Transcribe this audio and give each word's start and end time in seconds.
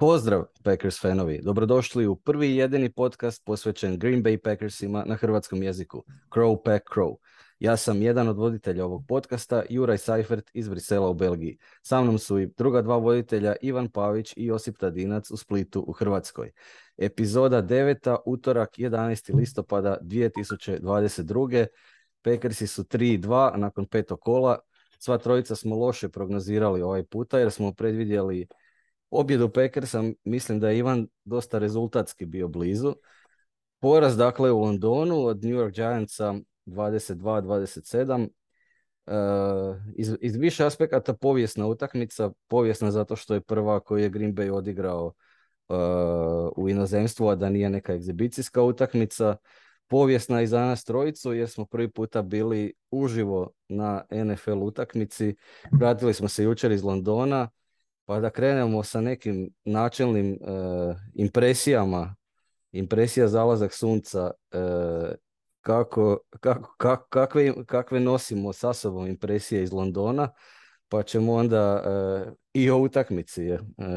Pozdrav 0.00 0.44
Packers 0.62 1.00
fanovi, 1.00 1.40
dobrodošli 1.42 2.06
u 2.06 2.16
prvi 2.16 2.48
i 2.48 2.56
jedini 2.56 2.92
podcast 2.92 3.44
posvećen 3.44 3.98
Green 3.98 4.22
Bay 4.22 4.36
Packersima 4.36 5.04
na 5.06 5.14
hrvatskom 5.14 5.62
jeziku, 5.62 6.04
Crow 6.30 6.62
Pack 6.64 6.84
Crow. 6.94 7.16
Ja 7.58 7.76
sam 7.76 8.02
jedan 8.02 8.28
od 8.28 8.36
voditelja 8.36 8.84
ovog 8.84 9.04
podcasta, 9.08 9.62
Juraj 9.70 9.98
Seifert 9.98 10.50
iz 10.54 10.68
Brisela 10.68 11.08
u 11.08 11.14
Belgiji. 11.14 11.58
Sa 11.82 12.02
mnom 12.02 12.18
su 12.18 12.38
i 12.38 12.46
druga 12.46 12.82
dva 12.82 12.96
voditelja, 12.96 13.54
Ivan 13.62 13.88
Pavić 13.88 14.32
i 14.36 14.44
Josip 14.46 14.78
Tadinac 14.78 15.30
u 15.30 15.36
Splitu 15.36 15.84
u 15.86 15.92
Hrvatskoj. 15.92 16.50
Epizoda 16.96 17.62
9. 17.62 18.16
utorak 18.26 18.70
11. 18.78 19.34
listopada 19.34 19.98
2022. 20.02 21.66
Packersi 22.22 22.66
su 22.66 22.84
3-2 22.84 23.56
nakon 23.56 23.86
petog 23.86 24.20
kola. 24.20 24.58
Sva 24.98 25.18
trojica 25.18 25.56
smo 25.56 25.76
loše 25.76 26.08
prognozirali 26.08 26.82
ovaj 26.82 27.04
puta 27.04 27.38
jer 27.38 27.50
smo 27.50 27.72
predvidjeli 27.72 28.46
Objedu 29.10 29.48
Packersa 29.48 30.02
mislim 30.24 30.60
da 30.60 30.70
je 30.70 30.78
Ivan 30.78 31.08
dosta 31.24 31.58
rezultatski 31.58 32.26
bio 32.26 32.48
blizu. 32.48 32.94
Poraz 33.80 34.16
dakle 34.16 34.50
u 34.50 34.58
Londonu 34.60 35.24
od 35.24 35.44
New 35.44 35.54
York 35.54 35.74
Giantsa 35.74 36.34
22-27. 36.66 38.28
Uh, 39.06 39.76
iz, 39.96 40.16
iz 40.20 40.36
više 40.36 40.64
aspekata 40.64 41.14
povijesna 41.14 41.66
utakmica, 41.66 42.30
povijesna 42.48 42.90
zato 42.90 43.16
što 43.16 43.34
je 43.34 43.40
prva 43.40 43.80
koju 43.80 44.02
je 44.02 44.08
Green 44.08 44.34
Bay 44.34 44.52
odigrao 44.52 45.06
uh, 45.06 46.52
u 46.56 46.68
inozemstvu, 46.68 47.28
a 47.28 47.34
da 47.34 47.48
nije 47.48 47.70
neka 47.70 47.94
egzibicijska 47.94 48.62
utakmica. 48.62 49.36
Povijesna 49.86 50.42
i 50.42 50.46
za 50.46 50.60
nas 50.60 50.84
trojicu 50.84 51.32
jer 51.32 51.48
smo 51.48 51.64
prvi 51.64 51.90
puta 51.90 52.22
bili 52.22 52.72
uživo 52.90 53.50
na 53.68 54.02
NFL 54.10 54.62
utakmici. 54.62 55.34
Vratili 55.72 56.14
smo 56.14 56.28
se 56.28 56.44
jučer 56.44 56.72
iz 56.72 56.82
Londona 56.82 57.48
pa 58.10 58.20
da 58.20 58.30
krenemo 58.30 58.82
sa 58.82 59.00
nekim 59.00 59.50
načelnim 59.64 60.38
uh, 60.40 60.96
impresijama, 61.14 62.16
impresija 62.72 63.28
zalazak 63.28 63.72
sunca, 63.72 64.30
uh, 64.54 65.10
kako, 65.60 66.18
kako, 66.40 66.74
kako, 66.78 67.08
kakve, 67.08 67.52
kakve 67.66 68.00
nosimo 68.00 68.52
sa 68.52 68.72
sobom 68.72 69.06
impresije 69.06 69.62
iz 69.62 69.72
Londona, 69.72 70.28
pa 70.88 71.02
ćemo 71.02 71.34
onda 71.34 71.82
uh, 72.26 72.32
i 72.52 72.70
o 72.70 72.78
utakmici 72.78 73.42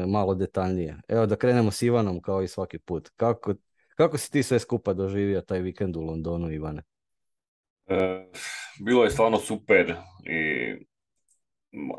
malo 0.06 0.34
detaljnije. 0.34 0.96
Evo 1.08 1.26
da 1.26 1.36
krenemo 1.36 1.70
s 1.70 1.82
Ivanom 1.82 2.20
kao 2.20 2.42
i 2.42 2.48
svaki 2.48 2.78
put. 2.78 3.10
Kako, 3.16 3.54
kako 3.96 4.18
si 4.18 4.30
ti 4.30 4.42
sve 4.42 4.58
skupa 4.58 4.92
doživio 4.92 5.40
taj 5.40 5.60
vikend 5.60 5.96
u 5.96 6.00
Londonu, 6.00 6.52
Ivane? 6.52 6.82
bilo 8.84 9.04
je 9.04 9.10
stvarno 9.10 9.38
super 9.38 9.94
i 10.24 10.93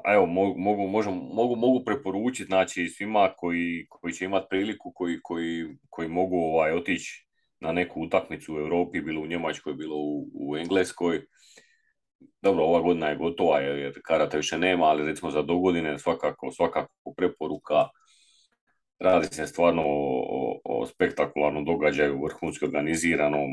evo, 0.06 0.26
mogu, 0.58 0.88
možemo, 0.88 1.16
mogu, 1.16 1.56
mogu 1.56 1.86
preporučiti 1.86 2.48
znači, 2.48 2.88
svima 2.90 3.34
koji, 3.38 3.86
koji 3.90 4.14
će 4.14 4.26
imati 4.26 4.48
priliku, 4.50 4.92
koji, 4.96 5.20
koji, 5.24 5.66
koji 5.90 6.08
mogu 6.08 6.38
ovaj, 6.38 6.72
otići 6.72 7.28
na 7.60 7.72
neku 7.72 8.02
utakmicu 8.02 8.56
u 8.56 8.60
Europi, 8.60 9.02
bilo 9.02 9.22
u 9.22 9.28
Njemačkoj, 9.28 9.74
bilo 9.74 9.96
u, 9.96 10.28
u 10.34 10.58
Engleskoj. 10.58 11.22
Dobro, 12.42 12.64
ova 12.64 12.82
godina 12.82 13.08
je 13.08 13.16
gotova 13.16 13.60
jer 13.60 13.94
karata 14.04 14.38
više 14.38 14.58
nema, 14.58 14.86
ali 14.86 15.06
recimo 15.06 15.32
za 15.32 15.42
dogodine 15.42 16.00
svakako, 16.00 16.52
svakako 16.52 17.14
preporuka. 17.18 17.88
Radi 19.00 19.28
se 19.28 19.48
stvarno 19.48 19.84
o, 19.86 20.60
o 20.64 20.86
spektakularnom 20.86 21.66
događaju, 21.66 22.24
vrhunski 22.24 22.66
organiziranom. 22.66 23.50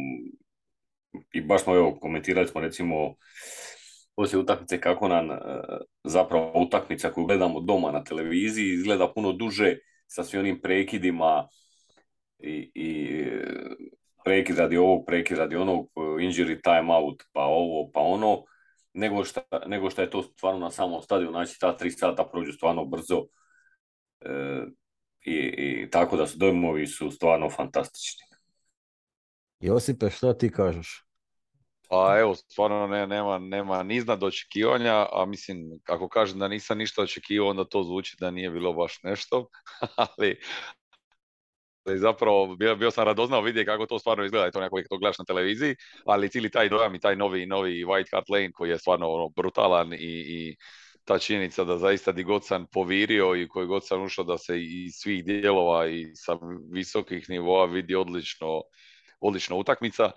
I 1.33 1.41
baš 1.41 1.63
smo, 1.63 1.75
evo, 1.77 1.99
komentirali 2.01 2.49
smo 2.49 2.61
recimo 2.61 3.15
poslije 4.17 4.41
utakmice 4.41 4.81
kako 4.81 5.09
nam 5.09 5.31
e, 5.31 5.39
zapravo 6.05 6.53
utakmica 6.55 7.13
koju 7.13 7.27
gledamo 7.27 7.61
doma 7.61 7.91
na 7.91 8.05
televiziji 8.05 8.73
izgleda 8.73 9.13
puno 9.13 9.33
duže 9.33 9.77
sa 10.07 10.25
svim 10.25 10.41
onim 10.41 10.61
prekidima 10.61 11.49
i, 12.39 12.71
i 12.75 13.19
e, 13.27 13.47
prekid 14.25 14.59
radi 14.59 14.77
ovog, 14.77 15.05
prekid 15.07 15.39
radi 15.39 15.57
onog, 15.57 15.91
injury 15.97 16.63
time 16.63 16.95
out, 16.95 17.23
pa 17.33 17.41
ovo, 17.41 17.91
pa 17.95 18.01
ono, 18.01 18.45
nego 18.95 19.25
što 19.25 19.41
nego 19.67 19.89
je 19.99 20.11
to 20.11 20.23
stvarno 20.23 20.61
na 20.61 20.71
samom 20.71 21.03
stadionu, 21.03 21.33
znači 21.33 21.61
ta 21.61 21.77
tri 21.77 21.91
sata 21.91 22.25
prođu 22.25 22.53
stvarno 22.53 22.85
brzo 22.85 23.25
e, 24.21 24.63
i, 25.25 25.35
i, 25.35 25.91
tako 25.91 26.17
da 26.17 26.27
su 26.27 26.39
dojmovi 26.39 26.87
su 26.87 27.11
stvarno 27.11 27.51
fantastični. 27.51 28.23
Josipe, 29.61 30.11
što 30.11 30.33
ti 30.33 30.53
kažeš? 30.53 31.05
Pa 31.93 32.19
evo, 32.21 32.35
stvarno 32.35 32.87
ne, 32.87 33.07
nema, 33.07 33.39
nema 33.39 33.83
ni 33.83 33.97
iznad 33.97 34.23
očekivanja, 34.25 35.07
a 35.13 35.25
mislim, 35.27 35.81
ako 35.89 36.09
kažem 36.09 36.39
da 36.39 36.49
nisam 36.49 36.79
ništa 36.79 37.03
očekivao, 37.03 37.51
onda 37.51 37.65
to 37.65 37.83
zvuči 37.83 38.17
da 38.21 38.31
nije 38.31 38.51
bilo 38.51 38.73
baš 38.73 39.03
nešto, 39.03 39.49
ali, 39.97 40.41
ali 41.85 41.99
zapravo 41.99 42.57
bio, 42.57 42.77
bio 42.77 42.91
sam 42.91 43.05
radoznao 43.05 43.41
vidjeti 43.43 43.67
kako 43.67 43.87
to 43.87 43.99
stvarno 43.99 44.25
izgleda, 44.25 44.51
to 44.51 44.61
nekako 44.61 44.83
to 44.91 44.99
gledaš 44.99 45.19
na 45.19 45.25
televiziji, 45.25 45.77
ali 46.07 46.29
cijeli 46.29 46.51
taj 46.51 46.69
dojam 46.69 46.95
i 46.95 47.01
taj 47.01 47.17
novi, 47.17 47.47
novi 47.47 47.85
White 47.85 48.11
Hart 48.13 48.29
Lane 48.29 48.53
koji 48.53 48.71
je 48.71 48.79
stvarno 48.79 49.09
ono, 49.11 49.29
brutalan 49.29 49.93
i, 49.93 49.97
i 50.29 50.57
ta 51.05 51.19
činjenica 51.19 51.65
da 51.65 51.79
zaista 51.79 52.13
di 52.13 52.25
god 52.25 52.47
sam 52.47 52.67
povirio 52.73 53.37
i 53.37 53.49
koji 53.49 53.67
god 53.67 53.87
sam 53.87 54.03
ušao 54.03 54.25
da 54.25 54.39
se 54.39 54.63
iz 54.63 54.93
svih 54.95 55.25
dijelova 55.25 55.89
i 55.89 56.11
sa 56.15 56.39
visokih 56.73 57.31
nivoa 57.31 57.65
vidi 57.67 57.95
odlično, 57.95 58.63
odlična 59.21 59.57
utakmica. 59.57 60.11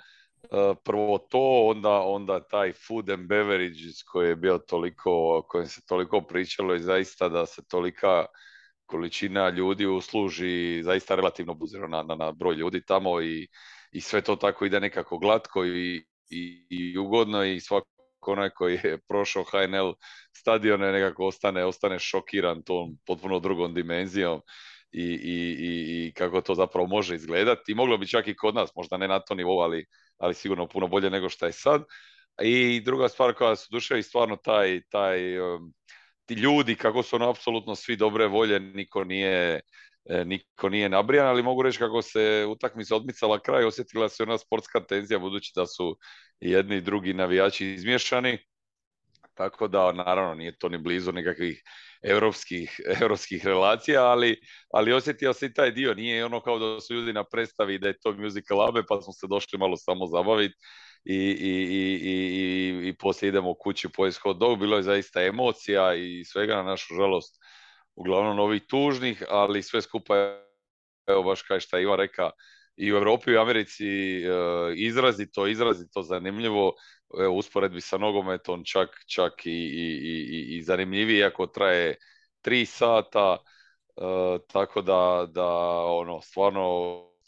Prvo 0.84 1.18
to, 1.18 1.66
onda, 1.68 2.00
onda 2.02 2.48
taj 2.48 2.74
food 2.74 3.10
and 3.10 3.28
beverages 3.28 4.04
koji 4.04 4.30
je 4.30 4.36
bio 4.36 4.58
toliko, 4.58 5.44
kojem 5.48 5.68
se 5.68 5.82
toliko 5.88 6.22
pričalo 6.22 6.76
i 6.76 6.80
zaista 6.80 7.30
da 7.30 7.46
se 7.46 7.62
tolika 7.68 8.26
količina 8.86 9.50
ljudi 9.50 9.86
usluži 9.86 10.84
zaista 10.84 11.16
relativno 11.16 11.54
buziro 11.54 11.88
na, 11.88 12.04
na, 12.04 12.16
na 12.16 12.32
broj 12.32 12.56
ljudi 12.56 12.86
tamo 12.86 13.22
i, 13.22 13.48
i 13.92 14.02
sve 14.02 14.22
to 14.22 14.36
tako 14.36 14.66
ide 14.66 14.80
nekako 14.80 15.18
glatko 15.18 15.66
i, 15.66 16.06
i, 16.30 16.68
i 16.70 16.98
ugodno 16.98 17.44
i 17.44 17.60
svako 17.60 17.88
onaj 18.28 18.50
koji 18.50 18.80
je 18.84 19.00
prošao 19.08 19.44
HNL 19.44 19.94
stadione 20.38 20.92
nekako 20.92 21.26
ostane, 21.26 21.66
ostane 21.66 22.00
šokiran 22.00 22.64
tom 22.64 22.98
potpuno 23.06 23.40
drugom 23.40 23.74
dimenzijom 23.74 24.42
i, 24.96 25.04
i, 25.04 25.56
i, 25.60 26.08
i 26.08 26.14
kako 26.14 26.42
to 26.42 26.56
zapravo 26.56 26.88
može 26.88 27.16
izgledati 27.16 27.72
i 27.72 27.76
moglo 27.76 27.98
bi 27.98 28.08
čak 28.08 28.28
i 28.28 28.36
kod 28.36 28.56
nas, 28.56 28.70
možda 28.76 28.98
ne 28.98 29.08
na 29.08 29.20
to 29.20 29.36
nivou, 29.36 29.60
ali 29.60 29.86
ali 30.18 30.34
sigurno 30.34 30.68
puno 30.68 30.88
bolje 30.88 31.10
nego 31.10 31.30
što 31.30 31.46
je 31.46 31.52
sad. 31.52 31.84
I 32.42 32.82
druga 32.86 33.10
stvar 33.10 33.34
koja 33.34 33.56
su 33.56 33.68
duše 33.72 34.00
i 34.00 34.04
stvarno 34.04 34.36
taj, 34.36 34.82
taj 34.90 35.40
um, 35.40 35.74
ti 36.26 36.34
ljudi 36.34 36.76
kako 36.76 37.04
su 37.04 37.16
ono 37.16 37.30
apsolutno 37.30 37.76
svi 37.76 37.96
dobre 37.96 38.28
volje, 38.28 38.60
niko 38.60 39.04
nije 39.04 39.62
e, 40.10 40.26
niko 40.26 40.70
nije 40.70 40.90
nabrijan, 40.90 41.28
ali 41.28 41.44
mogu 41.44 41.62
reći 41.62 41.80
kako 41.80 42.02
se 42.02 42.46
utakmica 42.50 42.96
odmicala 42.96 43.40
kraj, 43.40 43.66
osjetila 43.66 44.10
se 44.10 44.24
ona 44.24 44.38
sportska 44.38 44.80
tenzija 44.80 45.20
budući 45.20 45.52
da 45.56 45.66
su 45.66 45.98
jedni 46.40 46.76
i 46.76 46.82
drugi 46.82 47.14
navijači 47.14 47.68
izmješani. 47.68 48.38
Tako 49.36 49.68
da 49.68 49.92
naravno 49.92 50.36
nije 50.36 50.58
to 50.58 50.70
ni 50.70 50.78
blizu 50.78 51.12
nekakvih 51.12 51.64
europskih, 52.04 52.80
europskih 53.02 53.46
relacija, 53.46 54.04
ali, 54.04 54.40
ali 54.74 54.94
osjetio 54.94 55.34
se 55.34 55.46
i 55.46 55.54
taj 55.54 55.72
dio. 55.72 55.94
Nije 55.94 56.26
ono 56.26 56.42
kao 56.42 56.60
da 56.60 56.82
su 56.82 56.94
ljudi 56.94 57.14
na 57.14 57.24
predstavi 57.24 57.80
da 57.80 57.88
je 57.88 58.00
to 58.00 58.14
musical 58.14 58.68
abe, 58.68 58.84
pa 58.90 59.02
smo 59.02 59.14
se 59.14 59.28
došli 59.28 59.60
malo 59.60 59.78
samo 59.78 60.08
zabaviti 60.08 60.56
i, 61.06 61.16
i, 61.16 61.54
i, 61.70 62.00
i, 62.04 62.90
i 62.90 62.98
poslije 62.98 63.30
idemo 63.30 63.54
kući 63.54 63.90
po 63.90 64.04
hot 64.24 64.38
dog. 64.38 64.60
Bilo 64.60 64.78
je 64.78 64.84
zaista 64.84 65.24
emocija 65.24 65.96
i 65.96 66.26
svega 66.26 66.56
na 66.56 66.64
našu 66.64 66.96
žalost 66.96 67.36
uglavnom 67.96 68.40
ovih 68.40 68.62
tužnih, 68.70 69.24
ali 69.30 69.64
sve 69.64 69.82
skupa 69.82 70.16
evo 71.08 71.24
baš 71.24 71.42
kao 71.42 71.60
što 71.60 71.78
je 71.78 71.84
Ivan 71.84 71.98
reka, 71.98 72.32
i 72.78 72.94
u 72.94 72.96
Europi 72.96 73.32
i 73.32 73.38
u 73.38 73.42
Americi 73.42 73.86
e, 73.88 74.30
izrazito, 74.76 75.48
izrazito 75.48 76.02
zanimljivo 76.02 76.74
evo, 77.20 77.36
usporedbi 77.36 77.82
sa 77.82 77.98
nogometom 77.98 78.64
čak, 78.64 78.90
čak 79.08 79.46
i, 79.46 79.52
i, 79.52 80.58
i, 80.58 80.62
zanimljiviji 80.62 81.24
ako 81.24 81.48
traje 81.48 81.96
tri 82.42 82.66
sata, 82.66 83.38
e, 83.38 84.02
tako 84.48 84.82
da, 84.82 85.28
da 85.30 85.48
ono, 85.86 86.22
stvarno 86.22 86.62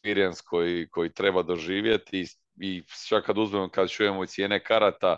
experience 0.07 0.43
koji, 0.45 0.89
koji 0.89 1.13
treba 1.13 1.43
doživjeti 1.43 2.25
i 2.61 2.83
čak 3.07 3.25
kad 3.25 3.37
uzmemo, 3.37 3.69
kad 3.69 3.89
čujemo 3.89 4.23
i 4.23 4.27
cijene 4.27 4.63
karata, 4.63 5.17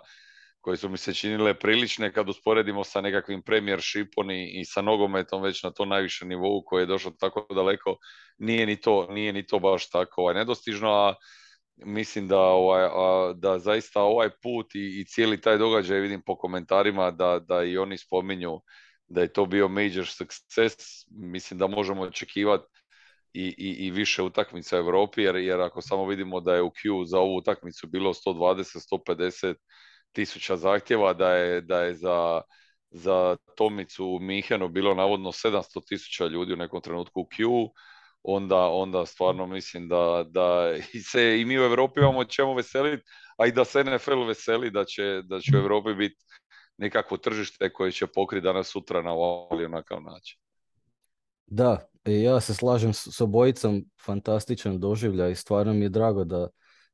koje 0.62 0.78
su 0.78 0.90
mi 0.90 0.98
se 0.98 1.14
činile 1.14 1.54
prilične 1.54 2.14
kad 2.14 2.30
usporedimo 2.30 2.84
sa 2.84 3.02
nekakvim 3.02 3.42
premiershipom 3.42 4.32
i, 4.32 4.60
i 4.60 4.66
sa 4.66 4.82
nogometom 4.82 5.42
već 5.42 5.64
na 5.64 5.72
to 5.72 5.86
najviše 5.86 6.26
nivou 6.26 6.64
koji 6.66 6.82
je 6.82 6.86
došao 6.86 7.12
tako 7.12 7.48
daleko, 7.54 7.98
nije 8.38 8.66
ni 8.66 8.82
to, 8.82 9.08
nije 9.10 9.34
ni 9.34 9.46
to 9.48 9.60
baš 9.60 9.90
tako 9.90 10.22
ovaj, 10.22 10.36
nedostižno, 10.36 10.90
a 10.92 11.16
mislim 11.86 12.28
da, 12.28 12.40
ovaj, 12.40 12.84
a, 12.84 13.34
da 13.36 13.60
zaista 13.60 14.02
ovaj 14.02 14.30
put 14.44 14.76
i, 14.76 15.00
i 15.02 15.06
cijeli 15.06 15.42
taj 15.42 15.58
događaj 15.58 16.00
vidim 16.00 16.22
po 16.22 16.36
komentarima 16.36 17.12
da, 17.12 17.40
da 17.40 17.64
i 17.64 17.78
oni 17.78 17.98
spominju 17.98 18.62
da 19.08 19.22
je 19.22 19.34
to 19.34 19.46
bio 19.46 19.68
major 19.68 20.08
success, 20.08 20.76
mislim 21.12 21.58
da 21.58 21.68
možemo 21.68 22.02
očekivati 22.02 22.80
i, 23.34 23.56
i, 23.58 23.88
i 23.88 23.92
više 23.92 24.24
utakmica 24.24 24.78
u 24.78 24.80
Europi, 24.80 25.22
jer, 25.22 25.36
jer 25.36 25.62
ako 25.62 25.82
samo 25.82 26.06
vidimo 26.06 26.40
da 26.40 26.56
je 26.56 26.62
u 26.62 26.70
Q 26.70 27.06
za 27.06 27.20
ovu 27.20 27.36
utakmicu 27.36 27.88
bilo 27.88 28.14
120-150 28.14 29.56
tisuća 30.12 30.58
zahtjeva, 30.58 31.14
da 31.14 31.34
je, 31.34 31.62
da 31.62 31.82
je 31.82 31.94
za 31.96 32.42
za 32.92 33.38
Tomicu 33.56 34.06
u 34.06 34.20
Mihenu 34.20 34.68
bilo 34.70 34.94
navodno 34.94 35.32
700 35.32 35.88
tisuća 35.88 36.28
ljudi 36.28 36.54
u 36.54 36.56
nekom 36.56 36.82
trenutku 36.82 37.22
u 37.22 37.26
Q, 37.26 37.70
onda, 38.24 38.58
onda 38.58 39.06
stvarno 39.06 39.48
mislim 39.48 39.88
da, 39.88 40.26
da 40.30 40.74
se 41.12 41.42
i 41.42 41.46
mi 41.46 41.60
u 41.60 41.64
Europi 41.64 42.00
imamo 42.00 42.26
čemu 42.26 42.54
veseliti, 42.54 43.04
a 43.38 43.48
i 43.48 43.52
da 43.52 43.66
se 43.66 43.84
NFL 43.84 44.24
veseli 44.28 44.72
da 44.72 44.86
će, 44.86 45.22
da 45.24 45.40
će 45.40 45.58
u 45.58 45.60
Europi 45.60 45.94
biti 45.94 46.16
nekakvo 46.78 47.18
tržište 47.18 47.74
koje 47.74 47.92
će 47.92 48.08
pokriti 48.08 48.44
danas 48.44 48.68
sutra 48.68 49.02
na 49.02 49.12
ovaj 49.12 49.66
onakav 49.66 50.02
način. 50.02 50.40
Da, 51.48 51.90
ja 52.06 52.40
se 52.40 52.54
slažem 52.54 52.94
s 52.94 53.22
obojicom, 53.22 53.86
fantastičan 54.06 54.80
doživljaj 54.80 55.32
i 55.32 55.36
stvarno 55.36 55.74
mi 55.74 55.86
je 55.86 55.90
drago 55.90 56.24
da, 56.24 56.48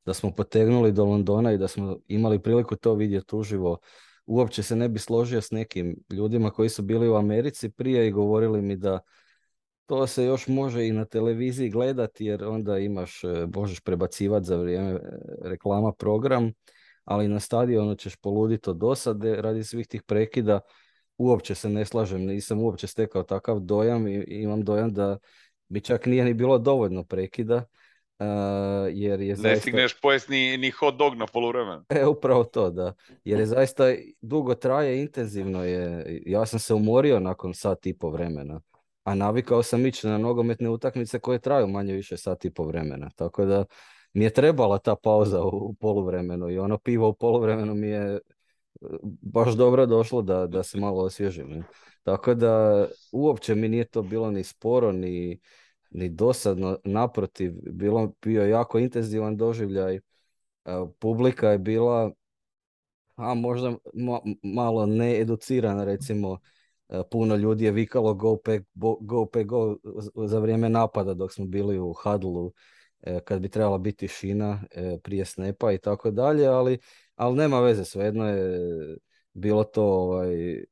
da 0.04 0.14
smo 0.14 0.30
potegnuli 0.30 0.92
do 0.92 1.04
Londona 1.04 1.52
i 1.52 1.58
da 1.58 1.68
smo 1.68 1.98
imali 2.08 2.42
priliku 2.42 2.76
to 2.76 2.94
vidjeti 2.94 3.36
uživo. 3.36 3.78
Uopće 4.26 4.62
se 4.62 4.76
ne 4.76 4.88
bi 4.88 4.98
složio 4.98 5.40
s 5.40 5.50
nekim 5.50 5.96
ljudima 6.10 6.50
koji 6.50 6.68
su 6.68 6.82
bili 6.82 7.08
u 7.08 7.16
Americi 7.16 7.70
prije 7.70 8.08
i 8.08 8.10
govorili 8.10 8.62
mi 8.62 8.76
da 8.76 9.00
to 9.86 10.06
se 10.06 10.24
još 10.24 10.46
može 10.46 10.86
i 10.86 10.92
na 10.92 11.04
televiziji 11.04 11.70
gledati 11.70 12.24
jer 12.24 12.44
onda 12.44 12.78
imaš, 12.78 13.24
e, 13.24 13.46
možeš 13.54 13.80
prebacivati 13.80 14.46
za 14.46 14.56
vrijeme 14.56 14.90
e, 14.90 15.00
reklama 15.42 15.92
program, 15.92 16.52
ali 17.04 17.28
na 17.28 17.40
stadionu 17.40 17.94
ćeš 17.94 18.16
poluditi 18.16 18.70
od 18.70 18.76
dosade 18.76 19.36
radi 19.42 19.64
svih 19.64 19.86
tih 19.86 20.02
prekida. 20.02 20.60
Uopće 21.18 21.54
se 21.54 21.68
ne 21.68 21.84
slažem, 21.84 22.24
nisam 22.24 22.62
uopće 22.62 22.86
stekao 22.86 23.22
takav 23.22 23.58
dojam 23.60 24.08
i 24.08 24.24
imam 24.28 24.64
dojam 24.64 24.92
da 24.92 25.18
bi 25.68 25.80
čak 25.80 26.06
nije 26.06 26.24
ni 26.24 26.34
bilo 26.34 26.58
dovoljno 26.58 27.04
prekida. 27.04 27.64
Uh, 28.18 28.26
jer 28.90 29.20
je 29.20 29.36
ne 29.36 29.56
stigneš 29.56 30.00
pojesti 30.00 30.32
ni, 30.32 30.56
ni 30.56 30.70
hot 30.70 30.96
dog 30.96 31.14
na 31.14 31.26
poluvremenu. 31.26 31.84
E, 31.88 32.06
upravo 32.06 32.44
to, 32.44 32.70
da. 32.70 32.94
Jer 33.24 33.40
je 33.40 33.46
zaista 33.46 33.84
dugo 34.20 34.54
traje, 34.54 35.00
intenzivno 35.00 35.64
je. 35.64 36.04
Ja 36.26 36.46
sam 36.46 36.58
se 36.58 36.74
umorio 36.74 37.20
nakon 37.20 37.54
sat 37.54 37.86
i 37.86 37.98
po 37.98 38.10
vremena 38.10 38.60
a 39.06 39.14
navikao 39.14 39.62
sam 39.62 39.86
ići 39.86 40.06
na 40.06 40.18
nogometne 40.18 40.70
utakmice 40.70 41.18
koje 41.18 41.38
traju 41.38 41.66
manje 41.66 41.92
više 41.92 42.16
sat 42.16 42.44
i 42.44 42.50
po 42.50 42.64
vremena. 42.64 43.10
Tako 43.16 43.44
da 43.44 43.64
mi 44.12 44.24
je 44.24 44.30
trebala 44.30 44.78
ta 44.78 44.96
pauza 44.96 45.42
u, 45.42 45.74
poluvremenu 45.74 46.50
i 46.50 46.58
ono 46.58 46.78
pivo 46.78 47.08
u 47.08 47.14
poluvremenu 47.14 47.74
mi 47.74 47.86
je 47.86 48.14
e, 48.14 48.18
baš 49.22 49.54
dobro 49.54 49.86
došlo 49.86 50.22
da, 50.22 50.46
da 50.46 50.62
se 50.62 50.80
malo 50.80 51.02
osvježim. 51.02 51.64
Tako 52.02 52.34
da 52.34 52.86
uopće 53.12 53.54
mi 53.54 53.68
nije 53.68 53.84
to 53.84 54.02
bilo 54.02 54.30
ni 54.30 54.44
sporo, 54.44 54.92
ni, 54.92 55.40
ni 55.90 56.08
dosadno. 56.08 56.78
Naprotiv, 56.84 57.52
bilo, 57.70 58.12
bio 58.22 58.46
jako 58.46 58.78
intenzivan 58.78 59.36
doživljaj. 59.36 59.94
E, 59.96 60.00
publika 60.98 61.50
je 61.50 61.58
bila 61.58 62.10
a 63.16 63.34
možda 63.34 63.74
malo 64.42 64.86
needucirana 64.86 65.84
recimo 65.84 66.38
puno 67.10 67.36
ljudi 67.36 67.64
je 67.64 67.70
vikalo 67.70 68.14
go 68.14 68.36
pack, 68.44 68.64
go, 69.00 69.26
pack, 69.26 69.46
go 69.46 69.76
za 70.26 70.38
vrijeme 70.38 70.68
napada 70.68 71.14
dok 71.14 71.32
smo 71.32 71.46
bili 71.46 71.78
u 71.78 71.92
hadlu 71.92 72.52
e, 73.02 73.20
kad 73.20 73.40
bi 73.40 73.48
trebala 73.48 73.78
biti 73.78 73.96
tišina 73.96 74.62
e, 74.70 74.98
prije 75.02 75.24
snepa 75.24 75.72
i 75.72 75.78
tako 75.78 76.10
dalje, 76.10 76.46
ali, 76.46 76.78
ali 77.14 77.36
nema 77.36 77.60
veze, 77.60 77.84
svejedno 77.84 78.28
je 78.28 78.60
bilo 79.32 79.64
to, 79.64 79.84
ovaj, 79.84 80.64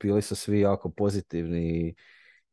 bili 0.00 0.22
su 0.22 0.36
svi 0.36 0.60
jako 0.60 0.90
pozitivni 0.90 1.94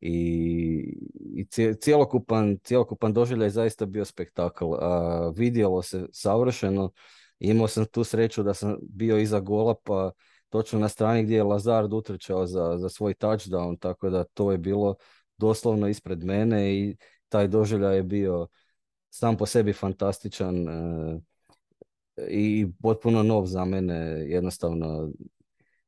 i, 0.02 0.98
i 1.36 1.46
cijelokupan, 1.82 2.58
cijelokupan 2.64 3.14
doživljaj 3.14 3.50
zaista 3.50 3.86
bio 3.86 4.06
spektakl. 4.06 4.74
A, 4.74 5.32
vidjelo 5.36 5.82
se 5.82 6.06
savršeno, 6.12 6.92
imao 7.40 7.68
sam 7.68 7.86
tu 7.86 8.04
sreću 8.04 8.44
da 8.44 8.54
sam 8.54 8.78
bio 8.82 9.18
iza 9.18 9.40
gola 9.40 9.76
pa 9.84 10.12
točno 10.50 10.80
na 10.80 10.90
strani 10.90 11.24
gdje 11.24 11.36
je 11.36 11.44
Lazard 11.44 11.94
utrčao 11.94 12.48
za, 12.48 12.78
za 12.78 12.90
svoj 12.90 13.14
touchdown, 13.14 13.80
tako 13.80 14.10
da 14.10 14.24
to 14.24 14.52
je 14.52 14.58
bilo 14.58 14.96
doslovno 15.38 15.88
ispred 15.88 16.24
mene 16.24 16.74
i 16.76 16.98
taj 17.30 17.48
doživljaj 17.48 17.96
je 17.96 18.04
bio 18.04 18.48
sam 19.10 19.38
po 19.38 19.46
sebi 19.46 19.74
fantastičan 19.74 20.68
e, 20.68 21.20
i 22.28 22.68
potpuno 22.82 23.24
nov 23.24 23.46
za 23.46 23.66
mene, 23.66 23.96
jednostavno 24.28 25.12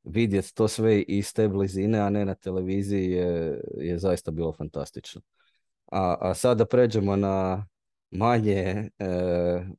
vidjeti 0.04 0.56
to 0.56 0.68
sve 0.68 1.02
iz 1.02 1.34
te 1.34 1.48
blizine, 1.48 2.00
a 2.00 2.10
ne 2.10 2.26
na 2.26 2.36
televiziji 2.36 3.12
je, 3.12 3.62
je 3.78 4.00
zaista 4.00 4.32
bilo 4.32 4.54
fantastično. 4.54 5.22
A, 5.92 6.18
a 6.22 6.34
sada 6.34 6.66
pređemo 6.66 7.16
na 7.16 7.68
manje, 8.12 8.90
e, 9.00 9.08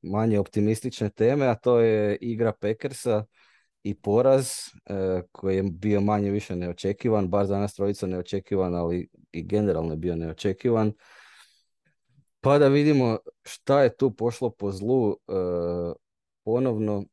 manje 0.03 0.39
optimistične 0.39 1.11
teme, 1.11 1.47
a 1.47 1.55
to 1.55 1.81
je 1.81 2.17
igra 2.17 2.53
Packersa 2.53 3.25
i 3.83 3.95
poraz 3.95 4.51
e, 4.87 5.23
koji 5.33 5.57
je 5.57 5.63
bio 5.63 6.01
manje 6.01 6.31
više 6.31 6.57
neočekivan, 6.57 7.29
bar 7.29 7.47
za 7.47 7.59
nas 7.59 7.75
trojica 7.75 8.07
neočekivan, 8.07 8.75
ali 8.75 9.09
i 9.33 9.43
generalno 9.43 9.93
je 9.93 9.97
bio 9.97 10.17
neočekivan. 10.17 10.93
Pa 12.41 12.59
da 12.59 12.69
vidimo 12.69 13.19
šta 13.43 13.83
je 13.83 13.97
tu 13.97 14.11
pošlo 14.11 14.51
po 14.51 14.73
zlu 14.73 15.11
e, 15.13 15.33
ponovno. 16.45 17.05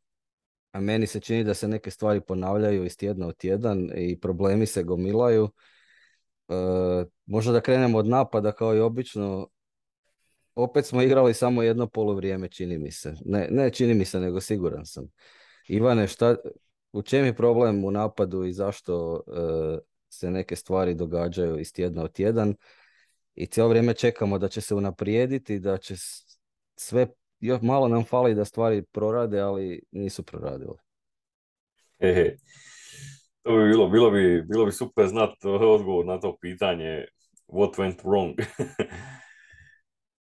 A 0.72 0.80
meni 0.80 1.08
se 1.08 1.20
čini 1.20 1.44
da 1.44 1.54
se 1.54 1.68
neke 1.68 1.92
stvari 1.92 2.22
ponavljaju 2.22 2.86
iz 2.86 2.98
tjedna 2.98 3.28
u 3.28 3.32
tjedan 3.32 3.92
i 3.96 4.20
problemi 4.20 4.66
se 4.66 4.84
gomilaju. 4.84 5.50
E, 6.50 6.54
možda 7.26 7.52
da 7.52 7.62
krenemo 7.62 7.98
od 7.98 8.08
napada 8.08 8.52
kao 8.52 8.76
i 8.76 8.80
obično. 8.80 9.48
Opet 10.56 10.86
smo 10.86 11.02
igrali 11.02 11.34
samo 11.34 11.64
jedno 11.64 11.88
polovrijeme, 11.88 12.50
čini 12.50 12.78
mi 12.78 12.92
se. 12.92 13.14
Ne, 13.26 13.48
ne 13.52 13.70
čini 13.70 13.94
mi 13.94 14.06
se, 14.06 14.20
nego 14.20 14.42
siguran 14.42 14.86
sam. 14.86 15.08
Ivane, 15.68 16.08
šta, 16.08 16.36
u 16.92 17.02
čem 17.02 17.26
je 17.26 17.36
problem 17.36 17.86
u 17.86 17.92
napadu 17.92 18.44
i 18.44 18.54
zašto 18.54 19.24
e, 19.28 19.80
se 20.10 20.32
neke 20.32 20.56
stvari 20.56 20.94
događaju 20.94 21.60
iz 21.60 21.74
tjedna 21.74 22.04
u 22.04 22.08
tjedan 22.08 22.56
i 23.36 23.46
cijelo 23.46 23.70
vrijeme 23.70 23.94
čekamo 23.94 24.38
da 24.38 24.48
će 24.48 24.62
se 24.62 24.76
unaprijediti, 24.76 25.60
da 25.60 25.78
će 25.78 25.96
sve, 26.76 27.08
još 27.40 27.62
malo 27.62 27.88
nam 27.88 28.04
fali 28.04 28.36
da 28.36 28.46
stvari 28.46 28.84
prorade, 28.92 29.40
ali 29.40 29.82
nisu 29.92 30.24
proradile. 30.24 30.78
Ehe, 32.00 32.36
to 33.42 33.58
bi 33.58 33.70
bilo, 33.70 33.90
bilo 33.90 34.12
bi, 34.12 34.42
bilo 34.42 34.66
bi 34.66 34.72
super 34.72 35.08
znati 35.08 35.48
odgovor 35.48 36.06
na 36.06 36.20
to 36.20 36.38
pitanje 36.42 37.06
what 37.48 37.76
went 37.76 38.04
wrong. 38.04 38.36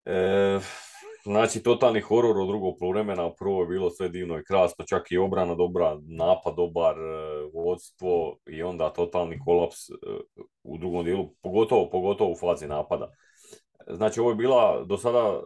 e, 0.06 0.60
Znači, 1.24 1.64
totalni 1.64 2.02
horor 2.02 2.38
od 2.38 2.48
drugog 2.48 2.76
poluvremena, 2.80 3.34
prvo 3.34 3.62
je 3.62 3.68
bilo 3.68 3.90
sve 3.90 4.10
divno 4.10 4.40
i 4.40 4.44
krasno, 4.44 4.86
čak 4.86 5.12
i 5.12 5.18
obrana 5.18 5.56
dobra, 5.56 5.98
napad 6.08 6.56
dobar, 6.56 6.96
e, 6.98 7.50
vodstvo 7.54 8.38
i 8.48 8.64
onda 8.64 8.94
totalni 8.94 9.40
kolaps 9.40 9.90
e, 9.90 9.94
u 10.64 10.78
drugom 10.78 11.06
dijelu, 11.06 11.30
pogotovo, 11.42 11.90
pogotovo 11.90 12.32
u 12.32 12.36
fazi 12.36 12.68
napada. 12.68 13.12
Znači, 13.88 14.20
ovo 14.20 14.30
je 14.30 14.36
bila 14.36 14.84
do 14.86 14.98
sada 14.98 15.42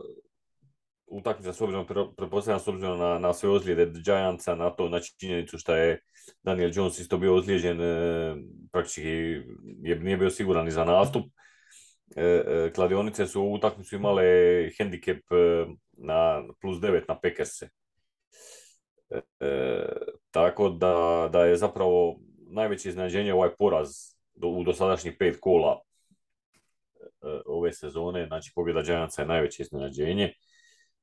utakmica 1.08 1.54
s 1.54 1.62
obzirom, 1.62 1.86
pretpostavljam 2.18 2.60
s 2.60 2.68
obzirom 2.68 3.00
na, 3.00 3.20
na 3.20 3.34
sve 3.34 3.50
ozljede 3.50 3.92
Giantsa, 4.06 4.56
na 4.56 4.70
to, 4.70 4.88
znači 4.88 5.16
činjenicu 5.20 5.58
što 5.58 5.76
je 5.76 6.02
Daniel 6.44 6.72
Jones 6.74 7.00
isto 7.00 7.18
bio 7.18 7.36
ozlijeđen, 7.36 7.82
e, 7.82 8.36
praktički 8.72 9.02
je, 9.02 10.00
nije 10.00 10.18
bio 10.18 10.30
siguran 10.30 10.66
ni 10.66 10.72
za 10.72 10.86
nastup. 10.86 11.24
E, 12.16 12.24
e, 12.24 12.72
kladionice 12.76 13.28
su 13.28 13.42
u 13.42 13.54
utakmicu 13.54 13.96
imale 13.96 14.24
hendikep 14.78 15.32
e, 15.32 15.66
na 15.92 16.44
plus 16.62 16.78
9 16.78 17.02
na 17.08 17.20
Pekerse. 17.20 17.70
tako 20.32 20.70
da, 20.70 21.30
da 21.32 21.46
je 21.46 21.58
zapravo 21.58 22.20
najveće 22.50 22.90
iznenađenje 22.90 23.34
ovaj 23.34 23.50
poraz 23.60 23.90
u 24.44 24.64
dosadašnjih 24.64 25.16
pet 25.20 25.38
kola 25.42 25.82
ove 27.46 27.74
sezone, 27.74 28.26
znači 28.28 28.52
pobjeda 28.56 28.82
Giantsa 28.82 29.22
je 29.22 29.28
najveće 29.28 29.64
iznenađenje, 29.64 30.34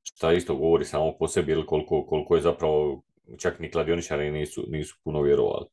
što 0.03 0.31
isto 0.31 0.55
govori 0.55 0.85
samo 0.85 1.17
po 1.17 1.27
sebi 1.27 1.51
ili 1.51 1.65
koliko, 1.65 2.05
koliko 2.05 2.35
je 2.35 2.41
zapravo 2.41 3.03
čak 3.39 3.59
ni 3.59 3.71
kladioničari 3.71 4.31
nisu, 4.31 4.65
nisu 4.67 4.95
puno 5.03 5.21
vjerovali. 5.21 5.65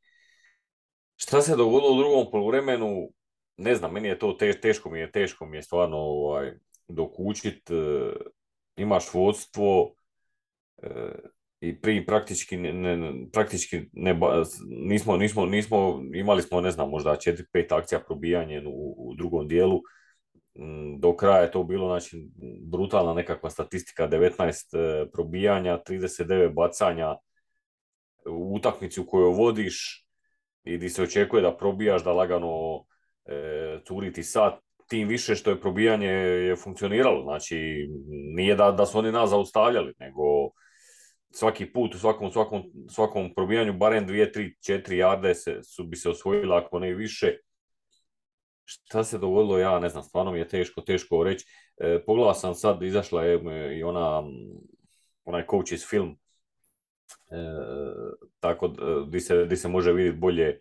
Šta 1.17 1.43
se 1.43 1.57
dogodilo 1.57 1.93
u 1.93 1.99
drugom 1.99 2.31
poluvremenu, 2.31 3.09
ne 3.57 3.75
znam, 3.75 3.93
meni 3.93 4.09
je 4.09 4.19
to 4.19 4.33
teško 4.63 4.91
mi 4.91 4.99
je, 4.99 5.13
teško 5.13 5.47
mi 5.47 5.57
je 5.57 5.63
stvarno 5.63 5.97
ovaj, 5.97 6.53
dokučit, 6.89 7.71
e, 7.71 8.13
imaš 8.77 9.15
vodstvo 9.15 9.95
e, 10.83 10.89
i 11.61 11.81
pri 11.81 12.07
praktički, 12.07 12.57
ne, 12.57 13.13
praktički 13.33 13.81
ne, 13.93 14.19
nismo, 14.69 15.17
nismo, 15.17 15.47
nismo, 15.47 16.03
imali 16.15 16.43
smo, 16.43 16.61
ne 16.61 16.71
znam, 16.71 16.91
možda 16.91 17.11
4-5 17.11 17.79
akcija 17.79 18.01
probijanje 18.01 18.63
u, 18.67 18.95
u 18.99 19.15
drugom 19.15 19.49
dijelu, 19.49 19.81
mm, 20.59 21.01
do 21.01 21.17
kraja 21.17 21.43
je 21.43 21.51
to 21.51 21.65
bilo 21.65 21.89
znači, 21.89 22.29
brutalna 22.71 23.15
nekakva 23.15 23.51
statistika, 23.51 24.09
19 24.09 24.77
e, 24.79 25.11
probijanja, 25.11 25.79
39 25.89 26.55
bacanja 26.55 27.17
u 28.27 28.55
utakmici 28.55 29.01
u 29.01 29.07
kojoj 29.07 29.35
vodiš 29.35 30.07
i 30.65 30.79
di 30.79 30.89
se 30.89 31.03
očekuje 31.03 31.43
da 31.43 31.57
probijaš, 31.57 32.05
da 32.05 32.13
lagano 32.13 32.85
e, 33.25 33.81
curiti 33.89 34.23
sad, 34.23 34.59
tim 34.89 35.09
više 35.09 35.35
što 35.35 35.51
je 35.51 35.61
probijanje 35.61 36.09
je 36.09 36.57
funkcioniralo. 36.57 37.23
Znači, 37.23 37.89
nije 38.35 38.55
da, 38.55 38.73
da 38.73 38.87
su 38.87 38.99
oni 38.99 39.13
nas 39.13 39.31
zaustavljali, 39.31 39.95
nego 39.99 40.23
svaki 41.31 41.73
put 41.73 41.95
u 41.95 41.99
svakom, 41.99 42.33
svakom, 42.33 42.63
svakom 42.89 43.35
probijanju 43.35 43.73
barem 43.73 44.07
dvije, 44.07 44.33
tri, 44.33 44.57
četiri 44.67 44.99
jarde 44.99 45.35
se, 45.35 45.63
su 45.63 45.85
bi 45.85 45.97
se 45.97 46.11
osvojila 46.11 46.59
ako 46.59 46.79
ne 46.79 46.95
više. 46.95 47.37
Šta 48.65 49.05
se 49.05 49.19
dogodilo, 49.19 49.59
ja 49.59 49.79
ne 49.79 49.89
znam, 49.89 50.03
stvarno 50.03 50.33
mi 50.33 50.39
je 50.39 50.49
teško, 50.49 50.81
teško 50.81 51.25
reći. 51.25 51.47
E, 51.81 52.05
pogledao 52.07 52.35
sam 52.35 52.55
sad, 52.55 52.83
izašla 52.83 53.25
je 53.25 53.41
i 53.79 53.83
ona, 53.83 54.23
onaj 55.25 55.47
coaches 55.51 55.89
film, 55.91 56.17
e, 57.31 57.37
tako 58.41 58.69
di 59.09 59.21
se, 59.21 59.45
di 59.47 59.57
se 59.57 59.69
može 59.69 59.93
vidjeti 59.93 60.19
bolje 60.19 60.49
e, 60.49 60.59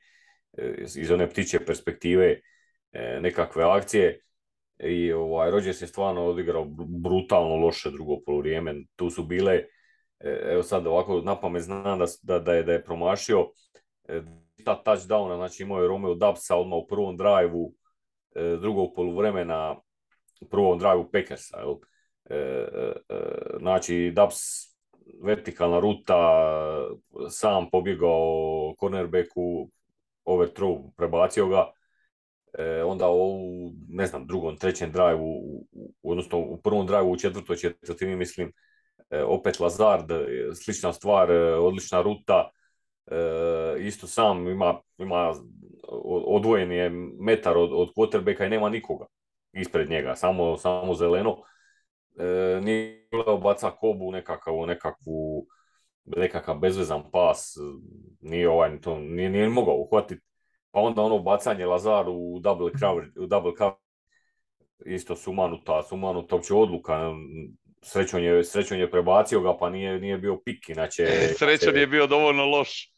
iz 0.96 1.12
one 1.12 1.30
ptiče 1.30 1.66
perspektive 1.66 2.40
e, 2.92 3.20
nekakve 3.22 3.64
akcije 3.64 4.22
i 4.80 5.14
ovaj, 5.14 5.52
Rodgers 5.52 5.82
je 5.82 5.88
stvarno 5.88 6.26
odigrao 6.26 6.66
brutalno 6.88 7.56
loše 7.56 7.92
drugo 7.92 8.20
polovrijeme. 8.26 8.76
Tu 8.96 9.10
su 9.10 9.24
bile, 9.24 9.54
e, 10.20 10.42
evo 10.52 10.64
sad 10.64 10.88
ovako 10.88 11.22
napamet 11.22 11.62
znam 11.62 12.00
da, 12.00 12.06
da, 12.22 12.40
da, 12.40 12.54
je, 12.54 12.64
da 12.64 12.72
je 12.74 12.84
promašio 12.84 13.48
e, 14.08 14.22
ta 14.66 14.84
touchdowna, 14.86 15.36
znači 15.36 15.64
imao 15.64 15.82
je 15.82 15.88
Romeo 15.88 16.16
Dubsa 16.16 16.56
odmah 16.56 16.78
u 16.78 16.88
prvom 16.88 17.18
drajvu 17.18 17.74
e, 18.36 18.58
drugog 18.62 18.94
poluvremena, 18.96 19.76
u 20.42 20.50
prvom 20.50 20.80
drajvu 20.80 21.10
Packersa. 21.12 21.58
Jel? 21.60 21.76
Znači 23.60 24.12
Dubs 24.16 24.38
vertikalna 25.24 25.80
ruta, 25.80 26.18
sam 27.30 27.70
pobjegao 27.70 28.76
cornerbacku, 28.80 29.70
overthrow, 30.26 30.92
prebacio 30.98 31.48
ga, 31.48 31.72
e, 32.58 32.84
onda 32.84 33.10
u, 33.10 33.40
ne 33.90 34.06
znam, 34.06 34.28
drugom, 34.28 34.58
trećem 34.58 34.92
drive 34.92 35.20
odnosno 36.04 36.38
u 36.38 36.62
prvom 36.62 36.88
drive 36.88 37.04
u 37.04 37.18
četvrtoj 37.18 37.56
četvrtini, 37.56 38.16
mislim, 38.16 38.52
e, 39.10 39.24
opet 39.24 39.60
Lazard, 39.60 40.12
e, 40.12 40.26
slična 40.56 40.94
stvar, 40.94 41.32
odlična 41.62 42.02
ruta, 42.02 42.50
isto 43.80 44.08
sam 44.08 44.48
ima, 44.48 44.82
ima 44.98 45.34
odvojen 46.28 46.72
je 46.72 46.90
metar 47.20 47.58
od, 47.58 47.70
od 47.74 47.90
quarterbacka 47.96 48.46
i 48.46 48.50
nema 48.50 48.70
nikoga 48.70 49.06
ispred 49.54 49.90
njega, 49.90 50.16
samo, 50.16 50.58
samo 50.58 50.94
zeleno. 50.94 51.38
E, 52.20 52.60
nije 52.62 53.08
baca 53.44 53.72
kobu 53.72 54.12
nekakav, 54.12 54.56
nekakvu, 54.68 55.46
nekakav 56.06 56.60
bezvezan 56.60 57.04
pas, 57.12 57.58
nije 58.22 58.50
ovaj, 58.50 58.82
to 58.82 59.00
nije, 59.00 59.30
nije 59.30 59.50
mogao 59.50 59.76
uhvatiti 59.76 60.22
pa 60.72 60.80
onda 60.80 61.02
ono 61.02 61.20
bacanje 61.20 61.66
Lazar 61.66 62.06
u 62.10 62.40
double 62.40 62.72
cover, 62.80 63.06
u 63.20 63.26
double 63.26 63.52
cover 63.58 63.76
isto 64.86 65.16
sumanuta, 65.16 65.84
sumanuta 65.84 66.36
uopće 66.36 66.54
odluka. 66.54 67.12
Srećon 67.84 68.24
je, 68.24 68.44
srećon 68.44 68.80
je 68.80 68.92
prebacio 68.92 69.42
ga, 69.42 69.58
pa 69.58 69.70
nije, 69.70 70.00
nije 70.00 70.18
bio 70.18 70.42
pik, 70.46 70.70
inače... 70.70 71.06
Srećon 71.40 71.78
je 71.78 71.88
bio 71.88 72.08
dovoljno 72.08 72.46
loš. 72.46 72.94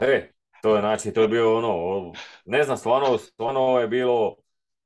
E, 0.00 0.30
to 0.62 0.74
je, 0.74 0.80
znači, 0.80 1.12
to 1.12 1.22
je 1.22 1.28
bio 1.28 1.58
ono, 1.58 2.12
ne 2.44 2.62
znam, 2.62 2.76
stvarno, 2.76 3.18
stvarno 3.18 3.80
je 3.80 3.88
bilo, 3.88 4.36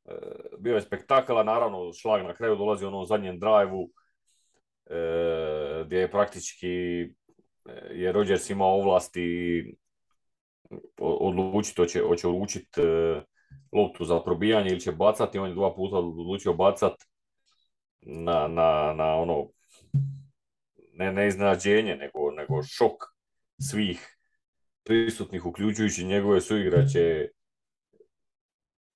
e, 0.05 0.13
bio 0.59 0.75
je 0.75 0.81
spektakala, 0.81 1.43
naravno, 1.43 1.93
šlag 1.93 2.23
na 2.23 2.35
kraju 2.35 2.57
dolazi 2.57 2.85
u 2.85 2.89
onom 2.89 3.07
zadnjem 3.07 3.39
drajvu, 3.39 3.91
e, 4.91 5.83
gdje 5.87 5.99
je 5.99 6.11
praktički 6.11 6.67
je 7.91 8.13
Rodgers 8.13 8.51
imao 8.51 8.75
ovlasti 8.75 9.65
odlučiti, 11.01 11.81
hoće, 11.83 12.01
hoće 12.01 12.29
uručiti 12.29 12.81
e, 12.81 13.23
loptu 13.73 14.05
za 14.05 14.21
probijanje 14.21 14.71
ili 14.71 14.81
će 14.81 14.93
bacati, 14.93 15.39
on 15.39 15.49
je 15.49 15.55
dva 15.55 15.75
puta 15.75 15.97
odlučio 15.97 16.53
bacati 16.53 17.05
na, 18.01 18.49
na, 18.49 18.95
na 18.97 19.15
ono, 19.15 19.49
ne, 20.93 21.13
ne 21.13 21.29
iznenađenje, 21.29 21.97
nego, 21.97 22.31
nego 22.31 22.63
šok 22.63 22.93
svih 23.71 24.17
prisutnih, 24.85 25.47
uključujući 25.47 26.05
njegove 26.05 26.41
suigrače, 26.41 27.29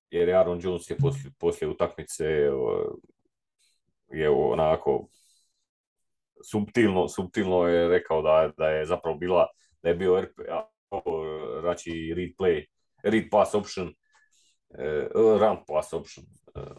jer 0.09 0.35
Aaron 0.35 0.59
Jones 0.63 0.89
je 0.89 0.97
poslije, 0.97 1.31
poslije 1.39 1.69
utakmice 1.69 2.25
je 4.11 4.29
onako 4.29 5.07
subtilno, 6.43 7.07
subtilno 7.07 7.67
je 7.67 7.87
rekao 7.87 8.21
da, 8.21 8.51
da 8.57 8.69
je 8.69 8.85
zapravo 8.85 9.17
bila, 9.17 9.47
da 9.81 9.89
je 9.89 9.95
bio 9.95 10.21
RP, 10.21 10.39
znači 11.61 12.13
read 12.17 12.29
play, 12.39 12.65
read 13.03 13.23
pass 13.31 13.55
option, 13.55 13.87
uh, 13.87 15.41
run 15.41 15.57
pass 15.67 15.93
option. 15.93 16.25
Uh, 16.55 16.77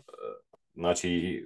znači, 0.75 1.45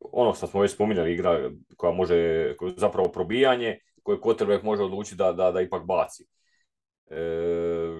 ono 0.00 0.34
što 0.34 0.46
smo 0.46 0.60
već 0.60 0.72
spominjali, 0.74 1.12
igra 1.12 1.50
koja 1.76 1.92
može, 1.92 2.54
zapravo 2.76 3.12
probijanje, 3.12 3.78
koje 4.02 4.18
quarterback 4.18 4.64
može 4.64 4.82
odlučiti 4.82 5.16
da, 5.16 5.32
da, 5.32 5.52
da 5.52 5.60
ipak 5.60 5.86
baci. 5.86 6.24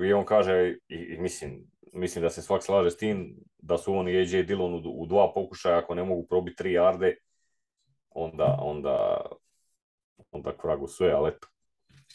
I 0.09 0.13
on 0.13 0.25
kaže, 0.25 0.77
i, 0.89 1.19
mislim, 1.19 1.67
mislim 1.93 2.23
da 2.23 2.31
se 2.31 2.43
svak 2.43 2.63
slaže 2.63 2.91
s 2.91 2.97
tim, 2.97 3.37
da 3.59 3.79
su 3.79 3.95
on 3.95 4.09
i 4.09 4.17
AJ 4.17 4.43
Dillon 4.43 4.83
u, 4.85 5.07
dva 5.07 5.33
pokušaja, 5.35 5.79
ako 5.79 5.95
ne 5.95 6.05
mogu 6.05 6.27
probiti 6.27 6.57
tri 6.57 6.73
jarde, 6.73 7.17
onda, 8.11 8.59
onda, 8.61 9.27
onda 10.31 10.57
kragu 10.57 10.89
sve, 10.89 11.11
ali 11.11 11.29
eto, 11.29 11.49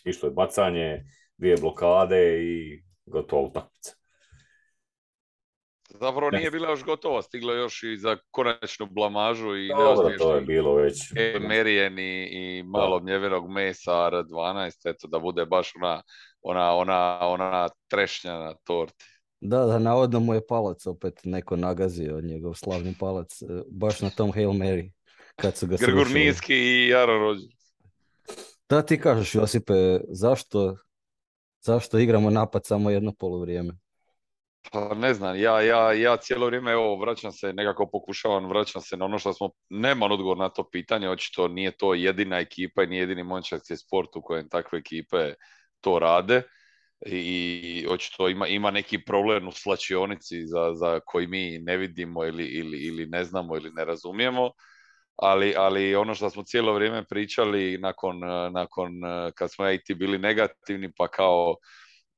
išlo 0.06 0.30
je 0.30 0.34
bacanje, 0.34 1.03
dvije 1.38 1.56
blokade 1.62 2.44
i 2.44 2.84
gotovo 3.06 3.44
utakmica. 3.44 4.01
Zapravo 6.00 6.32
nije 6.32 6.51
bila 6.51 6.70
još 6.70 6.84
gotova, 6.84 7.22
stiglo 7.22 7.53
još 7.53 7.84
i 7.84 7.98
za 7.98 8.18
konačnu 8.32 8.86
blamažu 8.91 9.56
i 9.56 9.68
Dobro, 9.68 10.18
to 10.18 10.36
je 10.36 10.41
bilo 10.41 10.75
već. 10.75 10.98
Merijen 11.39 12.00
i, 12.00 12.27
i 12.32 12.63
malo 12.63 13.00
mljevenog 13.00 13.50
mesa 13.50 13.91
R12, 13.91 14.72
eto 14.86 15.08
da 15.08 15.20
bude 15.20 15.46
baš 15.46 15.72
ona, 15.75 16.01
ona, 16.41 16.75
ona, 16.75 17.20
ona 17.22 17.70
trešnja 17.88 18.34
na 18.34 18.53
torti. 18.63 19.06
Da, 19.41 19.65
da, 19.65 19.80
navodno 19.80 20.20
mu 20.20 20.34
je 20.34 20.48
palac 20.48 20.86
opet 20.86 21.20
neko 21.24 21.56
nagazio, 21.56 22.22
njegov 22.22 22.53
slavni 22.53 22.96
palac, 23.00 23.41
e, 23.41 23.46
baš 23.72 24.01
na 24.01 24.10
tom 24.10 24.32
Hail 24.32 24.50
Mary. 24.50 24.91
Kad 25.36 25.58
su 25.58 25.68
ga 25.68 25.75
Grgur 25.80 26.08
Minski 26.10 26.56
i 26.56 26.88
Jaro 26.88 27.20
Rodgers. 27.20 27.61
Da 28.69 28.81
ti 28.81 28.99
kažeš, 28.99 29.35
Josipe, 29.35 29.73
zašto 30.09 30.75
Zašto 31.61 31.99
igramo 31.99 32.29
napad 32.29 32.65
samo 32.65 32.89
jedno 32.89 33.13
poluvrijeme? 33.19 33.73
Pa 34.71 34.93
ne 34.95 35.13
znam, 35.13 35.39
ja, 35.39 35.61
ja, 35.61 35.93
ja 35.93 36.17
cijelo 36.17 36.45
vrijeme 36.45 36.71
evo, 36.71 36.95
vraćam 36.95 37.31
se, 37.31 37.53
nekako 37.53 37.89
pokušavam 37.91 38.49
vraćam 38.49 38.81
se 38.81 38.97
na 38.97 39.05
ono 39.05 39.19
što 39.19 39.33
smo, 39.33 39.49
nemam 39.69 40.11
odgovor 40.11 40.37
na 40.37 40.49
to 40.49 40.69
pitanje, 40.69 41.09
očito 41.09 41.47
nije 41.47 41.71
to 41.77 41.93
jedina 41.93 42.39
ekipa 42.39 42.83
i 42.83 42.87
nije 42.87 42.99
jedini 42.99 43.23
mončarski 43.23 43.77
sport 43.77 44.15
u 44.15 44.21
kojem 44.21 44.49
takve 44.49 44.79
ekipe 44.79 45.33
to 45.81 45.99
rade 45.99 46.41
i 47.05 47.85
očito 47.89 48.29
ima, 48.29 48.47
ima 48.47 48.71
neki 48.71 49.05
problem 49.05 49.47
u 49.47 49.51
slačionici 49.51 50.45
za, 50.45 50.73
za 50.73 50.99
koji 50.99 51.27
mi 51.27 51.59
ne 51.59 51.77
vidimo 51.77 52.25
ili, 52.25 52.45
ili, 52.45 52.77
ili 52.77 53.05
ne 53.05 53.23
znamo 53.23 53.55
ili 53.55 53.71
ne 53.71 53.85
razumijemo 53.85 54.51
ali, 55.15 55.53
ali 55.58 55.96
ono 55.96 56.15
što 56.15 56.30
smo 56.30 56.44
cijelo 56.44 56.74
vrijeme 56.74 57.06
pričali 57.06 57.77
nakon, 57.77 58.24
eh, 58.24 58.50
nakon 58.51 59.06
eh, 59.06 59.32
kad 59.36 59.51
smo 59.51 59.65
ja 59.65 59.77
bili 59.96 60.18
negativni, 60.18 60.91
pa 60.98 61.08
kao 61.08 61.56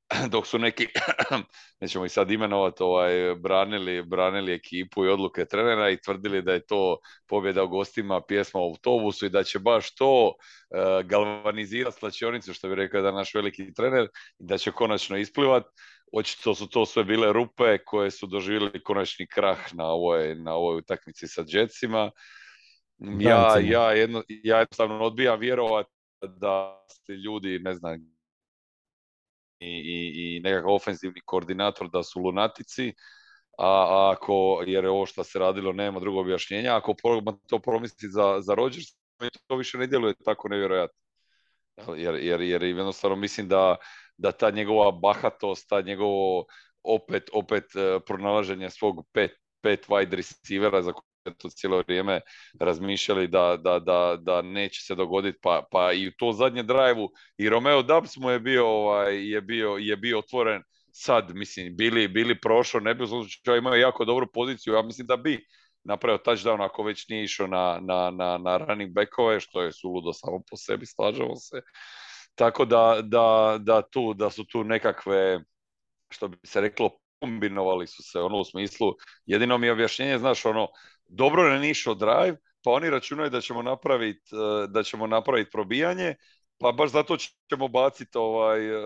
dok 0.32 0.48
su 0.48 0.60
neki, 0.60 0.88
nećemo 1.82 2.06
i 2.06 2.10
sad 2.10 2.32
imenovati, 2.32 2.84
ovaj, 2.84 3.36
branili, 3.36 4.04
branili 4.04 4.54
ekipu 4.54 5.06
i 5.06 5.10
odluke 5.10 5.46
trenera 5.46 5.90
i 5.90 6.02
tvrdili 6.02 6.42
da 6.42 6.54
je 6.54 6.66
to 6.66 6.98
pobjeda 7.28 7.64
u 7.64 7.68
gostima, 7.68 8.22
pjesma 8.28 8.60
u 8.60 8.64
autobusu 8.64 9.26
i 9.26 9.30
da 9.30 9.44
će 9.44 9.60
baš 9.60 9.96
to 9.96 10.28
uh, 10.28 11.06
galvanizirati 11.06 12.00
slačionicu, 12.00 12.54
što 12.54 12.70
bi 12.70 12.76
rekao 12.76 13.02
da 13.02 13.12
naš 13.12 13.34
veliki 13.34 13.74
trener, 13.74 14.04
i 14.40 14.46
da 14.46 14.58
će 14.58 14.72
konačno 14.72 15.18
isplivati. 15.18 15.70
Očito 16.14 16.56
su 16.56 16.70
to 16.70 16.86
sve 16.86 17.04
bile 17.04 17.34
rupe 17.34 17.78
koje 17.86 18.12
su 18.12 18.28
doživjeli 18.28 18.84
konačni 18.84 19.28
krah 19.28 19.58
na 19.74 19.86
ovoj, 19.86 20.36
na 20.36 20.54
ovoj 20.54 20.78
utakmici 20.78 21.28
sa 21.28 21.44
Jetsima 21.48 22.12
ja, 23.20 23.60
ja, 23.60 23.92
jedno, 23.92 24.24
ja 24.30 24.58
jednostavno 24.58 25.06
odbijam 25.06 25.40
vjerovat 25.40 25.88
da 26.22 26.86
ste 26.90 27.14
ljudi, 27.14 27.60
ne 27.60 27.74
znam, 27.74 27.96
i, 29.60 29.68
i, 29.68 30.36
i 30.38 30.40
nekakav 30.40 30.72
ofenzivni 30.72 31.22
koordinator 31.26 31.90
da 31.90 32.04
su 32.04 32.20
lunatici, 32.20 32.94
a, 33.58 34.12
ako, 34.16 34.64
jer 34.68 34.84
je 34.84 34.90
ovo 34.90 35.06
što 35.06 35.24
se 35.24 35.40
radilo 35.40 35.74
nema 35.74 36.00
drugog 36.00 36.22
objašnjenja, 36.22 36.76
ako 36.76 36.96
to 37.48 37.60
promisli 37.60 38.10
za, 38.10 38.42
za 38.42 38.56
Rodgers, 38.56 38.88
to 39.48 39.56
više 39.56 39.78
ne 39.78 39.88
djeluje 39.88 40.14
tako 40.26 40.48
nevjerojatno. 40.48 41.00
Jer, 41.96 42.16
jer, 42.16 42.42
jer 42.42 42.64
jednostavno 42.64 43.16
mislim 43.16 43.48
da, 43.48 43.76
da 44.18 44.32
ta 44.32 44.52
njegova 44.52 44.92
bahatost, 44.92 45.70
ta 45.70 45.82
njegovo 45.82 46.46
opet, 46.84 47.30
opet 47.34 47.64
e, 47.76 48.00
pronalaženje 48.06 48.70
svog 48.70 49.08
pet, 49.12 49.32
pet 49.62 49.88
wide 49.88 50.16
receivera 50.16 50.82
za 50.82 50.94
to 51.32 51.50
cijelo 51.50 51.78
vrijeme 51.88 52.22
razmišljali 52.60 53.28
da, 53.28 53.58
da, 53.58 53.80
da, 53.80 54.18
da 54.22 54.42
neće 54.42 54.82
se 54.82 54.96
dogoditi, 54.96 55.40
pa, 55.42 55.64
pa 55.72 55.94
i 55.94 56.08
u 56.08 56.12
to 56.18 56.32
zadnje 56.32 56.64
drajvu 56.64 57.12
i 57.38 57.50
Romeo 57.50 57.82
Dubs 57.82 58.18
mu 58.18 58.30
je 58.30 58.40
bio, 58.40 58.68
ovaj, 58.68 59.32
je 59.32 59.42
bio, 59.42 59.70
je 59.80 59.98
bio 59.98 60.20
otvoren 60.20 60.64
sad, 60.92 61.36
mislim, 61.36 61.76
bili, 61.76 62.08
bili 62.08 62.42
prošlo, 62.42 62.80
ne 62.80 62.96
bi 62.96 63.08
slučaju 63.08 63.58
imao 63.58 63.76
jako 63.76 64.06
dobru 64.06 64.28
poziciju, 64.34 64.74
ja 64.74 64.82
mislim 64.82 65.08
da 65.08 65.18
bi 65.18 65.46
napravio 65.84 66.18
touchdown 66.26 66.66
ako 66.66 66.84
već 66.84 67.08
nije 67.10 67.24
išao 67.24 67.48
na, 67.48 67.80
na, 67.82 68.12
na, 68.12 68.38
na 68.38 68.58
running 68.58 68.94
backove, 68.94 69.40
što 69.40 69.62
je 69.62 69.72
suludo 69.72 70.14
samo 70.14 70.40
po 70.50 70.58
sebi, 70.58 70.86
slažemo 70.86 71.36
se. 71.36 71.62
Tako 72.36 72.66
da, 72.66 73.00
da, 73.04 73.58
da, 73.60 73.82
tu, 73.82 74.14
da 74.14 74.30
su 74.30 74.46
tu 74.46 74.64
nekakve, 74.64 75.40
što 76.10 76.28
bi 76.28 76.38
se 76.44 76.62
reklo, 76.62 76.90
kombinovali 77.24 77.88
su 77.88 78.04
se, 78.04 78.20
ono 78.20 78.38
u 78.40 78.44
smislu, 78.44 78.94
jedino 79.26 79.58
mi 79.58 79.68
je 79.68 79.72
objašnjenje, 79.72 80.18
znaš, 80.18 80.46
ono, 80.46 80.68
dobro 81.14 81.50
ne 81.50 81.60
nišao 81.60 81.94
drive, 81.94 82.38
pa 82.64 82.72
oni 82.72 82.90
računaju 82.90 83.30
da 83.30 83.42
ćemo 83.42 83.62
napraviti 83.62 84.30
da 84.70 84.84
ćemo 84.84 85.08
napraviti 85.08 85.52
probijanje, 85.52 86.16
pa 86.58 86.72
baš 86.72 86.92
zato 86.92 87.18
ćemo 87.50 87.68
baciti 87.68 88.18
ovaj, 88.18 88.76
uh, 88.76 88.84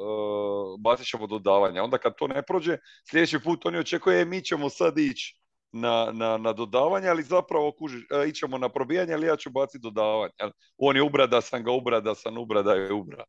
uh, 0.00 0.80
bacit 0.80 1.06
ćemo 1.06 1.26
dodavanja. 1.26 1.82
Onda 1.82 1.98
kad 1.98 2.14
to 2.16 2.26
ne 2.26 2.42
prođe, 2.42 2.78
sljedeći 3.10 3.38
put 3.40 3.66
oni 3.66 3.78
očekuje, 3.78 4.20
e, 4.20 4.24
mi 4.24 4.42
ćemo 4.44 4.68
sad 4.70 4.98
ići 4.98 5.40
na, 5.72 6.10
na, 6.12 6.36
na 6.36 6.52
dodavanje, 6.52 7.08
ali 7.08 7.22
zapravo 7.22 7.72
kuži, 7.72 7.98
ićemo 8.28 8.58
na 8.58 8.68
probijanje, 8.68 9.14
ali 9.14 9.26
ja 9.26 9.36
ću 9.36 9.50
baciti 9.50 9.82
dodavanje. 9.82 10.32
On 10.76 10.96
je 10.96 11.02
ubra 11.02 11.26
da 11.26 11.40
sam 11.40 11.64
ga 11.64 11.72
ubra, 11.72 12.00
da 12.00 12.14
sam 12.14 12.38
ubra, 12.38 12.62
da 12.62 12.72
je 12.72 12.92
ubra. 12.92 13.24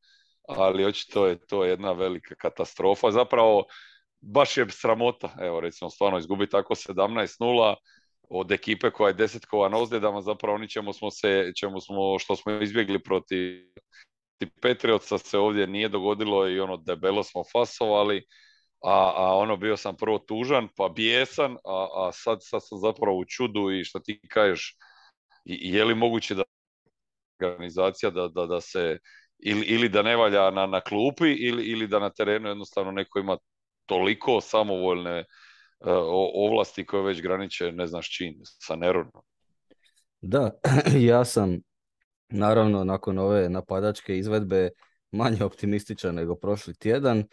Ali 0.47 0.85
očito 0.85 1.27
je 1.27 1.47
to 1.47 1.65
jedna 1.65 1.91
velika 1.91 2.35
katastrofa. 2.35 3.11
Zapravo, 3.11 3.63
baš 4.21 4.57
je 4.57 4.65
sramota, 4.69 5.29
evo 5.41 5.59
recimo 5.59 5.89
stvarno 5.89 6.19
izgubiti 6.19 6.51
tako 6.51 6.75
17-0 6.75 7.75
od 8.29 8.51
ekipe 8.51 8.91
koja 8.91 9.07
je 9.07 9.13
desetkova 9.13 9.69
na 9.69 9.77
ozljedama, 9.77 10.21
zapravo 10.21 10.55
oni 10.55 10.69
ćemo 10.69 10.93
smo 10.93 11.11
se, 11.11 11.51
ćemo 11.55 11.81
smo, 11.81 12.19
što 12.19 12.35
smo 12.35 12.51
izbjegli 12.51 13.03
protiv 13.03 13.69
Petriotsa 14.61 15.17
se 15.17 15.37
ovdje 15.37 15.67
nije 15.67 15.89
dogodilo 15.89 16.49
i 16.49 16.59
ono 16.59 16.77
debelo 16.77 17.23
smo 17.23 17.43
fasovali, 17.51 18.25
a, 18.83 19.13
a 19.15 19.35
ono 19.35 19.57
bio 19.57 19.77
sam 19.77 19.95
prvo 19.95 20.19
tužan, 20.19 20.67
pa 20.75 20.89
bijesan, 20.89 21.57
a, 21.65 21.87
a 21.95 22.11
sad, 22.13 22.37
sad 22.41 22.61
sam 22.63 22.77
zapravo 22.77 23.17
u 23.17 23.25
čudu 23.25 23.71
i 23.71 23.83
što 23.83 23.99
ti 23.99 24.21
kažeš, 24.29 24.77
je 25.45 25.85
li 25.85 25.95
moguće 25.95 26.35
da 26.35 26.43
organizacija 27.43 28.09
da, 28.09 28.27
da, 28.27 28.45
da 28.45 28.61
se 28.61 28.97
ili, 29.39 29.65
ili 29.65 29.89
da 29.89 30.01
ne 30.01 30.15
valja 30.15 30.51
na, 30.51 30.65
na 30.65 30.81
klupi 30.81 31.33
ili, 31.33 31.63
ili 31.63 31.87
da 31.87 31.99
na 31.99 32.09
terenu 32.09 32.49
jednostavno 32.49 32.91
neko 32.91 33.19
ima 33.19 33.37
toliko 33.85 34.41
samovoljne 34.41 35.25
ovlasti 36.33 36.85
koje 36.85 37.03
već 37.03 37.21
graniče 37.21 37.71
ne 37.71 37.87
znaš 37.87 38.17
čin, 38.17 38.39
sa 38.43 38.75
nerodnom. 38.75 39.23
Da, 40.21 40.51
ja 41.11 41.25
sam 41.25 41.59
naravno 42.29 42.83
nakon 42.83 43.17
ove 43.17 43.49
napadačke 43.49 44.17
izvedbe 44.17 44.69
manje 45.11 45.43
optimističan 45.43 46.15
nego 46.15 46.35
prošli 46.35 46.75
tjedan. 46.75 47.23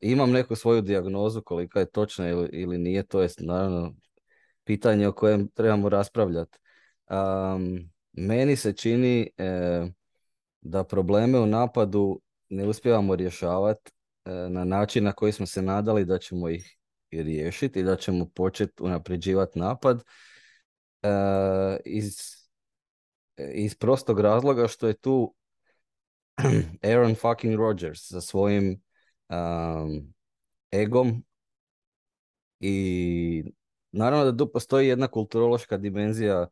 imam 0.00 0.30
neku 0.30 0.56
svoju 0.56 0.80
dijagnozu 0.80 1.42
kolika 1.42 1.80
je 1.80 1.90
točna 1.90 2.28
ili, 2.28 2.48
ili 2.52 2.78
nije, 2.78 3.02
to 3.02 3.20
je 3.20 3.28
naravno 3.38 3.94
pitanje 4.64 5.08
o 5.08 5.12
kojem 5.12 5.48
trebamo 5.48 5.88
raspravljati. 5.88 6.58
meni 8.12 8.56
se 8.56 8.72
čini 8.72 9.30
e, 9.36 9.86
da 10.60 10.84
probleme 10.84 11.38
u 11.38 11.46
napadu 11.46 12.20
ne 12.48 12.66
uspijevamo 12.66 13.16
rješavati 13.16 13.92
E, 14.24 14.50
na 14.50 14.64
način 14.64 15.04
na 15.04 15.12
koji 15.12 15.32
smo 15.32 15.46
se 15.46 15.62
nadali 15.62 16.04
da 16.04 16.18
ćemo 16.18 16.48
ih 16.48 16.76
riješiti 17.12 17.80
i 17.80 17.82
da 17.82 17.96
ćemo 17.96 18.28
početi 18.34 18.82
unapređivati 18.82 19.58
napad 19.58 20.04
e, 21.02 21.08
iz, 21.84 22.16
iz 23.54 23.74
prostog 23.74 24.20
razloga 24.20 24.68
što 24.68 24.86
je 24.86 24.94
tu 24.94 25.34
Aaron 26.82 27.14
fucking 27.14 27.54
Rodgers 27.54 28.08
sa 28.08 28.20
svojim 28.20 28.82
um, 29.28 30.14
egom 30.72 31.24
i 32.60 33.44
naravno 33.92 34.24
da 34.32 34.36
tu 34.36 34.52
postoji 34.52 34.88
jedna 34.88 35.08
kulturološka 35.08 35.76
dimenzija 35.76 36.46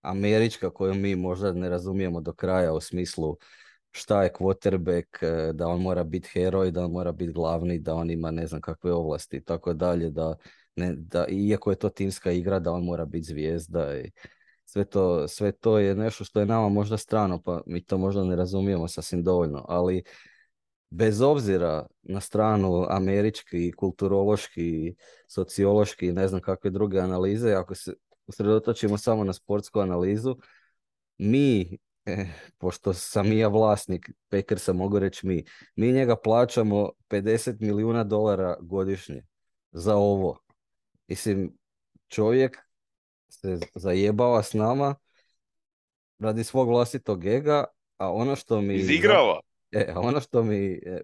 američka 0.00 0.70
koju 0.70 0.94
mi 0.94 1.16
možda 1.16 1.52
ne 1.52 1.68
razumijemo 1.68 2.20
do 2.20 2.32
kraja 2.32 2.72
u 2.72 2.80
smislu 2.80 3.36
šta 3.90 4.22
je 4.22 4.32
quarterback, 4.32 5.22
e, 5.22 5.52
da 5.52 5.66
on 5.66 5.82
mora 5.82 6.04
biti 6.04 6.28
heroj, 6.32 6.70
da 6.70 6.84
on 6.84 6.90
mora 6.90 7.12
biti 7.12 7.32
glavni, 7.32 7.78
da 7.78 7.94
on 7.94 8.10
ima 8.10 8.30
ne 8.30 8.46
znam 8.46 8.60
kakve 8.60 8.92
ovlasti 8.92 9.36
i 9.36 9.44
tako 9.44 9.74
dalje, 9.74 10.10
da, 10.10 10.36
ne, 10.76 10.94
da 10.96 11.26
iako 11.28 11.70
je 11.70 11.76
to 11.76 11.88
timska 11.88 12.32
igra, 12.32 12.58
da 12.58 12.72
on 12.72 12.84
mora 12.84 13.04
biti 13.04 13.26
zvijezda 13.26 13.98
i 13.98 14.10
sve 14.64 14.84
to, 14.84 15.28
sve 15.28 15.52
to 15.52 15.78
je 15.78 15.94
nešto 15.94 16.24
što 16.24 16.40
je 16.40 16.46
nama 16.46 16.68
možda 16.68 16.96
strano, 16.96 17.42
pa 17.42 17.62
mi 17.66 17.84
to 17.84 17.98
možda 17.98 18.24
ne 18.24 18.36
razumijemo 18.36 18.88
sasvim 18.88 19.22
dovoljno, 19.22 19.64
ali 19.68 20.02
bez 20.90 21.20
obzira 21.20 21.86
na 22.02 22.20
stranu 22.20 22.86
američki, 22.88 23.72
kulturološki, 23.72 24.94
sociološki 25.28 26.06
i 26.06 26.12
ne 26.12 26.28
znam 26.28 26.40
kakve 26.40 26.70
druge 26.70 26.98
analize, 26.98 27.52
ako 27.52 27.74
se 27.74 27.94
usredotočimo 28.26 28.98
samo 28.98 29.24
na 29.24 29.32
sportsku 29.32 29.80
analizu, 29.80 30.36
mi 31.18 31.78
E, 32.06 32.26
pošto 32.58 32.92
sam 32.92 33.32
i 33.32 33.38
ja 33.38 33.48
vlasnik 33.48 34.10
Packersa, 34.28 34.72
mogu 34.72 34.98
reći 34.98 35.26
mi, 35.26 35.44
mi 35.76 35.92
njega 35.92 36.16
plaćamo 36.16 36.90
50 37.08 37.60
milijuna 37.60 38.04
dolara 38.04 38.56
godišnje 38.60 39.22
za 39.72 39.96
ovo. 39.96 40.38
Mislim, 41.08 41.56
čovjek 42.08 42.58
se 43.28 43.58
zajebava 43.74 44.42
s 44.42 44.52
nama 44.52 44.94
radi 46.18 46.44
svog 46.44 46.68
vlastitog 46.68 47.26
ega, 47.26 47.64
a 47.96 48.12
ono 48.12 48.36
što 48.36 48.60
mi... 48.60 48.74
Izigrava! 48.74 49.40
E, 49.72 49.92
ono 49.96 50.20
što 50.20 50.42
mi 50.42 50.80
e, 50.86 51.00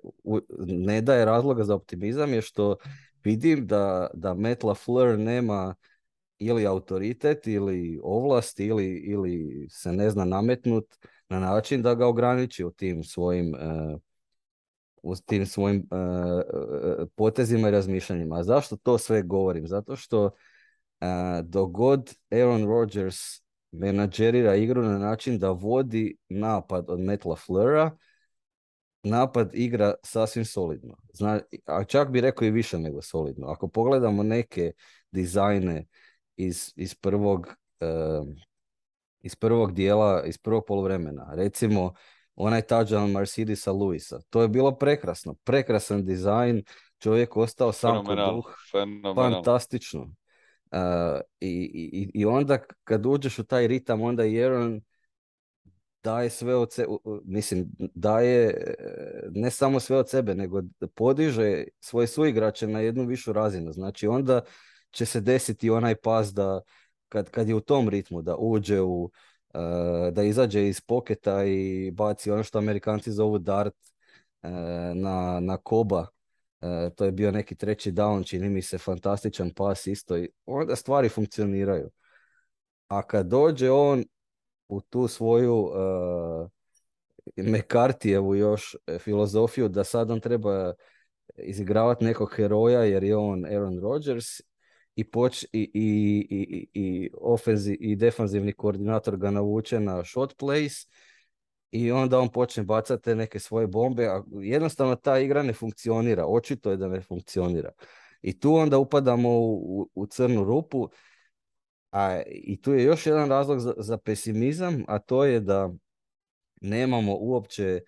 ne 0.67 1.01
daje 1.01 1.25
razloga 1.25 1.65
za 1.65 1.75
optimizam 1.75 2.33
je 2.33 2.43
što 2.43 2.77
vidim 3.25 3.67
da, 3.67 4.11
da 4.15 4.35
Matt 4.35 4.63
LaFleur 4.63 5.19
nema 5.19 5.75
ili 6.39 6.67
autoritet 6.67 7.47
ili 7.47 8.01
ovlast 8.03 8.61
ili, 8.61 8.87
ili 8.87 9.67
se 9.71 9.93
ne 9.93 10.11
zna 10.11 10.25
nametnut 10.25 10.97
na 11.29 11.41
način 11.41 11.83
da 11.83 11.95
ga 11.95 12.07
ograniči 12.07 12.65
u 12.65 12.71
tim 12.71 13.05
svojim 13.05 13.55
uh, 13.55 14.01
u 15.03 15.15
tim 15.27 15.47
svojim 15.47 15.89
uh, 15.91 17.09
potezima 17.17 17.69
i 17.69 17.71
razmišljanjima. 17.71 18.37
A 18.37 18.43
zašto 18.43 18.77
to 18.77 18.99
sve 18.99 19.23
govorim? 19.23 19.67
Zato 19.67 19.97
što 19.97 20.25
uh, 20.25 20.31
dogod 21.45 22.15
Aaron 22.31 22.65
Rodgers 22.65 23.17
menadžerira 23.71 24.55
igru 24.55 24.83
na 24.83 24.99
način 24.99 25.39
da 25.39 25.51
vodi 25.51 26.17
napad 26.29 26.85
od 26.89 27.01
Matt 27.01 27.25
LaFleura, 27.25 27.91
napad 29.03 29.51
igra 29.53 29.95
sasvim 30.03 30.45
solidno. 30.45 30.97
Zna, 31.13 31.41
a 31.67 31.85
čak 31.85 32.11
bi 32.11 32.21
rekao 32.21 32.47
i 32.47 32.51
više 32.51 32.79
nego 32.79 33.03
solidno. 33.03 33.47
Ako 33.47 33.69
pogledamo 33.69 34.23
neke 34.23 34.73
dizajne 35.11 35.87
iz, 36.37 36.73
iz 36.77 36.95
prvog 36.95 37.57
iz 39.27 39.37
prvog 39.37 39.73
dijela, 39.73 40.25
iz 40.27 40.39
prvog 40.39 40.65
poluvremena. 40.67 41.33
Recimo, 41.35 41.95
onaj 42.35 42.63
touchdown 42.63 43.13
Mercedesa 43.13 43.73
Luisa. 43.73 44.21
To 44.31 44.43
je 44.43 44.49
bilo 44.49 44.79
prekrasno. 44.79 45.35
Prekrasan 45.35 46.05
dizajn. 46.05 46.63
Čovjek 46.99 47.37
ostao 47.37 47.73
sam 47.73 48.05
kod 48.05 48.19
duh. 48.19 48.55
Fantastično. 49.15 50.01
Uh, 50.01 51.21
i, 51.41 51.71
i, 51.93 52.11
I 52.15 52.25
onda 52.25 52.59
kad 52.85 53.07
uđeš 53.07 53.39
u 53.39 53.45
taj 53.45 53.67
ritam, 53.67 54.03
onda 54.03 54.25
i 54.25 54.45
Aaron 54.45 54.81
daje 56.03 56.31
sve 56.31 56.55
od 56.55 56.73
sebe, 56.73 56.89
mislim, 57.25 57.67
daje 57.79 58.47
e, 58.47 58.75
ne 59.31 59.51
samo 59.51 59.81
sve 59.81 59.97
od 59.97 60.11
sebe, 60.11 60.35
nego 60.35 60.63
podiže 60.95 61.65
svoje 61.81 62.07
suigrače 62.07 62.67
na 62.67 62.81
jednu 62.81 63.05
višu 63.05 63.33
razinu. 63.33 63.73
Znači 63.73 64.07
onda 64.07 64.41
će 64.97 65.07
se 65.07 65.21
desiti 65.21 65.71
onaj 65.71 65.95
pas 65.95 66.33
da 66.35 66.61
kad, 67.09 67.31
kad 67.31 67.49
je 67.49 67.55
u 67.55 67.61
tom 67.61 67.89
ritmu 67.89 68.23
da 68.23 68.37
uđe 68.37 68.81
u 68.81 69.03
uh, 69.55 70.13
da 70.13 70.23
izađe 70.23 70.69
iz 70.69 70.81
poketa 70.81 71.45
i 71.45 71.91
baci 71.91 72.31
ono 72.31 72.43
što 72.43 72.59
Amerikanci 72.59 73.13
zovu 73.13 73.39
dart 73.39 73.75
uh, 74.43 74.51
na, 74.95 75.41
na 75.41 75.57
koba. 75.57 76.07
Uh, 76.61 76.93
to 76.97 77.05
je 77.05 77.13
bio 77.13 77.31
neki 77.31 77.55
treći 77.55 77.93
down 77.93 78.29
čini 78.29 78.49
mi 78.49 78.63
se 78.63 78.79
fantastičan 78.79 79.51
pas 79.51 79.87
isto 79.87 80.19
i 80.19 80.29
onda 80.47 80.77
stvari 80.77 81.09
funkcioniraju. 81.09 81.91
A 82.89 83.03
kad 83.03 83.27
dođe 83.27 83.71
on 83.71 84.05
u 84.69 84.81
tu 84.81 85.09
svoju 85.09 85.55
uh, 85.55 86.51
Mekartijevu 87.37 88.35
još 88.35 88.77
filozofiju 88.99 89.69
da 89.69 89.85
sad 89.85 90.11
on 90.11 90.21
treba 90.21 90.75
izigravati 91.35 92.05
nekog 92.05 92.33
heroja 92.37 92.85
jer 92.85 93.05
je 93.05 93.17
on 93.17 93.45
Aaron 93.45 93.81
Rodgers 93.81 94.27
i, 94.97 95.05
poč, 95.05 95.43
i, 95.43 95.49
i, 95.53 96.27
i, 96.31 96.69
i, 96.75 97.11
ofenzi, 97.21 97.77
i 97.81 97.97
defanzivni 97.97 98.53
koordinator 98.53 99.17
ga 99.17 99.31
navuče 99.31 99.81
na 99.81 100.05
shot 100.05 100.37
plays 100.41 100.89
i 101.71 101.93
onda 101.93 102.19
on 102.19 102.29
počne 102.29 102.63
bacati 102.63 103.15
neke 103.15 103.39
svoje 103.39 103.67
bombe, 103.67 104.07
a 104.07 104.23
jednostavno 104.41 104.97
ta 104.97 105.19
igra 105.19 105.43
ne 105.43 105.53
funkcionira, 105.53 106.27
očito 106.27 106.71
je 106.71 106.77
da 106.77 106.89
ne 106.89 107.01
funkcionira. 107.01 107.71
I 108.23 108.41
tu 108.41 108.55
onda 108.55 108.79
upadamo 108.79 109.31
u, 109.31 109.91
u 109.95 110.07
crnu 110.07 110.45
rupu, 110.45 110.89
a 111.91 112.23
i 112.27 112.61
tu 112.61 112.73
je 112.73 112.85
još 112.85 113.07
jedan 113.07 113.29
razlog 113.29 113.61
za, 113.61 113.75
za 113.77 113.99
pesimizam, 113.99 114.85
a 114.89 114.99
to 114.99 115.25
je 115.25 115.41
da 115.41 115.71
nemamo 116.61 117.17
uopće 117.21 117.81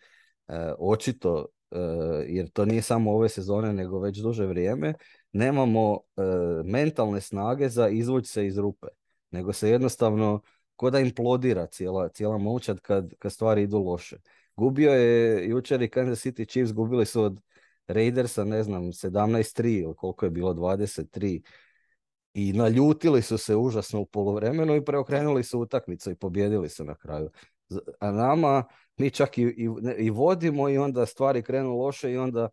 e, 0.49 0.73
očito, 0.79 1.47
e, 1.71 1.79
jer 2.27 2.51
to 2.51 2.65
nije 2.65 2.83
samo 2.83 3.13
ove 3.13 3.29
sezone, 3.29 3.73
nego 3.73 4.01
već 4.01 4.19
duže 4.19 4.47
vrijeme, 4.47 4.95
nemamo 5.33 6.01
e, 6.17 6.23
mentalne 6.65 7.21
snage 7.21 7.69
za 7.69 7.89
izvući 7.89 8.29
se 8.29 8.47
iz 8.47 8.59
rupe, 8.59 8.87
nego 9.31 9.53
se 9.53 9.71
jednostavno 9.71 10.41
ko 10.77 10.91
da 10.91 11.01
implodira 11.01 11.67
cijela, 11.67 12.09
cijela 12.09 12.39
kad, 12.83 13.15
kad 13.19 13.33
stvari 13.33 13.63
idu 13.63 13.79
loše. 13.79 14.17
Gubio 14.57 14.93
je 14.93 15.49
jučer 15.49 15.83
i 15.83 15.91
Kansas 15.91 16.27
City 16.27 16.49
Chiefs, 16.49 16.73
gubili 16.73 17.07
su 17.07 17.23
od 17.23 17.41
Raidersa, 17.87 18.45
ne 18.45 18.63
znam, 18.63 18.83
17-3 18.83 19.83
ili 19.83 19.95
koliko 19.95 20.27
je 20.27 20.31
bilo, 20.31 20.55
23. 20.55 21.41
I 22.35 22.53
naljutili 22.53 23.23
su 23.23 23.39
se 23.39 23.57
užasno 23.57 24.01
u 24.01 24.07
poluvremenu 24.07 24.77
i 24.77 24.85
preokrenuli 24.85 25.45
su 25.45 25.61
utakmicu 25.61 26.11
i 26.11 26.15
pobjedili 26.15 26.69
su 26.69 26.85
na 26.85 26.95
kraju. 26.95 27.31
A 27.99 28.11
nama, 28.11 28.65
mi 28.97 29.11
čak 29.11 29.39
i, 29.39 29.43
i, 29.43 29.69
i 29.99 30.11
vodimo 30.11 30.69
i 30.69 30.79
onda 30.79 31.07
stvari 31.07 31.43
krenu 31.43 31.77
loše 31.77 32.13
i 32.13 32.19
onda 32.19 32.49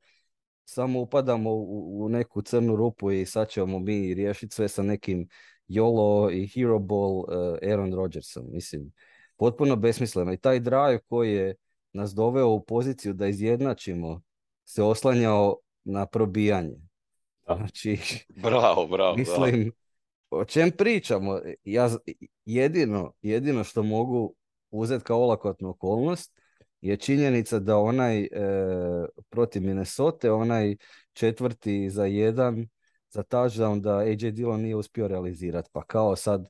samo 0.65 0.99
upadamo 0.99 1.51
u, 1.51 2.05
u 2.05 2.09
neku 2.09 2.41
crnu 2.41 2.75
rupu 2.75 3.11
i 3.11 3.25
sad 3.25 3.49
ćemo 3.49 3.79
mi 3.79 4.13
riješiti 4.13 4.55
sve 4.55 4.67
sa 4.67 4.83
nekim 4.83 5.27
YOLO 5.67 6.31
i 6.33 6.47
Hero 6.47 6.79
Ball 6.79 7.19
uh, 7.19 7.25
Aaron 7.71 7.93
Rodgersom. 7.93 8.45
Mislim, 8.51 8.91
potpuno 9.37 9.75
besmisleno. 9.75 10.33
I 10.33 10.37
taj 10.37 10.59
drive 10.59 10.99
koji 10.99 11.33
je 11.33 11.55
nas 11.93 12.13
doveo 12.13 12.47
u 12.47 12.63
poziciju 12.63 13.13
da 13.13 13.27
izjednačimo 13.27 14.21
se 14.65 14.83
oslanjao 14.83 15.57
na 15.83 16.05
probijanje. 16.05 16.77
Znači, 17.45 17.97
bravo, 18.43 18.87
bravo. 18.87 19.15
Mislim, 19.17 19.71
o 20.29 20.45
čem 20.45 20.71
pričamo? 20.71 21.39
Ja 21.63 21.89
jedino, 22.45 23.13
jedino 23.21 23.63
što 23.63 23.83
mogu 23.83 24.33
uzeti 24.71 25.03
kao 25.03 25.21
olakotnu 25.21 25.69
okolnost 25.69 26.41
je 26.87 26.97
činjenica 26.97 27.59
da 27.59 27.77
onaj 27.77 28.23
e, 28.23 28.29
protiv 29.29 29.61
Minnesota, 29.61 30.33
onaj 30.33 30.75
četvrti 31.13 31.89
za 31.89 32.05
jedan 32.05 32.67
za 33.09 33.23
touchdown 33.23 33.81
da 33.81 33.97
AJ 33.97 34.31
Dillon 34.31 34.61
nije 34.61 34.75
uspio 34.75 35.07
realizirati. 35.07 35.69
Pa 35.73 35.83
kao 35.83 36.15
sad 36.15 36.47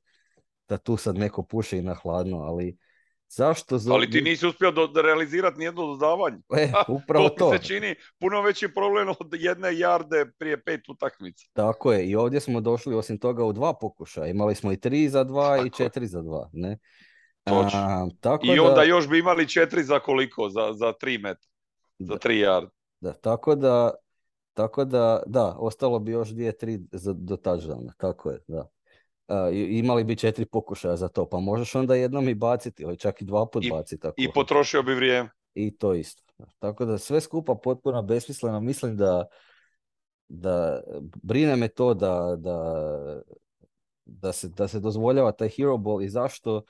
da 0.67 0.77
tu 0.77 0.97
sad 0.97 1.17
neko 1.17 1.43
puše 1.43 1.77
i 1.77 1.81
na 1.81 1.93
hladno, 1.93 2.37
ali 2.37 2.77
Zašto? 3.29 3.79
Ali 3.89 4.11
ti 4.11 4.21
nisi 4.21 4.47
uspio 4.47 4.71
do, 4.71 5.01
realizirati 5.01 5.59
nijedno 5.59 5.85
dodavanje. 5.85 6.37
E, 6.57 6.71
upravo 7.03 7.29
to. 7.29 7.35
to. 7.35 7.57
se 7.57 7.63
čini 7.63 7.95
puno 8.19 8.41
veći 8.41 8.67
problem 8.67 9.09
od 9.09 9.33
jedne 9.33 9.77
jarde 9.77 10.25
prije 10.37 10.63
pet 10.63 10.89
utakmica. 10.89 11.45
Tako 11.53 11.93
je. 11.93 12.05
I 12.05 12.15
ovdje 12.15 12.39
smo 12.39 12.61
došli 12.61 12.95
osim 12.95 13.17
toga 13.17 13.45
u 13.45 13.53
dva 13.53 13.73
pokušaja. 13.73 14.27
Imali 14.27 14.55
smo 14.55 14.71
i 14.71 14.77
tri 14.79 15.09
za 15.09 15.23
dva 15.23 15.63
i 15.65 15.69
četiri 15.69 16.07
za 16.07 16.21
dva. 16.21 16.49
Ne? 16.53 16.77
A, 17.45 18.07
tako 18.19 18.45
I 18.45 18.59
onda 18.59 18.83
još 18.83 19.09
bi 19.09 19.19
imali 19.19 19.49
četiri 19.49 19.83
za 19.83 19.99
koliko? 19.99 20.49
Za, 20.49 20.73
za 20.73 20.93
tri 20.93 21.17
metra. 21.17 21.49
Za 21.99 22.17
tri 22.17 22.39
jarde. 22.39 22.71
Da, 22.99 23.13
tako 23.13 23.55
da, 23.55 23.91
tako 24.53 24.85
da, 24.85 25.23
da, 25.25 25.55
ostalo 25.57 25.99
bi 25.99 26.11
još 26.11 26.29
dvije, 26.29 26.57
tri 26.57 26.79
za, 26.91 27.13
do 27.13 27.35
touchdowna. 27.35 27.91
Tako 27.97 28.31
je, 28.31 28.39
da 28.47 28.67
imali 29.53 30.03
bi 30.03 30.15
četiri 30.15 30.45
pokušaja 30.45 30.95
za 30.95 31.07
to, 31.07 31.29
pa 31.29 31.39
možeš 31.39 31.75
onda 31.75 31.95
jednom 31.95 32.29
i 32.29 32.33
baciti, 32.33 32.83
ili 32.83 32.97
čak 32.97 33.21
i 33.21 33.25
dva 33.25 33.45
put 33.45 33.65
I, 33.65 33.69
baciti. 33.69 34.01
Tako. 34.01 34.15
I 34.17 34.31
potrošio 34.33 34.83
bi 34.83 34.95
vrijeme. 34.95 35.29
I 35.53 35.77
to 35.77 35.93
isto. 35.93 36.23
Tako 36.59 36.85
da 36.85 36.97
sve 36.97 37.21
skupa 37.21 37.55
potpuno 37.55 38.03
besmisleno. 38.03 38.59
Mislim 38.59 38.97
da, 38.97 39.25
da 40.27 40.81
brine 41.23 41.55
me 41.55 41.67
to 41.67 41.93
da, 41.93 42.35
da, 42.37 42.81
da, 44.05 44.31
se, 44.31 44.49
da 44.49 44.67
se 44.67 44.79
dozvoljava 44.79 45.31
taj 45.31 45.49
hero 45.49 45.77
ball 45.77 46.01
i 46.01 46.09
zašto 46.09 46.63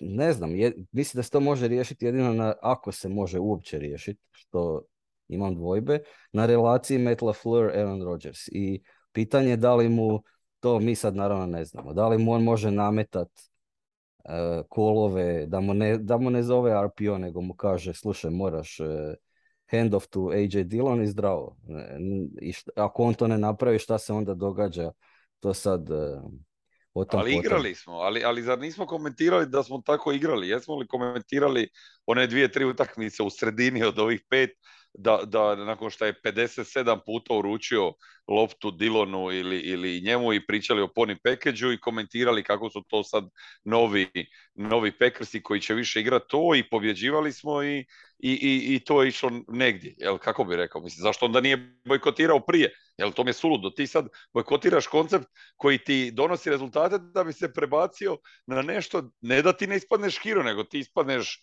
ne 0.00 0.32
znam, 0.32 0.56
je, 0.56 0.72
mislim 0.92 1.18
da 1.18 1.22
se 1.22 1.30
to 1.30 1.40
može 1.40 1.68
riješiti 1.68 2.04
jedino 2.04 2.32
na, 2.32 2.54
ako 2.62 2.92
se 2.92 3.08
može 3.08 3.38
uopće 3.38 3.78
riješiti, 3.78 4.20
što 4.30 4.82
imam 5.28 5.54
dvojbe, 5.54 5.98
na 6.32 6.46
relaciji 6.46 6.98
Matt 6.98 7.22
LaFleur, 7.22 7.64
Aaron 7.64 8.02
Rodgers. 8.02 8.48
I 8.48 8.82
pitanje 9.12 9.50
je 9.50 9.56
da 9.56 9.74
li 9.74 9.88
mu 9.88 10.22
to 10.60 10.78
mi 10.80 10.94
sad 10.94 11.16
naravno 11.16 11.46
ne 11.46 11.64
znamo. 11.64 11.92
Da 11.92 12.08
li 12.08 12.18
mu 12.18 12.32
on 12.32 12.42
može 12.42 12.70
nametat 12.70 13.28
uh, 13.28 14.66
kolove, 14.68 15.46
da 15.46 15.60
mu, 15.60 15.74
ne, 15.74 15.98
da 15.98 16.18
mu 16.18 16.30
ne 16.30 16.42
zove 16.42 16.72
RPO, 16.84 17.18
nego 17.18 17.40
mu 17.40 17.54
kaže, 17.54 17.94
slušaj, 17.94 18.30
moraš 18.30 18.80
uh, 18.80 18.86
hand 19.70 19.94
off 19.94 20.06
to 20.06 20.30
AJ 20.34 20.64
Dillon 20.64 21.02
i 21.02 21.06
zdravo. 21.06 21.56
I 22.40 22.52
ako 22.76 23.02
on 23.02 23.14
to 23.14 23.26
ne 23.26 23.38
napravi, 23.38 23.78
šta 23.78 23.98
se 23.98 24.12
onda 24.12 24.34
događa? 24.34 24.92
To 25.40 25.54
sad... 25.54 25.88
o 26.94 27.04
tom 27.04 27.20
ali 27.20 27.34
igrali 27.34 27.74
smo, 27.74 27.92
ali, 27.92 28.24
ali 28.24 28.42
zar 28.42 28.58
nismo 28.58 28.86
komentirali 28.86 29.46
da 29.46 29.62
smo 29.62 29.82
tako 29.86 30.12
igrali? 30.12 30.48
Jesmo 30.48 30.76
li 30.76 30.86
komentirali 30.86 31.68
one 32.06 32.26
dvije, 32.26 32.52
tri 32.52 32.64
utakmice 32.64 33.22
u 33.22 33.30
sredini 33.30 33.84
od 33.84 33.98
ovih 33.98 34.20
pet 34.30 34.50
da, 34.94 35.20
da 35.24 35.56
nakon 35.56 35.90
što 35.90 36.04
je 36.04 36.20
57 36.24 36.98
puta 37.06 37.34
uručio 37.34 37.92
loptu 38.28 38.70
Dilonu 38.70 39.32
ili, 39.32 39.58
ili 39.58 40.00
njemu 40.00 40.32
i 40.32 40.46
pričali 40.46 40.82
o 40.82 40.88
poni 40.88 41.16
pekeđu 41.24 41.72
i 41.72 41.80
komentirali 41.80 42.42
kako 42.42 42.70
su 42.70 42.82
to 42.88 43.04
sad 43.04 43.24
novi, 43.64 44.08
novi 44.54 44.98
pekrsi 44.98 45.42
koji 45.42 45.60
će 45.60 45.74
više 45.74 46.00
igrati 46.00 46.26
to 46.28 46.54
i 46.54 46.68
pobjeđivali 46.70 47.32
smo 47.32 47.62
i, 47.62 47.78
i, 48.18 48.32
i, 48.32 48.74
i 48.74 48.80
to 48.80 49.02
je 49.02 49.08
išlo 49.08 49.30
negdje. 49.48 49.94
Jel, 49.98 50.18
kako 50.18 50.44
bi 50.44 50.56
rekao? 50.56 50.80
Mislim, 50.82 51.02
zašto 51.02 51.26
onda 51.26 51.40
nije 51.40 51.78
bojkotirao 51.84 52.40
prije? 52.40 52.72
Jel, 52.96 53.12
to 53.12 53.24
mi 53.24 53.30
je 53.30 53.34
suludo. 53.34 53.70
Ti 53.70 53.86
sad 53.86 54.08
bojkotiraš 54.32 54.86
koncept 54.86 55.26
koji 55.56 55.78
ti 55.78 56.10
donosi 56.10 56.50
rezultate 56.50 56.98
da 56.98 57.24
bi 57.24 57.32
se 57.32 57.52
prebacio 57.52 58.18
na 58.46 58.62
nešto, 58.62 59.10
ne 59.20 59.42
da 59.42 59.52
ti 59.52 59.66
ne 59.66 59.76
ispadneš 59.76 60.20
hiro, 60.22 60.42
nego 60.42 60.64
ti 60.64 60.78
ispadneš 60.78 61.42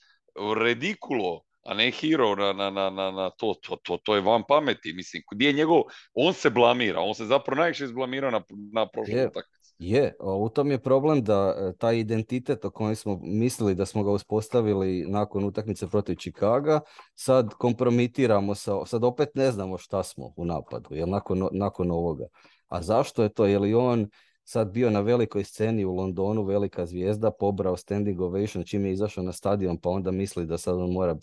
redikulo 0.55 1.48
a 1.69 1.73
ne 1.73 1.91
hero 1.91 2.35
na, 2.35 2.53
na, 2.53 2.89
na, 2.89 3.11
na 3.11 3.29
to, 3.29 3.53
to, 3.61 3.77
to, 3.83 3.97
to, 3.97 4.15
je 4.15 4.21
van 4.21 4.43
pameti. 4.47 4.93
Mislim, 4.93 5.23
gdje 5.31 5.47
je 5.47 5.53
njegov, 5.53 5.81
on 6.13 6.33
se 6.33 6.49
blamira, 6.49 7.01
on 7.01 7.13
se 7.13 7.25
zapravo 7.25 7.59
najviše 7.59 7.83
izblamirao 7.83 8.31
na, 8.31 8.41
na 8.73 8.87
prošlom 8.87 9.19
utakmici. 9.19 9.75
Je, 9.79 10.13
u 10.19 10.49
tom 10.49 10.71
je 10.71 10.79
problem 10.79 11.23
da 11.23 11.55
e, 11.57 11.73
taj 11.77 11.99
identitet 11.99 12.65
o 12.65 12.71
kojem 12.71 12.95
smo 12.95 13.19
mislili 13.23 13.75
da 13.75 13.85
smo 13.85 14.03
ga 14.03 14.11
uspostavili 14.11 15.05
nakon 15.07 15.43
utakmice 15.43 15.87
protiv 15.87 16.15
Čikaga, 16.15 16.79
sad 17.15 17.53
kompromitiramo 17.53 18.55
sa, 18.55 18.85
sad 18.85 19.03
opet 19.03 19.29
ne 19.35 19.51
znamo 19.51 19.77
šta 19.77 20.03
smo 20.03 20.33
u 20.35 20.45
napadu, 20.45 20.95
jel 20.95 21.09
nakon, 21.09 21.47
nakon 21.51 21.91
ovoga. 21.91 22.25
A 22.67 22.81
zašto 22.81 23.23
je 23.23 23.29
to? 23.29 23.45
Je 23.45 23.59
li 23.59 23.73
on 23.73 24.09
sad 24.43 24.71
bio 24.71 24.89
na 24.89 24.99
velikoj 24.99 25.43
sceni 25.43 25.85
u 25.85 25.95
Londonu, 25.95 26.43
velika 26.43 26.85
zvijezda, 26.85 27.31
pobrao 27.31 27.77
standing 27.77 28.21
ovation 28.21 28.63
čim 28.63 28.85
je 28.85 28.91
izašao 28.91 29.23
na 29.23 29.31
stadion, 29.31 29.77
pa 29.77 29.89
onda 29.89 30.11
misli 30.11 30.45
da 30.45 30.57
sad 30.57 30.75
on 30.75 30.91
mora 30.91 31.15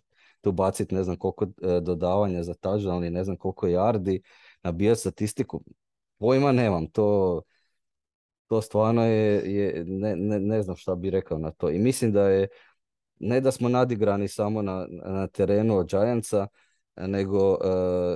tu 0.46 0.52
baciti 0.52 0.94
ne 0.94 1.04
znam 1.04 1.16
koliko 1.16 1.44
e, 1.44 1.80
dodavanja 1.80 2.42
za 2.42 2.54
touchdown 2.54 3.06
i 3.06 3.10
ne 3.10 3.24
znam 3.24 3.36
koliko 3.36 3.66
yardi, 3.66 4.20
nabijati 4.62 5.00
statistiku. 5.00 5.62
Pojma 6.18 6.52
nemam, 6.52 6.86
to, 6.86 7.42
to 8.46 8.60
stvarno 8.62 9.04
je, 9.06 9.54
je 9.54 9.84
ne, 9.84 10.16
ne, 10.16 10.38
ne, 10.38 10.62
znam 10.62 10.76
šta 10.76 10.94
bi 10.94 11.10
rekao 11.10 11.38
na 11.38 11.50
to. 11.50 11.70
I 11.70 11.78
mislim 11.78 12.12
da 12.12 12.28
je, 12.28 12.48
ne 13.18 13.40
da 13.40 13.50
smo 13.52 13.68
nadigrani 13.68 14.28
samo 14.28 14.62
na, 14.62 14.86
na 14.90 15.26
terenu 15.26 15.76
od 15.76 15.88
Giantsa, 15.90 16.46
nego 16.96 17.50
uh, 17.50 17.58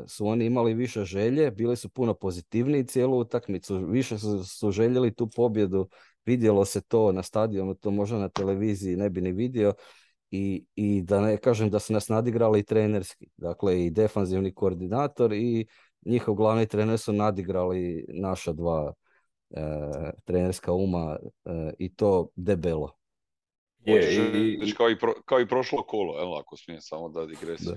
su 0.07 0.27
oni 0.27 0.45
imali 0.45 0.75
više 0.75 1.05
želje, 1.05 1.51
bili 1.51 1.77
su 1.77 1.89
puno 1.89 2.15
pozitivniji 2.15 2.87
cijelu 2.87 3.19
utakmicu, 3.19 3.79
više 3.79 4.19
su, 4.19 4.45
su 4.45 4.71
željeli 4.71 5.15
tu 5.15 5.27
pobjedu, 5.27 5.89
vidjelo 6.25 6.65
se 6.65 6.81
to 6.81 7.13
na 7.13 7.23
stadionu, 7.23 7.75
to 7.75 7.91
možda 7.91 8.19
na 8.19 8.29
televiziji 8.29 8.97
ne 8.97 9.11
bi 9.11 9.21
ni 9.21 9.33
vidio, 9.33 9.75
i, 10.31 10.65
i 10.75 11.03
da 11.03 11.21
ne 11.21 11.37
kažem 11.37 11.71
da 11.71 11.79
su 11.79 11.93
nas 11.93 12.09
nadigrali 12.09 12.61
i 12.61 12.65
trenerski. 12.65 13.27
Dakle, 13.37 13.85
i 13.85 13.91
defanzivni 13.91 14.55
koordinator 14.55 15.33
i 15.33 15.67
njihov 16.05 16.35
glavni 16.35 16.67
trener 16.67 16.99
su 16.99 17.13
nadigrali 17.13 18.07
naša 18.09 18.53
dva 18.53 18.93
e, 19.51 19.63
trenerska 20.25 20.73
uma 20.73 21.19
e, 21.45 21.73
i 21.79 21.95
to 21.95 22.29
debelo. 22.37 22.97
Je, 23.85 24.15
i, 24.63 24.75
kao, 24.75 24.91
i 24.91 24.97
kao 25.25 25.41
i 25.41 25.49
prošlo 25.49 25.83
kolo, 25.83 26.23
evo, 26.23 26.37
ako 26.37 26.57
smijem 26.57 26.81
samo 26.81 27.09
da 27.09 27.27
digresiju. 27.27 27.75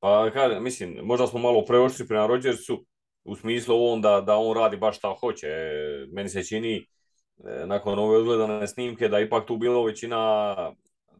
Pa 0.00 0.30
kada, 0.32 0.60
mislim, 0.60 0.98
možda 1.02 1.26
smo 1.26 1.38
malo 1.38 1.64
preošli 1.64 2.06
prema 2.06 2.26
Rodgersu 2.26 2.84
u 3.24 3.36
smislu 3.36 3.74
ovom 3.74 4.02
da, 4.02 4.20
da 4.20 4.36
on 4.36 4.56
radi 4.56 4.76
baš 4.76 4.98
šta 4.98 5.14
hoće. 5.20 5.46
Meni 6.12 6.28
se 6.28 6.42
čini 6.42 6.76
e, 6.76 7.66
nakon 7.66 7.98
ove 7.98 8.16
odgledane 8.16 8.66
snimke 8.66 9.08
da 9.08 9.20
ipak 9.20 9.46
tu 9.46 9.56
bilo 9.56 9.84
većina 9.84 10.54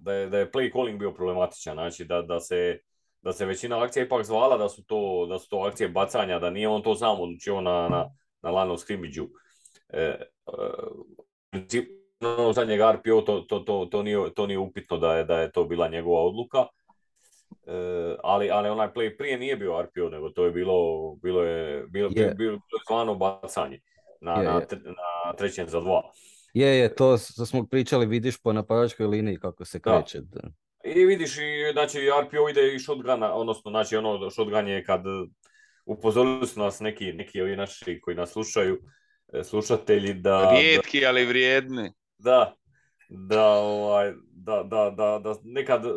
da 0.01 0.13
je, 0.13 0.29
da 0.29 0.39
je 0.39 0.51
play 0.51 0.73
calling 0.73 0.99
bio 0.99 1.13
problematičan, 1.13 1.75
znači 1.75 2.05
da, 2.05 2.23
da, 2.23 2.41
se, 2.41 2.79
da 3.23 3.33
se 3.33 3.47
većina 3.47 3.83
akcija 3.83 4.05
ipak 4.05 4.25
zvala 4.25 4.57
da 4.57 4.69
su 4.69 4.85
to, 4.85 5.27
da 5.31 5.39
su 5.39 5.49
to 5.49 5.59
akcije 5.59 5.89
bacanja, 5.89 6.39
da 6.39 6.51
nije 6.51 6.69
on 6.69 6.83
to 6.83 6.95
sam 6.95 7.21
odlučio 7.21 7.61
na, 7.61 7.89
na, 7.89 8.11
na 8.43 8.51
line 8.51 8.73
of 8.73 8.81
E, 9.89 10.01
e, 10.01 10.25
ono 12.21 12.53
zadnjeg 12.53 12.81
RPO 12.81 13.21
to, 13.21 13.41
to, 13.41 13.59
to, 13.59 13.89
to, 13.91 14.03
nije, 14.03 14.35
to 14.35 14.47
nije 14.47 14.59
upitno 14.59 14.97
da 14.97 15.17
je, 15.17 15.25
da 15.25 15.41
je 15.41 15.53
to 15.53 15.65
bila 15.65 15.89
njegova 15.89 16.23
odluka. 16.23 16.67
E, 17.67 18.17
ali, 18.23 18.51
ali 18.51 18.69
onaj 18.69 18.89
play 18.93 19.17
prije 19.17 19.39
nije 19.39 19.57
bio 19.57 19.83
RPO, 19.83 20.09
nego 20.09 20.31
to 20.31 20.45
je 20.45 20.51
bilo, 20.51 21.15
bilo 21.23 21.43
je, 21.43 21.87
bilo, 21.87 22.09
yeah. 22.09 22.15
bilo, 22.15 22.35
bilo, 22.37 22.59
zvano 22.89 23.15
bacanje 23.15 23.81
na, 24.21 24.35
yeah, 24.37 24.45
na, 24.45 24.93
na 25.27 25.33
trećem 25.37 25.69
za 25.69 25.81
dva. 25.81 26.03
Je, 26.53 26.79
je, 26.79 26.95
to, 26.95 27.19
smo 27.19 27.67
pričali, 27.67 28.07
vidiš 28.07 28.39
po 28.39 28.53
napadačkoj 28.53 29.07
liniji 29.07 29.39
kako 29.39 29.65
se 29.65 29.81
kreće. 29.81 30.21
Da. 30.21 30.41
I 30.85 31.05
vidiš, 31.05 31.39
i, 31.39 31.73
znači 31.73 31.99
RPO 32.25 32.49
ide 32.49 32.75
i 32.75 32.79
shotguna, 32.79 33.35
odnosno, 33.35 33.71
znači 33.71 33.97
ono 33.97 34.31
shotgun 34.31 34.69
je 34.69 34.85
kad 34.85 35.03
upozorili 35.87 36.47
su 36.47 36.61
nas 36.61 36.81
neki, 36.81 37.13
neki 37.13 37.43
ovi 37.43 37.57
naši 37.57 38.01
koji 38.01 38.17
nas 38.17 38.33
slušaju, 38.33 38.79
e, 39.33 39.45
slušatelji 39.45 40.15
da... 40.15 40.51
Rijetki, 40.51 41.07
ali 41.07 41.27
vrijedni. 41.27 41.93
Da, 42.19 42.55
da, 43.09 43.51
ovaj, 43.51 44.13
da, 44.33 44.63
da, 44.63 44.91
da, 44.91 45.19
da 45.19 45.35
nekad 45.45 45.85
e, 45.85 45.89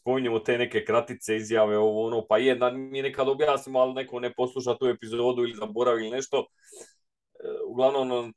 spominjemo 0.00 0.38
te 0.38 0.58
neke 0.58 0.84
kratice 0.84 1.36
izjave, 1.36 1.78
ovo 1.78 2.06
ono, 2.06 2.26
pa 2.28 2.38
je 2.38 2.54
da 2.54 2.70
mi 2.70 3.02
nekad 3.02 3.28
objasnimo, 3.28 3.78
ali 3.78 3.94
neko 3.94 4.20
ne 4.20 4.32
posluša 4.34 4.74
tu 4.74 4.86
epizodu 4.86 5.42
ili 5.42 5.54
zaboravi 5.54 6.00
ili 6.00 6.10
nešto. 6.10 6.38
E, 6.38 7.48
uglavnom, 7.66 8.34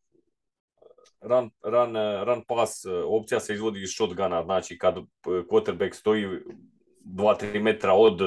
run, 1.21 1.51
run, 1.63 1.95
run 2.23 2.43
pass 2.47 2.85
opcija 3.05 3.39
se 3.39 3.53
izvodi 3.53 3.81
iz 3.81 3.89
shotguna, 3.89 4.43
znači 4.43 4.77
kad 4.77 4.95
quarterback 5.25 5.93
stoji 5.93 6.27
2-3 7.05 7.61
metra 7.61 7.93
od, 7.93 8.21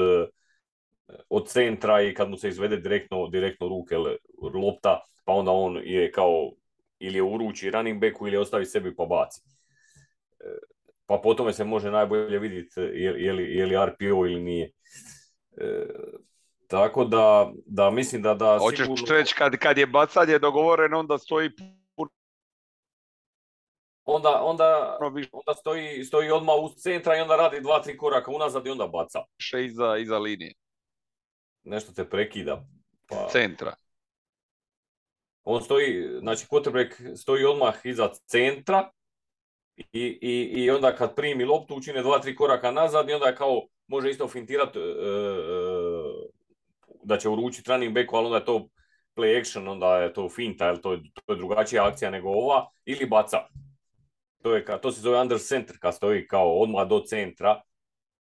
od 1.29 1.47
centra 1.47 2.01
i 2.01 2.13
kad 2.13 2.29
mu 2.29 2.37
se 2.37 2.49
izvede 2.49 2.77
direktno, 2.77 3.27
direktno 3.27 3.67
ruke 3.67 3.97
lopta, 4.53 5.05
pa 5.25 5.33
onda 5.33 5.51
on 5.51 5.81
je 5.83 6.11
kao 6.11 6.51
ili 6.99 7.17
je 7.17 7.23
uruči 7.23 7.71
running 7.71 8.01
backu 8.01 8.27
ili 8.27 8.37
ostavi 8.37 8.65
sebi 8.65 8.95
pa 8.95 9.05
baci. 9.05 9.41
Pa 11.05 11.17
po 11.23 11.33
tome 11.33 11.53
se 11.53 11.63
može 11.63 11.91
najbolje 11.91 12.39
vidjeti 12.39 12.79
je, 12.79 13.33
li, 13.33 13.43
je 13.57 13.65
li 13.65 13.85
RPO 13.85 14.25
ili 14.25 14.41
nije. 14.41 14.71
E, 15.57 15.85
tako 16.67 17.05
da, 17.05 17.51
da 17.65 17.89
mislim 17.89 18.21
da... 18.21 18.33
da 18.33 18.57
Hoćeš 18.59 18.79
sigurno... 18.79 19.05
reći 19.09 19.35
kad, 19.35 19.57
kad 19.57 19.77
je 19.77 19.87
bacanje 19.87 20.39
dogovoreno 20.39 20.99
onda 20.99 21.17
stoji 21.17 21.49
onda, 24.05 24.41
onda, 24.43 24.97
onda 25.31 25.53
stoji, 25.53 26.03
stoji 26.03 26.31
odmah 26.31 26.55
uz 26.61 26.71
centra 26.75 27.17
i 27.17 27.21
onda 27.21 27.35
radi 27.35 27.61
dva, 27.61 27.81
tri 27.81 27.97
koraka 27.97 28.31
unazad 28.31 28.67
i 28.67 28.69
onda 28.69 28.87
baca. 28.87 29.19
Še 29.37 29.65
iza, 29.65 29.97
iza 29.97 30.19
linije. 30.19 30.53
Nešto 31.63 31.93
te 31.93 32.09
prekida. 32.09 32.63
Pa... 33.07 33.27
Centra. 33.31 33.75
On 35.43 35.61
stoji, 35.61 36.19
znači 36.19 36.45
quarterback 36.45 37.15
stoji 37.17 37.45
odmah 37.45 37.75
iza 37.83 38.09
centra 38.25 38.91
i, 39.77 40.19
i, 40.21 40.63
i 40.63 40.69
onda 40.69 40.95
kad 40.95 41.15
primi 41.15 41.45
loptu 41.45 41.75
učine 41.75 42.01
dva, 42.01 42.19
tri 42.19 42.35
koraka 42.35 42.71
nazad 42.71 43.09
i 43.09 43.13
onda 43.13 43.35
kao 43.35 43.61
može 43.87 44.09
isto 44.09 44.27
fintirati 44.27 44.79
e, 44.79 44.81
e, 44.81 44.85
da 47.03 47.17
će 47.17 47.29
uručiti 47.29 47.71
running 47.71 47.93
backu, 47.93 48.15
ali 48.15 48.25
onda 48.25 48.37
je 48.37 48.45
to 48.45 48.67
play 49.15 49.39
action, 49.39 49.67
onda 49.67 49.97
je 49.97 50.13
to 50.13 50.29
finta, 50.29 50.75
to 50.75 50.93
je, 50.93 51.01
to 51.25 51.33
je 51.33 51.37
drugačija 51.37 51.87
akcija 51.87 52.11
nego 52.11 52.29
ova, 52.29 52.69
ili 52.85 53.05
baca. 53.05 53.37
To, 54.45 54.55
je, 54.55 54.65
to 54.81 54.91
se 54.91 55.01
zove 55.01 55.21
under 55.21 55.37
center, 55.39 55.77
kad 55.79 55.95
stoji 55.95 56.27
kao 56.27 56.59
odmah 56.59 56.87
do 56.87 56.99
centra 56.99 57.61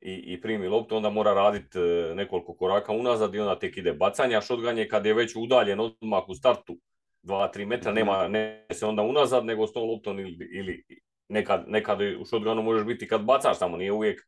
i, 0.01 0.13
i 0.13 0.41
primi 0.41 0.67
loptu, 0.67 0.95
onda 0.95 1.09
mora 1.09 1.33
raditi 1.33 1.79
e, 1.79 2.15
nekoliko 2.15 2.55
koraka 2.55 2.91
unazad 2.91 3.35
i 3.35 3.39
onda 3.39 3.59
tek 3.59 3.77
ide 3.77 3.93
bacanje, 3.93 4.35
a 4.35 4.41
shotgun 4.41 4.77
je 4.77 4.87
kad 4.89 5.05
je 5.05 5.13
već 5.13 5.35
udaljen 5.35 5.79
odmah 5.79 6.29
u 6.29 6.35
startu 6.35 6.77
2-3 7.23 7.65
metra, 7.65 7.91
nema 7.91 8.27
ne 8.27 8.65
se 8.73 8.85
onda 8.85 9.01
unazad, 9.01 9.45
nego 9.45 9.67
s 9.67 9.73
tom 9.73 9.89
loptom 9.89 10.19
ili, 10.19 10.49
ili 10.51 10.83
nekad, 11.29 11.63
nekad 11.67 12.01
u 12.19 12.25
shotgunu 12.25 12.61
možeš 12.61 12.85
biti 12.85 13.07
kad 13.07 13.21
bacaš, 13.21 13.57
samo 13.57 13.77
nije 13.77 13.91
uvijek 13.91 14.21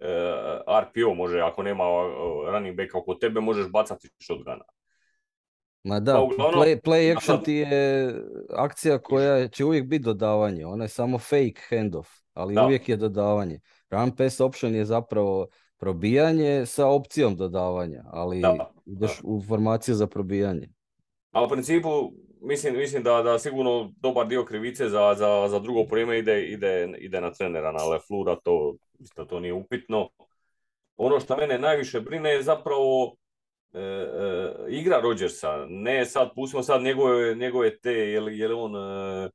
uh, 0.00 0.06
e, 0.06 0.80
RPO, 0.80 1.14
može, 1.14 1.40
ako 1.40 1.62
nema 1.62 1.84
running 2.52 2.76
back 2.76 2.94
oko 2.94 3.14
tebe, 3.14 3.40
možeš 3.40 3.66
bacati 3.68 4.08
shotguna. 4.22 4.64
Ma 5.86 6.00
da, 6.00 6.28
pa 6.36 6.44
play, 6.44 6.80
play 6.80 7.16
action 7.16 7.42
ti 7.44 7.52
je 7.52 8.14
akcija 8.50 8.98
koja 8.98 9.48
će 9.48 9.64
uvijek 9.64 9.86
biti 9.86 10.04
dodavanje, 10.04 10.66
ona 10.66 10.84
je 10.84 10.88
samo 10.88 11.18
fake 11.18 11.60
handoff, 11.68 12.08
ali 12.34 12.58
uvijek 12.64 12.88
je 12.88 12.96
dodavanje. 12.96 13.60
Run 13.90 14.16
pass 14.16 14.40
option 14.40 14.74
je 14.74 14.84
zapravo 14.84 15.46
probijanje 15.76 16.66
sa 16.66 16.86
opcijom 16.86 17.36
dodavanja, 17.36 18.04
ali 18.06 18.42
ideš 18.86 19.20
u 19.24 19.42
formaciju 19.48 19.94
za 19.94 20.06
probijanje. 20.06 20.68
A 21.32 21.44
u 21.44 21.48
principu 21.48 21.88
mislim, 22.40 22.76
mislim 22.76 23.02
da, 23.02 23.22
da 23.22 23.38
sigurno 23.38 23.92
dobar 24.00 24.26
dio 24.26 24.44
krivice 24.44 24.88
za, 24.88 25.14
za, 25.18 25.48
za 25.48 25.58
drugo 25.58 25.84
prijeme 25.84 26.18
ide, 26.18 26.42
ide, 26.42 26.94
ide 26.98 27.20
na 27.20 27.32
trenera, 27.32 27.72
na 27.72 27.84
Leflura, 27.84 28.36
to, 28.44 28.76
mislim, 28.98 29.26
to 29.26 29.40
nije 29.40 29.52
upitno. 29.52 30.08
Ono 30.96 31.20
što 31.20 31.36
mene 31.36 31.58
najviše 31.58 32.00
brine 32.00 32.30
je 32.30 32.42
zapravo 32.42 33.16
e, 33.76 33.80
e, 33.80 34.54
igra 34.68 35.00
Rodgersa. 35.00 35.66
Ne 35.68 36.06
sad, 36.06 36.30
pustimo 36.34 36.62
sad 36.62 36.82
njegove, 36.82 37.34
njegove 37.34 37.78
te, 37.78 37.92
je 37.92 38.12
je 38.12 38.48
li 38.48 38.54
on 38.54 38.76
e, 38.76 39.30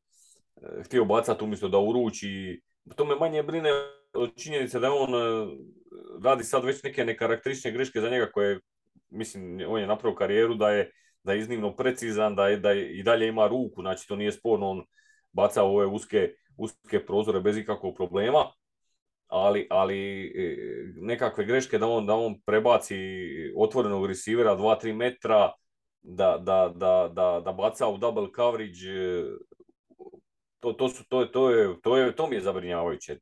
htio 0.83 1.05
bacati 1.05 1.43
umjesto 1.43 1.67
da 1.67 1.79
uruči. 1.79 2.61
To 2.95 3.05
me 3.05 3.15
manje 3.15 3.43
brine 3.43 3.69
od 4.13 4.35
činjenice 4.43 4.79
da 4.79 4.93
on 4.93 5.09
radi 6.23 6.43
sad 6.43 6.65
već 6.65 6.83
neke 6.83 7.05
nekarakteristične 7.05 7.71
greške 7.71 8.01
za 8.01 8.09
njega 8.09 8.29
koje, 8.33 8.59
mislim, 9.09 9.61
on 9.67 9.79
je 9.79 9.87
napravio 9.87 10.15
karijeru 10.15 10.55
da 10.55 10.69
je 10.69 10.91
da 11.23 11.33
je 11.33 11.39
iznimno 11.39 11.75
precizan, 11.75 12.35
da, 12.35 12.47
je, 12.47 12.57
da 12.57 12.73
i 12.73 13.03
dalje 13.03 13.27
ima 13.27 13.47
ruku, 13.47 13.81
znači 13.81 14.07
to 14.07 14.15
nije 14.15 14.31
sporno, 14.31 14.69
on 14.69 14.83
baca 15.31 15.63
ove 15.63 15.85
uske, 15.85 16.33
uske 16.57 17.05
prozore 17.05 17.39
bez 17.39 17.57
ikakvog 17.57 17.95
problema, 17.95 18.45
ali, 19.31 19.67
ali 19.69 20.25
e, 20.35 20.57
nekakve 20.95 21.45
greške 21.45 21.77
da 21.77 21.87
on, 21.87 22.05
da 22.05 22.13
on 22.13 22.41
prebaci 22.45 22.97
otvorenog 23.55 24.05
receivera 24.05 24.55
2-3 24.57 24.93
metra, 24.95 25.51
da, 26.01 26.37
da, 26.37 26.73
da, 26.75 27.11
da, 27.13 27.41
da 27.45 27.51
baca 27.51 27.87
u 27.87 27.97
double 27.97 28.27
coverage, 28.35 28.89
e, 28.89 29.23
to, 30.59 30.73
to, 30.73 30.89
su, 30.89 31.03
to, 31.09 31.21
je, 31.21 31.31
to, 31.31 31.49
je, 31.49 31.81
to, 31.81 31.97
je, 31.97 32.15
to 32.15 32.27
mi 32.27 32.35
je 32.35 32.41
zabrinjavajuće. 32.41 33.19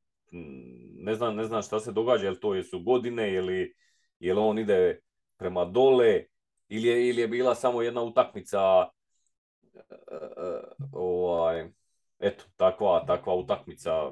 Ne 1.01 1.15
znam, 1.15 1.35
ne 1.35 1.43
znam 1.43 1.61
šta 1.61 1.79
se 1.79 1.91
događa, 1.91 2.25
jel 2.25 2.35
to 2.35 2.63
su 2.63 2.79
godine, 2.83 3.33
ili 3.33 3.73
jel 4.19 4.39
on 4.39 4.59
ide 4.59 4.99
prema 5.37 5.65
dole, 5.65 6.23
ili 6.69 6.87
je, 6.87 7.09
ili 7.09 7.21
je 7.21 7.27
bila 7.27 7.55
samo 7.55 7.81
jedna 7.81 8.01
utakmica 8.01 8.87
e, 9.73 9.81
ovaj, 10.91 11.69
eto, 12.19 12.43
takva, 12.57 13.05
takva 13.05 13.35
utakmica 13.35 14.11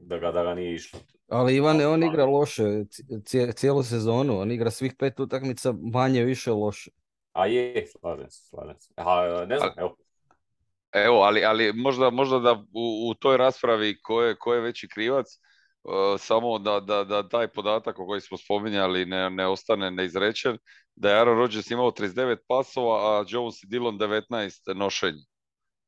da 0.00 0.18
ga, 0.18 0.32
da 0.32 0.42
ga 0.42 0.54
nije 0.54 0.74
išlo. 0.74 1.00
Ali 1.28 1.56
Ivane, 1.56 1.86
on 1.86 2.02
igra 2.02 2.24
loše 2.24 2.62
cijelu 3.54 3.82
sezonu, 3.82 4.40
on 4.40 4.50
igra 4.50 4.70
svih 4.70 4.94
pet 4.98 5.20
utakmica 5.20 5.74
manje 5.92 6.24
više 6.24 6.50
loše. 6.50 6.90
A 7.32 7.46
je, 7.46 7.86
slažem 7.86 8.30
se, 8.30 8.48
slažem 8.48 8.78
se. 8.78 8.92
A, 8.96 9.44
ne 9.48 9.58
znam, 9.58 9.70
evo. 9.76 9.96
Evo, 10.92 11.22
ali, 11.22 11.44
ali 11.44 11.72
možda, 11.72 12.10
možda 12.10 12.38
da 12.38 12.52
u, 12.52 13.10
u 13.10 13.14
toj 13.14 13.36
raspravi 13.36 14.02
ko 14.02 14.22
je, 14.22 14.36
ko 14.38 14.54
je 14.54 14.60
veći 14.60 14.88
krivac, 14.88 15.26
uh, 15.82 16.20
samo 16.20 16.58
da, 16.58 16.80
da, 16.80 17.04
da 17.04 17.28
taj 17.28 17.48
podatak 17.48 17.98
o 17.98 18.06
koji 18.06 18.20
smo 18.20 18.38
spominjali 18.38 19.06
ne, 19.06 19.30
ne 19.30 19.46
ostane 19.46 19.90
neizrečen, 19.90 20.58
da 20.94 21.10
je 21.10 21.18
Aaron 21.18 21.38
Rodgers 21.38 21.70
imao 21.70 21.90
39 21.90 22.36
pasova, 22.48 23.18
a 23.20 23.24
Jones 23.28 23.62
i 23.62 23.66
Dillon 23.66 23.98
19 23.98 24.74
nošenja. 24.74 25.22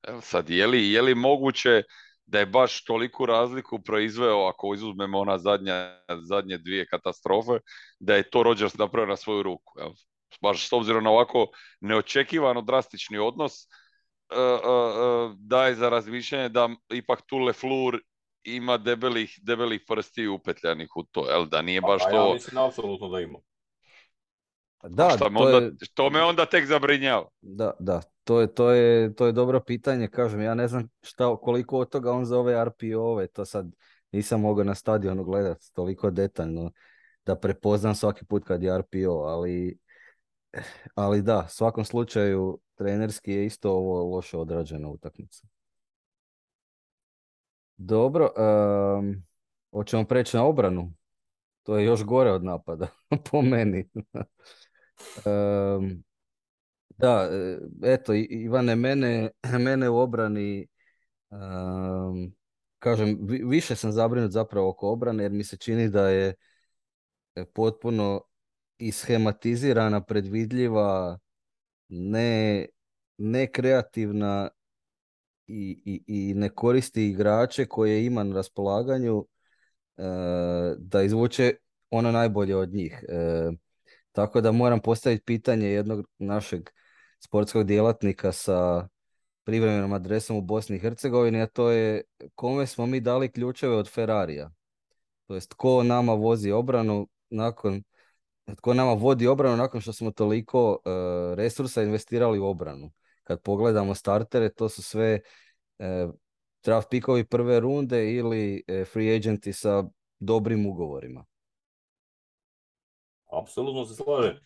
Evo 0.09 0.20
sad, 0.20 0.50
je 0.50 0.66
li, 0.66 0.92
je 0.92 1.02
li 1.02 1.14
moguće 1.14 1.83
da 2.26 2.38
je 2.38 2.46
baš 2.46 2.84
toliku 2.84 3.26
razliku 3.26 3.78
proizveo, 3.82 4.46
ako 4.46 4.74
izuzmemo 4.74 5.18
ona 5.18 5.38
zadnja, 5.38 5.98
zadnje 6.22 6.58
dvije 6.58 6.87
katastrofe, 6.87 7.58
da 8.00 8.14
je 8.14 8.30
to 8.30 8.42
Rodgers 8.42 8.78
napravio 8.78 9.10
na 9.10 9.16
svoju 9.16 9.42
ruku. 9.42 9.72
Evo. 9.80 9.94
Baš 10.42 10.68
s 10.68 10.72
obzirom 10.72 11.04
na 11.04 11.10
ovako 11.10 11.46
neočekivano 11.80 12.62
drastični 12.62 13.18
odnos, 13.18 13.52
uh, 13.62 14.38
uh, 14.38 15.37
daje 15.38 15.74
za 15.74 15.88
razmišljanje 15.88 16.48
da 16.48 16.68
ipak 16.90 17.22
tu 17.26 17.38
Leflur 17.38 18.00
ima 18.44 18.76
debelih, 18.76 19.38
debelih 19.42 19.80
prsti 19.88 20.26
upetljanih 20.26 20.96
u 20.96 21.02
to, 21.02 21.30
jel? 21.30 21.46
da 21.46 21.62
nije 21.62 21.80
baš 21.80 22.02
to... 22.02 22.28
Ja 22.28 22.34
mislim 22.34 22.58
apsolutno 22.58 23.08
da 23.08 23.20
ima. 23.20 23.38
Da, 24.88 25.11
što, 25.16 25.31
me 25.31 25.40
onda, 25.40 25.57
je... 25.57 26.11
me 26.11 26.23
onda 26.23 26.47
tek 26.47 26.66
zabrinjava. 26.66 27.29
Da, 27.40 27.73
da, 27.79 28.01
to 28.25 28.40
je, 28.40 28.55
to 28.55 28.70
je, 28.70 29.14
to 29.14 29.27
je 29.27 29.33
dobro 29.33 29.61
pitanje, 29.61 30.09
kažem, 30.09 30.40
ja 30.40 30.55
ne 30.55 30.68
znam 30.68 30.88
šta, 31.03 31.37
koliko 31.37 31.79
od 31.79 31.88
toga 31.88 32.12
on 32.12 32.25
za 32.25 32.38
ove 32.38 32.64
RPO-ove, 32.64 33.27
to 33.27 33.44
sad 33.44 33.66
nisam 34.12 34.40
mogao 34.40 34.64
na 34.64 34.75
stadionu 34.75 35.25
gledati 35.25 35.73
toliko 35.75 36.11
detaljno 36.11 36.70
da 37.27 37.37
prepoznam 37.37 37.94
svaki 37.94 38.25
put 38.25 38.44
kad 38.44 38.62
je 38.62 38.79
RPO, 38.79 39.11
ali, 39.11 39.79
ali 40.94 41.23
da, 41.23 41.44
u 41.47 41.51
svakom 41.51 41.85
slučaju 41.85 42.61
trenerski 42.75 43.33
je 43.33 43.47
isto 43.47 43.73
ovo 43.73 44.16
loše 44.16 44.37
odrađena 44.37 44.88
utakmica. 44.88 45.47
Dobro, 47.77 48.31
um, 48.37 49.25
hoćemo 49.73 50.05
preći 50.05 50.37
na 50.37 50.44
obranu. 50.44 50.92
To 51.62 51.79
je 51.79 51.85
još 51.85 52.05
gore 52.05 52.31
od 52.31 52.44
napada, 52.44 52.87
po 53.31 53.42
meni. 53.42 53.88
Um, 55.26 56.04
da, 56.88 57.28
e, 57.33 57.59
eto, 57.83 58.14
Ivane, 58.14 58.76
mene, 58.76 59.30
mene 59.61 59.88
u 59.88 59.96
obrani, 59.98 60.66
um, 61.30 62.35
kažem, 62.78 63.18
više 63.22 63.76
sam 63.76 63.92
zabrinut 63.92 64.30
zapravo 64.30 64.68
oko 64.68 64.88
obrane, 64.88 65.22
jer 65.24 65.33
mi 65.33 65.44
se 65.44 65.57
čini 65.57 65.88
da 65.88 66.09
je 66.09 66.35
e, 67.35 67.44
potpuno 67.44 68.20
ishematizirana, 68.78 70.00
predvidljiva, 70.00 71.18
ne, 71.88 72.66
ne 73.18 73.46
kreativna 73.52 74.48
i, 75.46 75.83
i, 75.85 76.30
i 76.30 76.35
ne 76.35 76.48
koristi 76.48 77.09
igrače 77.09 77.66
koje 77.66 78.07
ima 78.07 78.22
na 78.22 78.35
raspolaganju 78.35 79.16
uh, 79.16 79.26
da 80.78 81.02
izvuče 81.02 81.54
ono 81.90 82.12
najbolje 82.12 82.57
od 82.57 82.74
njih. 82.74 83.04
Uh, 83.09 83.54
tako 84.14 84.40
da 84.40 84.53
moram 84.53 84.81
postaviti 84.81 85.24
pitanje 85.24 85.68
jednog 85.68 86.07
našeg 86.18 86.70
sportskog 87.20 87.66
djelatnika 87.66 88.33
sa 88.33 88.88
privremenom 89.44 89.92
adresom 89.92 90.37
u 90.37 90.40
Bosni 90.40 90.77
i 90.77 90.79
Hercegovini, 90.79 91.42
a 91.42 91.46
to 91.46 91.70
je 91.70 92.03
kome 92.35 92.66
smo 92.66 92.87
mi 92.87 93.00
dali 93.00 93.33
ključeve 93.33 93.77
od 93.77 93.90
Ferrarija. 93.90 94.50
To 95.27 95.35
jest 95.35 95.55
ko 95.55 95.83
nama 95.83 96.12
vozi 96.12 96.50
obranu 96.50 97.09
nakon 97.31 97.83
tko 98.57 98.74
nama 98.74 98.92
vodi 98.92 99.27
obranu 99.27 99.57
nakon 99.57 99.81
što 99.81 99.92
smo 99.92 100.11
toliko 100.11 100.79
e, 100.85 100.90
resursa 101.35 101.83
investirali 101.83 102.38
u 102.38 102.46
obranu. 102.46 102.92
Kad 103.22 103.42
pogledamo 103.42 103.94
startere, 103.94 104.48
to 104.48 104.68
su 104.68 104.83
sve 104.83 105.20
uh, 105.79 106.14
draft 106.64 106.88
pikovi 106.90 107.24
prve 107.24 107.61
runde 107.61 108.12
ili 108.12 108.62
free 108.92 109.16
agenti 109.16 109.53
sa 109.53 109.85
dobrim 110.18 110.66
ugovorima. 110.66 111.24
Apsolutno 113.42 113.85
se 113.85 113.94
slažem. 113.94 114.37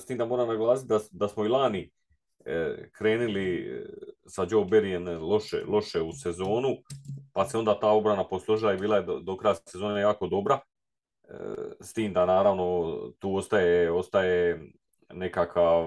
s 0.00 0.06
tim 0.06 0.18
da 0.18 0.26
moram 0.26 0.48
naglasiti 0.48 0.88
da, 0.88 1.00
da 1.10 1.28
smo 1.28 1.44
i 1.44 1.48
lani 1.48 1.90
E, 2.46 2.88
krenuli 2.92 3.56
e, 3.56 3.86
sa 4.26 4.46
Joe 4.50 4.64
Berryen 4.64 5.20
loše, 5.20 5.64
loše 5.66 6.02
u 6.02 6.12
sezonu, 6.12 6.76
pa 7.32 7.44
se 7.44 7.58
onda 7.58 7.80
ta 7.80 7.88
obrana 7.88 8.28
posložila 8.28 8.74
i 8.74 8.76
bila 8.76 8.96
je 8.96 9.02
do, 9.02 9.20
do 9.20 9.36
kraja 9.36 9.54
sezone 9.54 10.00
jako 10.00 10.26
dobra. 10.26 10.60
E, 11.28 11.34
s 11.80 11.92
tim 11.92 12.12
da 12.12 12.26
naravno 12.26 12.94
tu 13.18 13.36
ostaje, 13.36 13.92
ostaje 13.92 14.60
nekakav, 15.12 15.84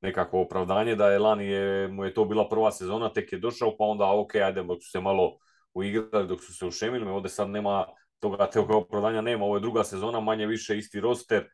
nekakvo 0.00 0.42
opravdanje 0.42 0.94
da 0.96 1.10
je 1.10 1.18
lani 1.18 1.46
je, 1.46 1.88
mu 1.88 2.04
je 2.04 2.14
to 2.14 2.24
bila 2.24 2.48
prva 2.48 2.72
sezona, 2.72 3.12
tek 3.12 3.32
je 3.32 3.38
došao 3.38 3.76
pa 3.76 3.84
onda 3.84 4.12
ok, 4.12 4.34
ajde 4.34 4.62
dok 4.62 4.82
su 4.82 4.90
se 4.90 5.00
malo 5.00 5.38
uigrali, 5.74 6.28
dok 6.28 6.44
su 6.44 6.54
se 6.54 6.66
ušemili, 6.66 7.10
ovdje 7.10 7.30
sad 7.30 7.48
nema 7.48 7.86
toga, 8.20 8.46
toga 8.46 8.76
opravdanja 8.76 9.20
nema, 9.20 9.44
ovo 9.44 9.56
je 9.56 9.60
druga 9.60 9.84
sezona, 9.84 10.20
manje 10.20 10.46
više 10.46 10.78
isti 10.78 11.00
roster, 11.00 11.48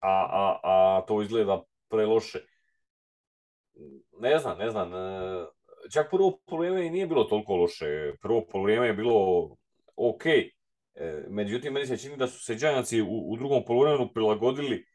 a, 0.00 0.26
a, 0.30 0.60
a 0.62 1.04
to 1.06 1.22
izgleda 1.22 1.62
preloše 1.88 2.38
ne 4.18 4.38
znam, 4.38 4.58
ne 4.58 4.70
znam. 4.70 4.94
E, 4.94 5.46
čak 5.92 6.10
prvo 6.10 6.38
vrijeme 6.58 6.86
i 6.86 6.90
nije 6.90 7.06
bilo 7.06 7.24
toliko 7.24 7.56
loše. 7.56 8.12
Prvo 8.22 8.46
vrijeme 8.64 8.86
je 8.86 8.94
bilo 8.94 9.48
ok. 9.96 10.26
E, 10.26 11.24
međutim, 11.28 11.72
meni 11.72 11.86
se 11.86 11.96
čini 11.96 12.16
da 12.16 12.26
su 12.26 12.44
se 12.44 12.54
Giantsi 12.54 13.02
u, 13.02 13.32
u 13.32 13.36
drugom 13.36 13.64
poluvremenu 13.64 14.12
prilagodili 14.14 14.86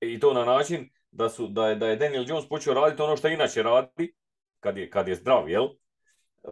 i 0.00 0.20
to 0.20 0.32
na 0.32 0.44
način 0.44 0.90
da, 1.10 1.28
su, 1.28 1.48
da, 1.48 1.68
je, 1.68 1.76
da 1.76 1.88
je 1.88 1.96
Daniel 1.96 2.24
Jones 2.28 2.48
počeo 2.48 2.74
raditi 2.74 3.02
ono 3.02 3.16
što 3.16 3.28
inače 3.28 3.62
radi, 3.62 4.14
kad 4.60 4.78
je, 4.78 4.90
kad 4.90 5.08
je 5.08 5.14
zdrav, 5.14 5.48
jel? 5.48 5.68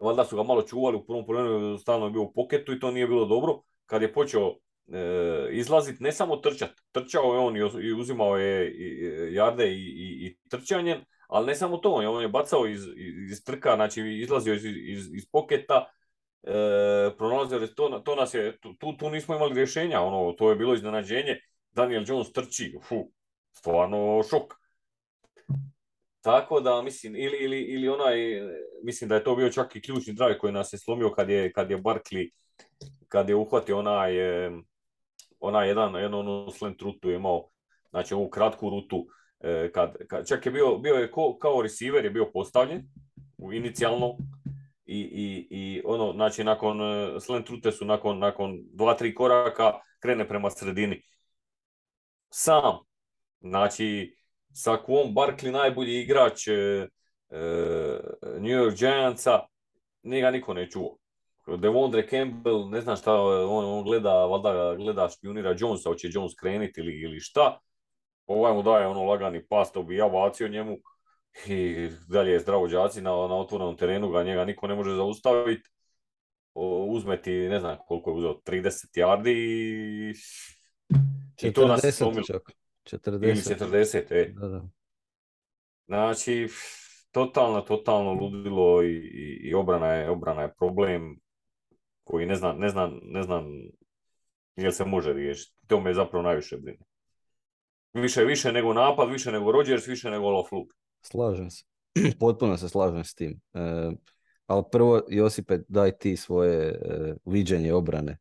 Valjda 0.01 0.25
su 0.25 0.37
ga 0.37 0.43
malo 0.43 0.63
čuvali 0.63 0.97
u 0.97 1.05
prvom 1.05 1.27
poluvremenu, 1.27 1.79
stalno 1.79 2.07
je 2.07 2.13
bio 2.13 2.23
u 2.23 2.33
poketu 2.33 2.73
i 2.73 2.81
to 2.81 2.91
nije 2.91 3.07
bilo 3.07 3.25
dobro. 3.27 3.61
Kad 3.87 4.03
je 4.03 4.13
počeo 4.13 4.55
e, 4.93 5.49
izlaziti, 5.51 6.03
ne 6.03 6.13
samo 6.13 6.37
trčat, 6.37 6.71
trčao 6.93 7.35
je 7.35 7.39
on 7.39 7.57
i 7.57 7.93
uzimao 7.93 8.37
je 8.37 8.73
jarde 9.35 9.73
i, 9.73 9.81
i, 9.81 10.27
i 10.27 10.39
trčanjem, 10.49 11.05
ali 11.29 11.47
ne 11.47 11.55
samo 11.55 11.77
to, 11.77 11.93
on 11.93 12.23
je 12.23 12.29
bacao 12.29 12.67
iz, 12.67 12.87
iz 13.31 13.45
trka, 13.45 13.75
znači 13.75 14.03
izlazio 14.03 14.55
iz, 14.55 14.65
iz, 14.65 15.15
iz 15.15 15.31
poketa, 15.33 15.85
e, 16.43 17.11
pronalazio, 17.19 17.67
to, 17.67 18.03
to 18.05 18.15
nas 18.17 18.35
je, 18.35 18.59
tu, 18.61 18.97
tu 18.97 19.11
nismo 19.11 19.37
imali 19.37 19.55
rješenja, 19.55 20.01
ono, 20.01 20.33
to 20.33 20.51
je 20.51 20.57
bilo 20.57 20.75
iznenađenje, 20.75 21.41
Daniel 21.73 22.05
Jones 22.07 22.33
trči, 22.33 22.79
fu, 22.83 23.13
stvarno 23.53 24.23
šok. 24.31 24.55
Tako 26.23 26.61
da, 26.61 26.83
mislim, 26.83 27.17
ili, 27.17 27.37
ili, 27.41 27.61
ili 27.61 27.89
onaj, 27.89 28.17
mislim 28.85 29.09
da 29.09 29.15
je 29.15 29.25
to 29.25 29.37
bio 29.37 29.51
čak 29.51 29.77
i 29.77 29.83
ključni 29.83 30.13
drive 30.13 30.39
koji 30.39 30.53
nas 30.53 30.73
je 30.73 30.79
slomio 30.79 31.11
kad 31.11 31.29
je, 31.29 31.53
kad 31.53 31.71
je 31.71 31.79
Barkley, 31.79 32.31
kad 33.09 33.29
je 33.29 33.35
uhvatio 33.35 33.79
onaj, 33.79 34.13
onaj 35.41 35.69
jedan, 35.69 35.95
jedan 35.95 36.15
onu 36.15 36.51
slant 36.51 36.83
rutu 36.83 37.11
imao, 37.11 37.49
znači 37.91 38.15
ovu 38.15 38.31
kratku 38.31 38.71
rutu, 38.71 39.07
E, 39.43 39.71
kad, 39.73 39.97
kad, 40.09 40.29
čak 40.29 40.47
je 40.47 40.53
bio, 40.53 40.79
bio 40.79 40.95
je 40.95 41.11
ko, 41.11 41.39
kao 41.39 41.63
receiver 41.63 42.05
je 42.05 42.11
bio 42.11 42.31
postavljen 42.33 42.83
inicijalno 43.53 44.17
i, 44.87 45.01
i, 45.01 45.47
i 45.51 45.83
ono, 45.85 46.13
znači 46.13 46.45
nakon 46.45 46.81
e, 46.81 47.21
slant 47.21 47.49
rute 47.49 47.73
su 47.73 47.85
nakon, 47.85 48.19
nakon 48.19 48.59
dva, 48.73 48.95
tri 48.95 49.15
koraka 49.15 49.73
krene 49.99 50.29
prema 50.29 50.51
sredini. 50.51 51.03
Sam, 52.31 52.79
znači 53.41 54.17
sa 54.53 54.77
Kwon 54.87 55.15
Barkley 55.15 55.53
najbolji 55.53 56.01
igrač 56.03 56.49
e, 56.49 56.89
New 58.39 58.57
York 58.59 58.77
Giantsa, 58.77 59.41
njega 60.03 60.31
niko 60.31 60.55
ne 60.55 60.71
čuo. 60.71 60.97
Devondre 61.59 62.07
Campbell, 62.09 62.71
ne 62.71 62.81
znam 62.81 62.97
šta, 62.97 63.15
on, 63.23 63.65
on 63.65 63.85
gleda, 63.85 64.15
valjda 64.27 64.75
gleda 64.75 65.09
špionira 65.09 65.55
Jonesa, 65.59 65.89
hoće 65.89 66.09
Jones 66.13 66.33
krenuti 66.35 66.81
ili, 66.81 67.01
ili 67.01 67.21
šta 67.21 67.59
ovaj 68.27 68.55
mu 68.55 68.63
daje 68.63 68.87
ono 68.87 69.05
lagani 69.05 69.47
pas, 69.47 69.73
to 69.73 69.83
bi 69.83 69.97
ja 69.97 70.09
bacio 70.09 70.49
njemu 70.49 70.79
i 71.47 71.89
dalje 72.09 72.33
je 72.33 72.41
zdravo 72.41 72.69
đaci 72.69 73.01
na, 73.01 73.11
na 73.11 73.37
otvorenom 73.37 73.77
terenu, 73.77 74.11
ga 74.11 74.23
njega 74.23 74.45
niko 74.45 74.67
ne 74.67 74.75
može 74.75 74.95
zaustaviti. 74.95 75.69
Uzme 76.89 77.23
ti, 77.23 77.31
ne 77.31 77.61
znam 77.61 77.77
koliko 77.87 78.11
je 78.11 78.17
uzeo, 78.17 78.41
30 78.47 79.01
yardi 79.01 79.33
i, 79.33 80.15
40 81.37 81.49
I 81.49 81.53
to 81.53 81.67
nas 81.67 81.99
čak. 82.27 82.62
40. 82.85 83.25
Ili 83.25 83.35
40, 83.35 84.05
e. 84.11 84.33
Da, 84.33 84.49
da. 84.49 84.69
Znači, 85.87 86.49
totalno, 87.11 87.61
totalno 87.61 88.13
ludilo 88.13 88.83
i, 88.83 88.97
i, 89.43 89.55
obrana, 89.55 89.87
je, 89.87 90.11
obrana 90.11 90.43
je 90.43 90.55
problem 90.59 91.17
koji 92.05 92.27
ne 92.27 92.35
znam, 92.35 92.59
ne 92.59 92.69
znam, 92.69 92.99
ne 93.03 93.23
znam 93.23 93.45
jel 94.57 94.73
se 94.73 94.85
može 94.85 95.13
riješiti. 95.13 95.57
To 95.67 95.81
me 95.81 95.95
zapravo 95.95 96.23
najviše 96.23 96.57
brine. 96.57 96.85
Više, 97.93 98.25
više 98.25 98.53
nego 98.53 98.73
napad, 98.73 99.11
više 99.11 99.33
nego 99.33 99.53
Rodgers, 99.53 99.87
više 99.89 100.11
nego 100.11 100.31
Lofluk. 100.31 100.73
Slažem 101.01 101.51
se. 101.51 101.65
Potpuno 102.21 102.57
se 102.57 102.69
slažem 102.69 103.05
s 103.05 103.15
tim. 103.15 103.41
E, 103.55 103.91
ali 104.47 104.63
prvo, 104.73 105.03
Josipe, 105.09 105.59
daj 105.69 105.99
ti 105.99 106.17
svoje 106.17 106.69
e, 106.69 107.15
viđenje 107.25 107.73
obrane. 107.73 108.19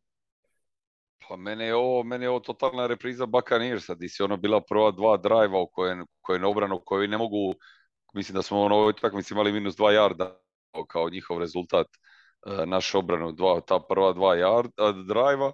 Pa 1.27 1.35
mene 1.37 1.65
je 1.65 1.75
ovo, 1.75 2.03
mene 2.03 2.25
je 2.25 2.29
ovo 2.29 2.39
totalna 2.39 2.87
repriza 2.87 3.25
Buccaneersa, 3.25 3.95
di 3.95 4.09
si 4.09 4.23
ono 4.23 4.37
bila 4.37 4.61
prva 4.61 4.91
dva 4.91 5.17
drajva 5.17 5.59
u 5.59 5.67
kojem, 5.67 6.05
kojem 6.21 6.43
obranu 6.43 6.81
ne 7.07 7.17
mogu, 7.17 7.53
mislim 8.13 8.35
da 8.35 8.41
smo 8.41 8.61
ono 8.61 8.75
ovoj 8.75 8.89
utakmici 8.89 9.33
imali 9.33 9.51
minus 9.51 9.75
dva 9.75 9.91
jarda 9.91 10.41
kao 10.87 11.09
njihov 11.09 11.39
rezultat 11.39 11.87
e, 11.87 12.65
naš 12.65 12.95
obranu, 12.95 13.31
dva, 13.31 13.61
ta 13.61 13.79
prva 13.79 14.13
dva 14.13 14.35
jarda, 14.35 14.91
drajva 14.91 15.51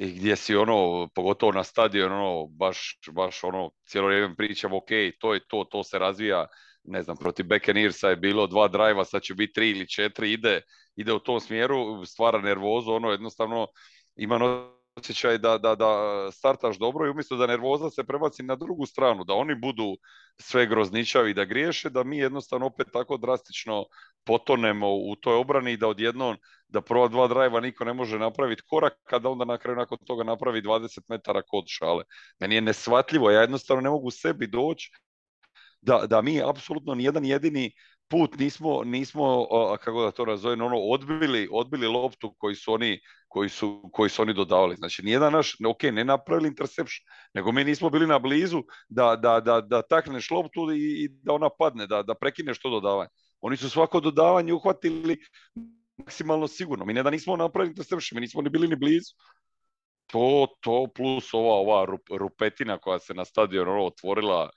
i 0.00 0.12
gdje 0.12 0.36
si 0.36 0.56
ono, 0.56 1.08
pogotovo 1.14 1.52
na 1.52 1.64
stadion, 1.64 2.12
ono, 2.12 2.46
baš, 2.46 2.98
baš 3.12 3.44
ono, 3.44 3.70
cijelo 3.84 4.06
vrijeme 4.06 4.36
pričam, 4.36 4.72
ok, 4.72 4.88
to 5.18 5.34
je 5.34 5.40
to, 5.48 5.64
to 5.70 5.84
se 5.84 5.98
razvija, 5.98 6.46
ne 6.84 7.02
znam, 7.02 7.16
protiv 7.16 7.46
Buccaneersa 7.46 8.08
je 8.08 8.16
bilo 8.16 8.46
dva 8.46 8.68
drajva, 8.68 9.04
sad 9.04 9.22
će 9.22 9.34
biti 9.34 9.52
tri 9.52 9.70
ili 9.70 9.88
četiri, 9.88 10.32
ide, 10.32 10.60
ide 10.96 11.12
u 11.12 11.18
tom 11.18 11.40
smjeru, 11.40 12.04
stvara 12.06 12.40
nervozu, 12.40 12.92
ono, 12.92 13.10
jednostavno 13.10 13.66
ima 14.16 14.38
osjećaj 15.00 15.38
da, 15.38 15.58
da, 15.58 15.74
da 15.74 15.90
startaš 16.32 16.78
dobro 16.78 17.06
i 17.06 17.10
umjesto 17.10 17.36
da 17.36 17.46
nervoza 17.46 17.90
se 17.90 18.04
prebaci 18.04 18.42
na 18.42 18.56
drugu 18.56 18.86
stranu, 18.86 19.24
da 19.24 19.34
oni 19.34 19.54
budu 19.54 19.96
sve 20.40 20.66
grozničavi 20.66 21.34
da 21.34 21.44
griješe, 21.44 21.90
da 21.90 22.04
mi 22.04 22.18
jednostavno 22.18 22.66
opet 22.66 22.86
tako 22.92 23.16
drastično 23.16 23.84
potonemo 24.24 24.94
u 24.94 25.16
toj 25.16 25.34
obrani 25.34 25.72
i 25.72 25.76
da 25.76 25.88
odjednom 25.88 26.36
da 26.68 26.80
prva 26.80 27.08
dva 27.08 27.28
drajva 27.28 27.60
niko 27.60 27.84
ne 27.84 27.92
može 27.92 28.18
napraviti 28.18 28.62
korak, 28.66 28.92
kada 29.04 29.28
onda 29.28 29.44
na 29.44 29.58
kraju 29.58 29.76
nakon 29.76 29.98
toga 30.06 30.24
napravi 30.24 30.62
20 30.62 31.00
metara 31.08 31.42
kod 31.42 31.64
šale. 31.66 32.04
Meni 32.40 32.54
je 32.54 32.60
nesvatljivo, 32.60 33.30
ja 33.30 33.40
jednostavno 33.40 33.80
ne 33.80 33.90
mogu 33.90 34.10
sebi 34.10 34.46
doći 34.46 34.90
da, 35.80 36.06
da 36.06 36.22
mi 36.22 36.42
apsolutno 36.42 36.94
nijedan 36.94 37.24
jedini 37.24 37.72
put 38.10 38.38
nismo, 38.38 38.82
nismo 38.84 39.46
kako 39.80 40.02
da 40.02 40.10
to 40.10 40.24
nazovem, 40.24 40.62
ono, 40.62 40.76
odbili, 40.76 41.48
odbili 41.52 41.86
loptu 41.86 42.34
koji 42.38 42.54
su 42.54 42.72
oni 42.72 43.00
koji 43.28 43.48
su, 43.48 43.90
koji 43.92 44.10
su 44.10 44.22
oni 44.22 44.34
dodavali. 44.34 44.76
Znači, 44.76 45.02
nijedan 45.02 45.32
naš, 45.32 45.56
ok, 45.66 45.82
ne 45.82 46.04
napravili 46.04 46.48
interception, 46.48 47.04
nego 47.34 47.52
mi 47.52 47.64
nismo 47.64 47.90
bili 47.90 48.06
na 48.06 48.18
blizu 48.18 48.62
da, 48.88 49.16
da, 49.16 49.40
da, 49.40 49.60
da 49.60 49.82
takneš 49.82 50.30
loptu 50.30 50.72
i, 50.72 51.04
i 51.04 51.08
da 51.08 51.32
ona 51.32 51.48
padne, 51.58 51.86
da, 51.86 52.02
da 52.02 52.14
prekineš 52.14 52.58
to 52.60 52.70
dodavanje. 52.70 53.10
Oni 53.40 53.56
su 53.56 53.70
svako 53.70 54.00
dodavanje 54.00 54.52
uhvatili 54.52 55.18
maksimalno 55.96 56.48
sigurno. 56.48 56.84
Mi 56.84 56.92
ne 56.92 57.02
da 57.02 57.10
nismo 57.10 57.36
napravili 57.36 57.70
interception, 57.70 58.16
mi 58.16 58.20
nismo 58.20 58.42
ni 58.42 58.50
bili 58.50 58.68
ni 58.68 58.76
blizu. 58.76 59.14
To, 60.06 60.46
to 60.60 60.86
plus 60.94 61.34
ova, 61.34 61.54
ova 61.54 61.96
rupetina 62.18 62.78
koja 62.78 62.98
se 62.98 63.14
na 63.14 63.24
stadionu 63.24 63.70
ono, 63.70 63.86
otvorila 63.86 64.50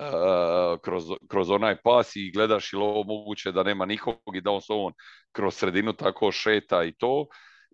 uh, 0.00 0.80
kroz, 0.82 1.04
kroz 1.28 1.50
onaj 1.50 1.76
pas 1.84 2.16
i 2.16 2.30
gledaš 2.30 2.72
ili 2.72 2.82
ovo 2.82 3.04
moguće 3.04 3.52
da 3.52 3.62
nema 3.62 3.86
nikog 3.86 4.16
i 4.34 4.40
da 4.40 4.50
on 4.50 4.60
s 4.60 4.70
ovom 4.70 4.92
kroz 5.32 5.54
sredinu 5.54 5.92
tako 5.92 6.32
šeta 6.32 6.84
i 6.84 6.92
to. 6.92 7.26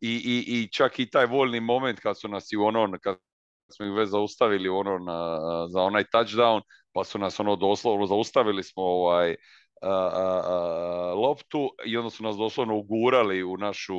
I, 0.02 0.10
i, 0.10 0.62
i 0.62 0.72
čak 0.72 0.98
i 0.98 1.10
taj 1.10 1.26
voljni 1.26 1.60
moment 1.60 2.00
kad 2.00 2.20
su 2.20 2.28
nas 2.28 2.52
i 2.52 2.56
ono, 2.56 2.98
kad 3.02 3.16
smo 3.72 3.86
ih 3.86 3.92
već 3.92 4.08
zaustavili 4.08 4.68
ono 4.68 4.98
na, 4.98 5.38
za 5.68 5.82
onaj 5.82 6.04
touchdown, 6.04 6.60
pa 6.92 7.04
su 7.04 7.18
nas 7.18 7.40
ono 7.40 7.56
doslovno 7.56 8.06
zaustavili 8.06 8.62
smo 8.62 8.82
ovaj 8.82 9.36
a, 9.82 9.88
a, 9.90 11.12
loptu 11.14 11.70
i 11.86 11.96
onda 11.96 12.10
su 12.10 12.22
nas 12.22 12.36
doslovno 12.36 12.76
ugurali 12.76 13.42
u 13.42 13.56
našu 13.56 13.94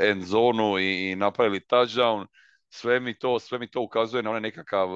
end 0.00 0.22
zonu 0.22 0.78
i, 0.78 1.10
i 1.10 1.16
napravili 1.16 1.60
touchdown. 1.60 2.26
Sve 2.68 3.00
mi 3.00 3.18
to, 3.18 3.38
sve 3.38 3.58
mi 3.58 3.70
to 3.70 3.80
ukazuje 3.80 4.22
na 4.22 4.30
onaj 4.30 4.40
nekakav 4.40 4.88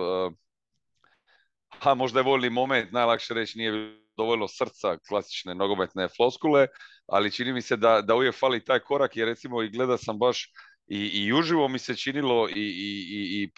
ha, 1.80 1.94
možda 1.94 2.20
je 2.20 2.24
voljni 2.24 2.50
moment, 2.50 2.92
najlakše 2.92 3.34
reći 3.34 3.58
nije 3.58 3.98
dovoljno 4.16 4.48
srca, 4.48 4.98
klasične 5.08 5.54
nogometne 5.54 6.08
floskule, 6.08 6.66
ali 7.06 7.32
čini 7.32 7.52
mi 7.52 7.62
se 7.62 7.76
da, 7.76 8.00
da 8.02 8.14
uvijek 8.14 8.34
fali 8.34 8.64
taj 8.64 8.78
korak, 8.80 9.16
jer 9.16 9.28
recimo 9.28 9.62
i 9.62 9.70
gleda 9.70 9.96
sam 9.98 10.18
baš 10.18 10.48
i, 10.86 10.98
i 10.98 11.32
uživo 11.32 11.68
mi 11.68 11.78
se 11.78 11.96
činilo 11.96 12.48
i, 12.48 12.52
i, 12.52 13.06
i, 13.10 13.42
i 13.42 13.48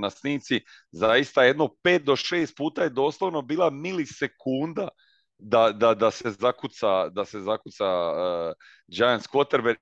na, 0.00 0.10
snimci, 0.10 0.60
zaista 0.90 1.44
jedno 1.44 1.68
pet 1.82 2.02
do 2.02 2.16
šest 2.16 2.56
puta 2.56 2.82
je 2.82 2.90
doslovno 2.90 3.42
bila 3.42 3.70
milisekunda 3.70 4.88
da, 5.38 5.72
da, 5.72 5.94
da 5.94 6.10
se 6.10 6.30
zakuca, 6.30 7.08
da 7.08 7.24
se 7.24 7.40
zakuca 7.40 7.86
uh, 7.86 8.52
Giants 8.88 9.28
quarterback 9.28 9.76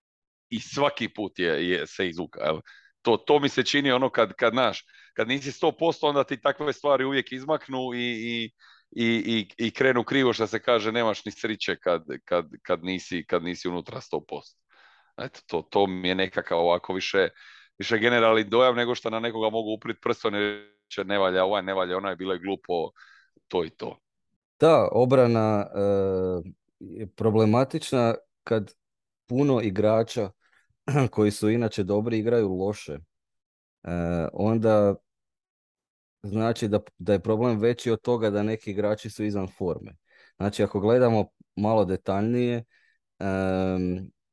i 0.51 0.61
svaki 0.61 1.09
put 1.09 1.39
je, 1.39 1.69
je 1.69 1.87
se 1.87 2.09
izvuka. 2.09 2.41
Evo. 2.45 2.61
To, 3.03 3.17
to 3.17 3.39
mi 3.39 3.49
se 3.49 3.63
čini 3.63 3.93
ono 3.93 4.11
kad, 4.11 4.33
kad 4.33 4.55
naš, 4.55 4.85
kad 5.15 5.29
nisi 5.29 5.51
100%, 5.51 5.73
onda 6.03 6.25
ti 6.25 6.41
takve 6.41 6.73
stvari 6.73 7.05
uvijek 7.05 7.33
izmaknu 7.33 7.79
i, 7.95 8.51
i, 8.91 9.13
i, 9.27 9.49
i 9.67 9.71
krenu 9.71 10.05
krivo 10.05 10.33
što 10.33 10.47
se 10.47 10.63
kaže, 10.63 10.93
nemaš 10.93 11.25
ni 11.25 11.33
sriće 11.33 11.77
kad, 11.77 12.05
kad, 12.25 12.47
kad, 12.63 12.85
nisi, 12.85 13.25
kad 13.29 13.43
nisi 13.43 13.69
unutra 13.69 14.01
100%. 14.01 14.21
Eto, 15.19 15.41
to, 15.47 15.63
to 15.71 15.87
mi 15.87 16.09
je 16.09 16.15
nekakav 16.15 16.59
ovako 16.59 16.95
više, 16.95 17.29
više 17.79 17.99
generalni 17.99 18.45
dojam 18.45 18.77
nego 18.77 18.95
što 18.95 19.11
na 19.11 19.21
nekoga 19.21 19.51
mogu 19.51 19.73
uprit 19.73 19.97
prstom 20.03 20.35
će 20.89 21.05
ne 21.05 21.19
valja 21.19 21.45
ovaj, 21.45 21.63
ne 21.63 21.75
valja 21.75 21.97
onaj, 21.97 22.17
bilo 22.17 22.33
je 22.33 22.39
glupo 22.39 22.91
to 23.49 23.65
i 23.65 23.71
to. 23.71 23.99
Da, 24.61 24.89
obrana 24.93 25.67
e, 25.75 25.81
je 26.81 27.07
problematična 27.07 28.15
kad 28.45 28.73
puno 29.29 29.61
igrača 29.61 30.31
koji 31.13 31.31
su 31.31 31.51
inače 31.51 31.85
dobri 31.85 32.19
igraju 32.19 32.49
loše. 32.49 32.93
E, 32.93 33.91
onda 34.33 34.95
znači 36.23 36.69
da, 36.69 36.81
da 36.99 37.13
je 37.13 37.21
problem 37.21 37.59
veći 37.59 37.91
od 37.91 38.01
toga 38.01 38.31
da 38.31 38.43
neki 38.43 38.71
igrači 38.71 39.11
su 39.11 39.25
izvan 39.25 39.49
forme. 39.59 39.97
Znači 40.37 40.63
ako 40.63 40.81
gledamo 40.81 41.25
malo 41.57 41.85
detaljnije, 41.85 42.65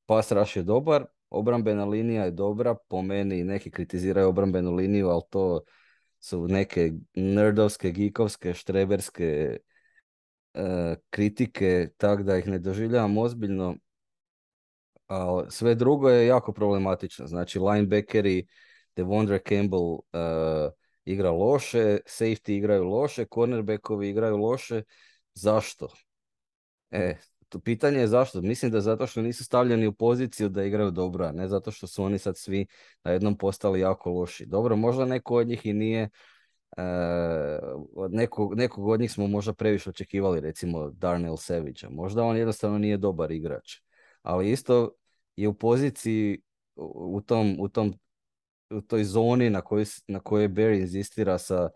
pas 0.05 0.31
rush 0.31 0.57
je 0.57 0.63
dobar, 0.63 1.05
obrambena 1.29 1.85
linija 1.85 2.23
je 2.23 2.31
dobra, 2.31 2.75
po 2.87 3.01
meni 3.01 3.43
neki 3.43 3.71
kritiziraju 3.71 4.29
obrambenu 4.29 4.75
liniju, 4.75 5.09
ali 5.09 5.21
to 5.29 5.61
su 6.19 6.47
neke 6.47 6.91
nerdovske, 7.13 7.91
geekovske, 7.91 8.53
štreberske 8.53 9.57
uh, 10.53 10.61
kritike, 11.09 11.89
tak 11.97 12.23
da 12.23 12.37
ih 12.37 12.47
ne 12.47 12.59
doživljavam 12.59 13.17
ozbiljno. 13.17 13.75
Ali 15.07 15.51
sve 15.51 15.75
drugo 15.75 16.09
je 16.09 16.27
jako 16.27 16.53
problematično. 16.53 17.27
Znači 17.27 17.59
linebackeri, 17.59 18.47
Devondre 18.95 19.39
Campbell 19.49 19.91
uh, 19.91 20.01
igra 21.05 21.31
loše, 21.31 21.99
safety 22.05 22.51
igraju 22.51 22.83
loše, 22.83 23.25
cornerbackovi 23.33 24.09
igraju 24.09 24.37
loše. 24.37 24.83
Zašto? 25.33 25.87
E, 26.91 27.17
to 27.49 27.59
pitanje 27.59 27.99
je 27.99 28.07
zašto. 28.07 28.41
Mislim 28.41 28.71
da 28.71 28.81
zato 28.81 29.07
što 29.07 29.21
nisu 29.21 29.43
stavljeni 29.43 29.87
u 29.87 29.93
poziciju 29.93 30.49
da 30.49 30.63
igraju 30.63 30.91
dobro, 30.91 31.25
a 31.25 31.31
ne 31.31 31.47
zato 31.47 31.71
što 31.71 31.87
su 31.87 32.03
oni 32.03 32.17
sad 32.17 32.37
svi 32.37 32.67
na 33.03 33.11
jednom 33.11 33.37
postali 33.37 33.79
jako 33.79 34.11
loši. 34.11 34.45
Dobro, 34.45 34.75
možda 34.75 35.05
neko 35.05 35.35
od 35.35 35.47
njih 35.47 35.65
i 35.65 35.73
nije 35.73 36.09
Uh, 36.77 36.83
od 37.95 38.13
nekog, 38.13 38.55
nekog 38.55 38.87
od 38.87 38.99
njih 38.99 39.11
smo 39.11 39.27
možda 39.27 39.53
previše 39.53 39.89
očekivali, 39.89 40.39
recimo 40.39 40.89
Darnell 40.89 41.37
Savage. 41.37 41.89
Možda 41.89 42.23
on 42.23 42.37
jednostavno 42.37 42.77
nije 42.77 42.97
dobar 42.97 43.31
igrač. 43.31 43.86
Ali 44.27 44.51
isto 44.51 44.91
je 45.35 45.47
u 45.47 45.53
poziciji 45.53 46.41
u 46.95 47.21
tom, 47.21 47.55
u 47.59 47.69
tom 47.69 47.93
u 48.69 48.81
toj 48.81 49.03
zoni 49.03 49.49
na 49.49 49.61
kojoj, 49.61 49.85
na 50.07 50.19
kojoj 50.19 50.49
Barry 50.49 50.79
inzistira 50.79 51.37
sa 51.37 51.69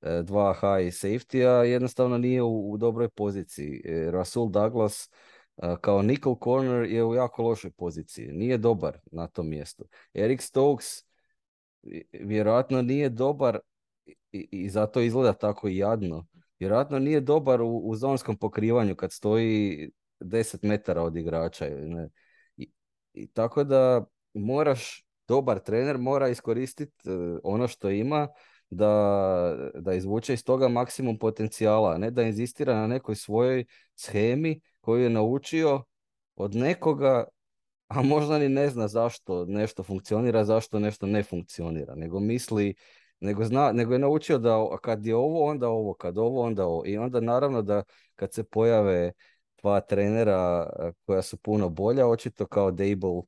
e, 0.00 0.22
dva 0.22 0.54
high 0.54 0.92
safety-a 0.92 1.64
jednostavno 1.64 2.18
nije 2.18 2.42
u, 2.42 2.76
dobroj 2.78 3.08
poziciji. 3.08 3.82
E, 3.84 4.10
Rasul 4.10 4.50
Douglas 4.50 5.10
e, 5.56 5.76
kao 5.80 6.02
nickel 6.02 6.34
corner 6.44 6.90
je 6.90 7.04
u 7.04 7.14
jako 7.14 7.42
lošoj 7.42 7.70
poziciji. 7.70 8.32
Nije 8.32 8.58
dobar 8.58 8.98
na 9.12 9.26
tom 9.26 9.48
mjestu. 9.48 9.84
Eric 10.14 10.42
Stokes 10.42 10.86
vjerojatno 12.12 12.82
nije 12.82 13.08
dobar 13.08 13.58
i, 14.32 14.48
i 14.50 14.70
zato 14.70 15.00
izgleda 15.00 15.32
tako 15.32 15.68
jadno. 15.68 16.26
Vjerojatno 16.58 16.98
nije 16.98 17.20
dobar 17.20 17.62
u, 17.62 17.78
u 17.78 17.96
zonskom 17.96 18.36
pokrivanju 18.36 18.96
kad 18.96 19.12
stoji 19.12 19.90
10 20.24 20.68
metara 20.68 21.02
od 21.02 21.16
igrača. 21.16 21.66
Ne? 21.68 22.08
I, 22.56 22.70
I, 23.12 23.26
tako 23.26 23.64
da 23.64 24.04
moraš 24.34 25.04
dobar 25.28 25.58
trener 25.58 25.98
mora 25.98 26.28
iskoristiti 26.28 27.10
e, 27.10 27.38
ono 27.42 27.68
što 27.68 27.90
ima 27.90 28.28
da, 28.70 29.70
da 29.74 29.94
izvuče 29.94 30.34
iz 30.34 30.44
toga 30.44 30.68
maksimum 30.68 31.18
potencijala, 31.18 31.98
ne 31.98 32.10
da 32.10 32.22
inzistira 32.22 32.74
na 32.74 32.86
nekoj 32.86 33.14
svojoj 33.14 33.64
schemi 33.94 34.60
koju 34.80 35.02
je 35.02 35.10
naučio 35.10 35.84
od 36.36 36.54
nekoga, 36.54 37.24
a 37.88 38.02
možda 38.02 38.38
ni 38.38 38.48
ne 38.48 38.68
zna 38.68 38.88
zašto 38.88 39.44
nešto 39.44 39.82
funkcionira, 39.82 40.44
zašto 40.44 40.78
nešto 40.78 41.06
ne 41.06 41.22
funkcionira, 41.22 41.94
nego 41.94 42.20
misli, 42.20 42.74
nego, 43.20 43.44
zna, 43.44 43.72
nego 43.72 43.92
je 43.92 43.98
naučio 43.98 44.38
da 44.38 44.76
kad 44.82 45.06
je 45.06 45.16
ovo, 45.16 45.44
onda 45.44 45.68
ovo, 45.68 45.94
kad 45.94 46.18
ovo, 46.18 46.42
onda 46.42 46.66
ovo. 46.66 46.82
I 46.86 46.98
onda 46.98 47.20
naravno 47.20 47.62
da 47.62 47.82
kad 48.14 48.32
se 48.32 48.44
pojave 48.44 49.12
dva 49.62 49.80
trenera 49.80 50.70
e, 50.78 50.92
koja 51.06 51.22
su 51.22 51.36
puno 51.36 51.68
bolja, 51.68 52.06
očito 52.06 52.46
kao 52.46 52.70
Dable 52.70 53.22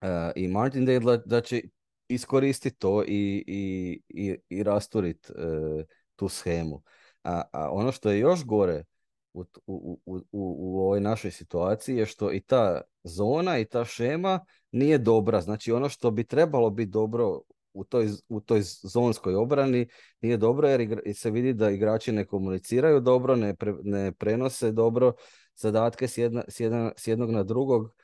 Uh, 0.00 0.08
i 0.36 0.48
Martin 0.48 0.86
da, 1.26 1.40
će 1.40 1.62
iskoristiti 2.08 2.78
to 2.78 3.04
i, 3.04 3.44
i, 3.46 4.02
i, 4.08 4.36
i 4.48 4.62
rasturit 4.62 5.30
uh, 5.30 5.84
tu 6.16 6.28
schemu. 6.28 6.82
A, 7.24 7.42
a 7.52 7.70
ono 7.70 7.92
što 7.92 8.10
je 8.10 8.18
još 8.18 8.44
gore 8.44 8.84
u, 9.32 9.44
u, 9.66 10.00
u, 10.06 10.20
u, 10.32 10.80
ovoj 10.80 11.00
našoj 11.00 11.30
situaciji 11.30 11.96
je 11.96 12.06
što 12.06 12.32
i 12.32 12.40
ta 12.40 12.80
zona 13.02 13.58
i 13.58 13.64
ta 13.64 13.84
šema 13.84 14.44
nije 14.72 14.98
dobra. 14.98 15.40
Znači 15.40 15.72
ono 15.72 15.88
što 15.88 16.10
bi 16.10 16.24
trebalo 16.24 16.70
biti 16.70 16.90
dobro 16.90 17.40
u 17.72 17.84
toj, 17.84 18.08
u 18.28 18.40
toj 18.40 18.60
zonskoj 18.82 19.34
obrani 19.34 19.88
nije 20.20 20.36
dobro 20.36 20.68
jer 20.68 21.00
se 21.14 21.30
vidi 21.30 21.52
da 21.52 21.70
igrači 21.70 22.12
ne 22.12 22.24
komuniciraju 22.24 23.00
dobro, 23.00 23.36
ne, 23.36 23.54
ne 23.82 24.12
prenose 24.12 24.72
dobro 24.72 25.12
zadatke 25.56 26.08
s, 26.08 26.18
jedna, 26.18 26.44
s, 26.48 26.60
jedna, 26.60 26.92
s 26.96 27.06
jednog 27.06 27.30
na 27.30 27.42
drugog 27.42 27.94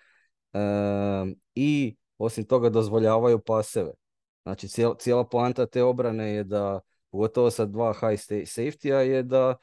i 1.54 1.96
osim 2.18 2.44
toga 2.44 2.70
dozvoljavaju 2.70 3.38
paseve. 3.38 3.92
Znači 4.42 4.68
cijela, 4.68 4.94
cijela 4.98 5.28
poanta 5.28 5.66
te 5.66 5.82
obrane 5.82 6.34
je 6.34 6.44
da, 6.44 6.80
pogotovo 7.10 7.50
sa 7.50 7.64
dva 7.66 7.92
high 7.92 8.20
safety-a 8.46 8.98
je 8.98 9.22
da 9.22 9.56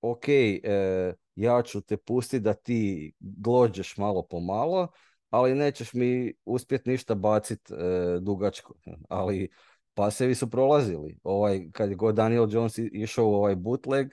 ok, 0.00 0.28
e, 0.28 1.14
ja 1.34 1.62
ću 1.62 1.80
te 1.80 1.96
pustiti 1.96 2.40
da 2.40 2.54
ti 2.54 3.12
glođeš 3.20 3.96
malo 3.96 4.26
po 4.30 4.40
malo, 4.40 4.88
ali 5.34 5.54
nećeš 5.54 5.92
mi 5.92 6.32
uspjeti 6.44 6.90
ništa 6.90 7.14
baciti 7.14 7.74
e, 7.74 8.18
dugačko. 8.20 8.74
Ali 9.08 9.48
pasevi 9.94 10.34
su 10.34 10.50
prolazili. 10.50 11.18
Ovaj, 11.22 11.70
kad 11.72 11.90
je 11.90 11.96
god 11.96 12.14
Daniel 12.14 12.46
Jones 12.50 12.78
išao 12.78 13.26
u 13.26 13.34
ovaj 13.34 13.56
bootleg, 13.56 14.08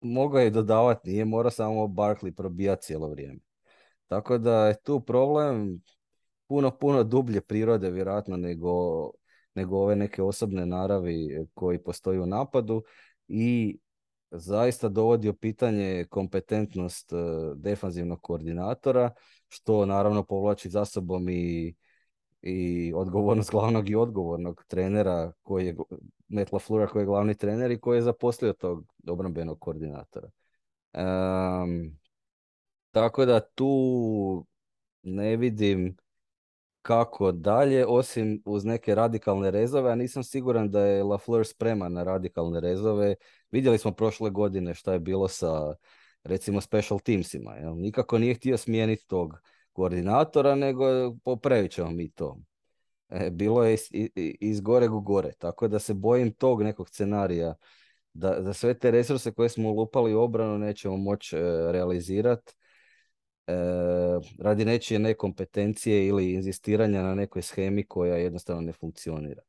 mogao 0.00 0.40
je 0.40 0.50
dodavati, 0.50 1.10
nije 1.10 1.24
mora 1.24 1.50
samo 1.50 1.86
Barkley 1.86 2.30
probijati 2.30 2.82
cijelo 2.82 3.08
vrijeme. 3.08 3.38
Tako 4.06 4.38
da 4.38 4.66
je 4.66 4.82
tu 4.82 5.00
problem 5.00 5.82
puno, 6.46 6.70
puno 6.78 7.04
dublje 7.04 7.40
prirode 7.40 7.90
vjerojatno 7.90 8.36
nego, 8.36 8.70
nego 9.54 9.78
ove 9.78 9.96
neke 9.96 10.22
osobne 10.22 10.66
naravi 10.66 11.46
koji 11.54 11.82
postoji 11.82 12.18
u 12.18 12.26
napadu 12.26 12.82
i 13.28 13.78
zaista 14.30 14.88
dovodi 14.88 15.28
u 15.28 15.34
pitanje 15.34 16.04
kompetentnost 16.10 17.12
e, 17.12 17.16
defanzivnog 17.54 18.22
koordinatora, 18.22 19.10
što 19.48 19.86
naravno 19.86 20.24
povlači 20.24 20.70
za 20.70 20.84
sobom 20.84 21.28
i, 21.28 21.74
i 22.42 22.92
odgovornost 22.94 23.50
glavnog 23.50 23.90
i 23.90 23.94
odgovornog 23.94 24.64
trenera 24.68 25.32
koji 25.42 25.66
je 25.66 25.76
Metla 26.28 26.58
Flura 26.58 26.86
koji 26.86 27.02
je 27.02 27.06
glavni 27.06 27.34
trener 27.34 27.70
i 27.70 27.80
koji 27.80 27.98
je 27.98 28.02
zaposlio 28.02 28.52
tog 28.52 28.92
obrambenog 29.08 29.60
koordinatora. 29.60 30.30
Tako 32.90 33.24
da 33.24 33.40
tu 33.40 34.46
ne 35.02 35.36
vidim 35.36 35.96
kako 36.82 37.32
dalje, 37.32 37.86
osim 37.86 38.42
uz 38.44 38.64
neke 38.64 38.94
radikalne 38.94 39.50
rezove, 39.50 39.92
a 39.92 39.94
nisam 39.94 40.24
siguran 40.24 40.70
da 40.70 40.80
je 40.80 41.04
LaFleur 41.04 41.46
spreman 41.46 41.92
na 41.92 42.02
radikalne 42.02 42.60
rezove. 42.60 43.14
Vidjeli 43.50 43.78
smo 43.78 43.92
prošle 43.92 44.30
godine 44.30 44.74
šta 44.74 44.92
je 44.92 44.98
bilo 44.98 45.28
sa 45.28 45.74
recimo 46.24 46.60
special 46.60 47.00
teamsima. 47.00 47.54
Jel? 47.54 47.76
Nikako 47.76 48.18
nije 48.18 48.34
htio 48.34 48.56
smijeniti 48.56 49.06
tog 49.06 49.40
koordinatora, 49.72 50.54
nego 50.54 50.84
popravit 51.24 51.72
ćemo 51.72 51.90
mi 51.90 52.10
to. 52.10 52.38
E, 53.08 53.30
bilo 53.30 53.64
je 53.64 53.74
iz, 53.74 53.80
iz 54.40 54.60
goreg 54.60 54.94
u 54.94 55.00
gore, 55.00 55.32
tako 55.38 55.68
da 55.68 55.78
se 55.78 55.94
bojim 55.94 56.32
tog 56.32 56.62
nekog 56.62 56.88
scenarija 56.88 57.54
da, 58.12 58.40
da 58.40 58.52
sve 58.52 58.78
te 58.78 58.90
resurse 58.90 59.32
koje 59.32 59.48
smo 59.48 59.70
ulupali 59.70 60.14
u 60.14 60.20
obranu 60.20 60.58
nećemo 60.58 60.96
moći 60.96 61.36
e, 61.36 61.40
realizirati 61.72 62.52
radi 64.38 64.64
nečije 64.64 64.98
nekompetencije 64.98 66.06
ili 66.06 66.32
inzistiranja 66.32 67.02
na 67.02 67.14
nekoj 67.14 67.42
schemi 67.42 67.84
koja 67.86 68.16
jednostavno 68.16 68.62
ne 68.62 68.72
funkcionira. 68.72 69.42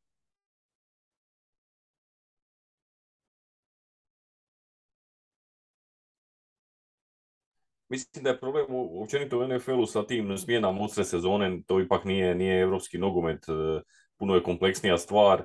mislim 7.92 8.24
da 8.24 8.30
je 8.30 8.38
problem 8.40 8.66
u- 8.68 9.02
općenito 9.02 9.38
u 9.38 9.48
NFL-u 9.48 9.86
sa 9.86 10.06
tim 10.06 10.38
smjenama 10.38 10.80
usred 10.80 11.06
sezone, 11.06 11.62
to 11.66 11.80
ipak 11.80 12.04
nije, 12.04 12.34
nije 12.34 12.60
evropski 12.60 12.98
nogomet, 12.98 13.48
e, 13.48 13.52
puno 14.16 14.34
je 14.34 14.42
kompleksnija 14.42 14.98
stvar 14.98 15.42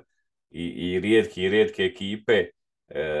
i, 0.50 0.64
i 0.64 1.00
rijetki 1.00 1.42
i 1.42 1.48
rijetke 1.48 1.82
ekipe 1.82 2.32
e, 2.32 2.48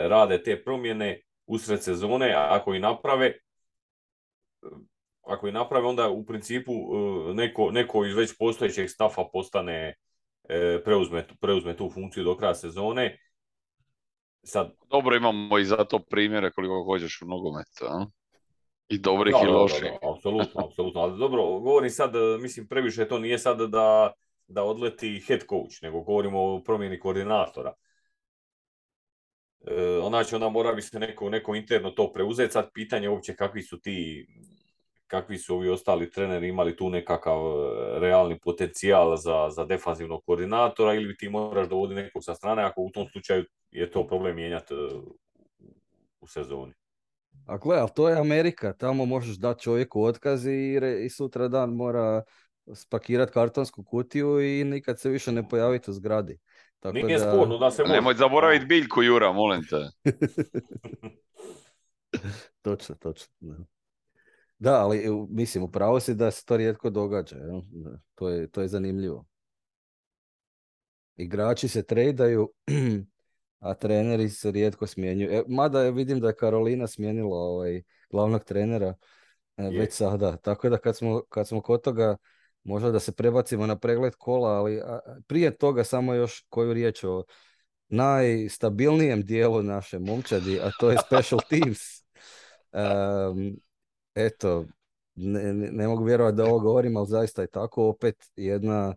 rade 0.08 0.42
te 0.42 0.62
promjene 0.64 1.20
usred 1.46 1.82
sezone, 1.82 2.34
ako 2.36 2.74
i 2.74 2.80
naprave, 2.80 3.32
ako 5.28 5.48
i 5.48 5.52
naprave, 5.52 5.86
onda 5.86 6.08
u 6.08 6.24
principu 6.26 6.72
e, 6.72 7.34
neko, 7.34 7.70
neko 7.70 8.04
iz 8.04 8.14
već 8.16 8.38
postojećeg 8.38 8.90
stafa 8.90 9.24
postane, 9.32 9.94
e, 10.48 10.80
preuzme, 10.84 11.26
preuzme 11.40 11.76
tu 11.76 11.90
funkciju 11.90 12.24
do 12.24 12.36
kraja 12.36 12.54
sezone. 12.54 13.18
Sad, 14.42 14.74
Dobro 14.90 15.16
imamo 15.16 15.58
i 15.58 15.64
zato 15.64 15.98
primjere 15.98 16.50
koliko 16.50 16.84
hoćeš 16.84 17.22
u 17.22 17.26
nogometu. 17.26 17.84
a? 17.84 18.06
I 18.88 18.98
dobrih 18.98 19.34
Da, 19.42 19.48
i 19.48 19.52
loših. 19.52 19.90
apsolutno, 20.14 20.64
apsolutno. 20.66 21.00
Ali 21.00 21.18
dobro, 21.18 21.42
govorim 21.42 21.90
sad, 21.90 22.16
e, 22.16 22.38
mislim, 22.40 22.68
previše 22.68 23.08
to 23.08 23.18
nije 23.18 23.38
sad 23.38 23.58
da, 23.58 24.12
da 24.46 24.62
odleti 24.62 25.20
head 25.26 25.40
coach, 25.40 25.82
nego 25.82 26.00
govorimo 26.00 26.40
o 26.42 26.62
promjeni 26.62 27.00
koordinatora. 27.00 27.72
E, 29.66 30.00
znači, 30.08 30.34
onda 30.34 30.48
mora 30.48 30.72
bi 30.72 30.82
se 30.82 30.98
neko, 30.98 31.30
neko 31.30 31.54
interno 31.54 31.90
to 31.90 32.12
preuzeti. 32.12 32.52
Sad 32.52 32.70
pitanje 32.74 33.08
uopće 33.08 33.36
kakvi 33.36 33.62
su 33.62 33.80
ti, 33.80 34.26
kakvi 35.08 35.38
su 35.38 35.54
ovi 35.54 35.68
ostali 35.68 36.10
treneri 36.10 36.48
imali 36.48 36.76
tu 36.76 36.90
nekakav 36.90 37.36
e, 37.36 37.98
realni 38.00 38.38
potencijal 38.38 39.16
za, 39.16 39.50
za 39.50 39.64
defanzivnog 39.64 40.24
koordinatora 40.24 40.94
ili 40.94 41.16
ti 41.16 41.28
moraš 41.28 41.68
dovoditi 41.68 42.00
nekog 42.00 42.24
sa 42.24 42.34
strane, 42.34 42.62
ako 42.62 42.80
u 42.82 42.90
tom 42.90 43.08
slučaju 43.12 43.44
je 43.70 43.90
to 43.90 44.06
problem 44.06 44.36
mijenjati 44.36 44.74
e, 44.74 44.76
u 46.20 46.26
sezoni. 46.26 46.72
A 47.46 47.58
gle, 47.58 47.78
ali 47.78 47.90
to 47.94 48.08
je 48.08 48.18
Amerika, 48.18 48.72
tamo 48.72 49.04
možeš 49.04 49.36
dati 49.36 49.62
čovjeku 49.62 50.02
otkaz 50.02 50.46
i, 50.46 50.78
re- 50.80 51.04
i 51.04 51.10
sutra 51.10 51.48
dan 51.48 51.70
mora 51.70 52.22
spakirati 52.74 53.32
kartonsku 53.32 53.84
kutiju 53.84 54.40
i 54.40 54.64
nikad 54.64 55.00
se 55.00 55.10
više 55.10 55.32
ne 55.32 55.48
pojaviti 55.48 55.90
u 55.90 55.94
zgradi. 55.94 56.38
Tako 56.80 56.94
Nije 56.94 57.18
da, 57.18 57.30
sporno 57.32 57.58
da 57.58 57.70
se 57.70 57.82
može. 57.82 57.94
Nemoj 57.94 58.14
zaboraviti 58.14 58.66
biljku, 58.66 59.02
Jura, 59.02 59.32
molim 59.32 59.62
te. 59.70 59.90
Točno, 62.62 62.94
točno. 62.94 63.66
Da, 64.58 64.74
ali 64.74 65.10
u- 65.10 65.28
mislim, 65.30 65.64
upravo 65.64 66.00
si 66.00 66.14
da 66.14 66.30
se 66.30 66.44
to 66.44 66.56
rijetko 66.56 66.90
događa. 66.90 67.36
jel? 67.36 67.60
To 68.14 68.28
je, 68.28 68.48
to 68.50 68.60
je 68.62 68.68
zanimljivo. 68.68 69.26
Igrači 71.16 71.68
se 71.68 71.82
tradaju, 71.82 72.52
a 73.58 73.74
treneri 73.74 74.28
se 74.28 74.50
rijetko 74.50 74.86
smjenjuju. 74.86 75.30
E, 75.32 75.42
mada 75.48 75.82
vidim 75.82 76.20
da 76.20 76.26
je 76.28 76.36
Karolina 76.36 76.86
smijenila 76.86 77.36
ovaj, 77.36 77.82
glavnog 78.10 78.44
trenera 78.44 78.94
e, 79.56 79.62
Je. 79.62 79.78
već 79.80 79.92
sada. 79.92 80.36
Tako 80.36 80.68
da 80.68 80.78
kad 80.78 80.96
smo, 80.96 81.22
kad 81.28 81.48
smo 81.48 81.60
kod 81.60 81.82
toga, 81.82 82.16
možda 82.64 82.90
da 82.90 83.00
se 83.00 83.12
prebacimo 83.12 83.66
na 83.66 83.76
pregled 83.78 84.14
kola, 84.14 84.50
ali 84.50 84.80
prije 85.26 85.56
toga 85.56 85.84
samo 85.84 86.14
još 86.14 86.46
koju 86.48 86.72
riječ 86.72 87.04
o 87.04 87.24
najstabilnijem 87.88 89.22
dijelu 89.22 89.62
naše 89.62 89.98
momčadi, 89.98 90.60
a 90.60 90.70
to 90.80 90.90
je 90.90 90.98
special 91.06 91.40
teams. 91.50 91.78
Em, 92.72 93.56
eto, 94.26 94.64
ne, 95.14 95.52
ne, 95.52 95.88
mogu 95.88 96.04
vjerovati 96.04 96.36
da 96.36 96.44
ovo 96.44 96.58
govorim, 96.58 96.96
ali 96.96 97.06
zaista 97.06 97.42
je 97.42 97.48
tako. 97.48 97.88
Opet 97.88 98.30
jedna 98.36 98.94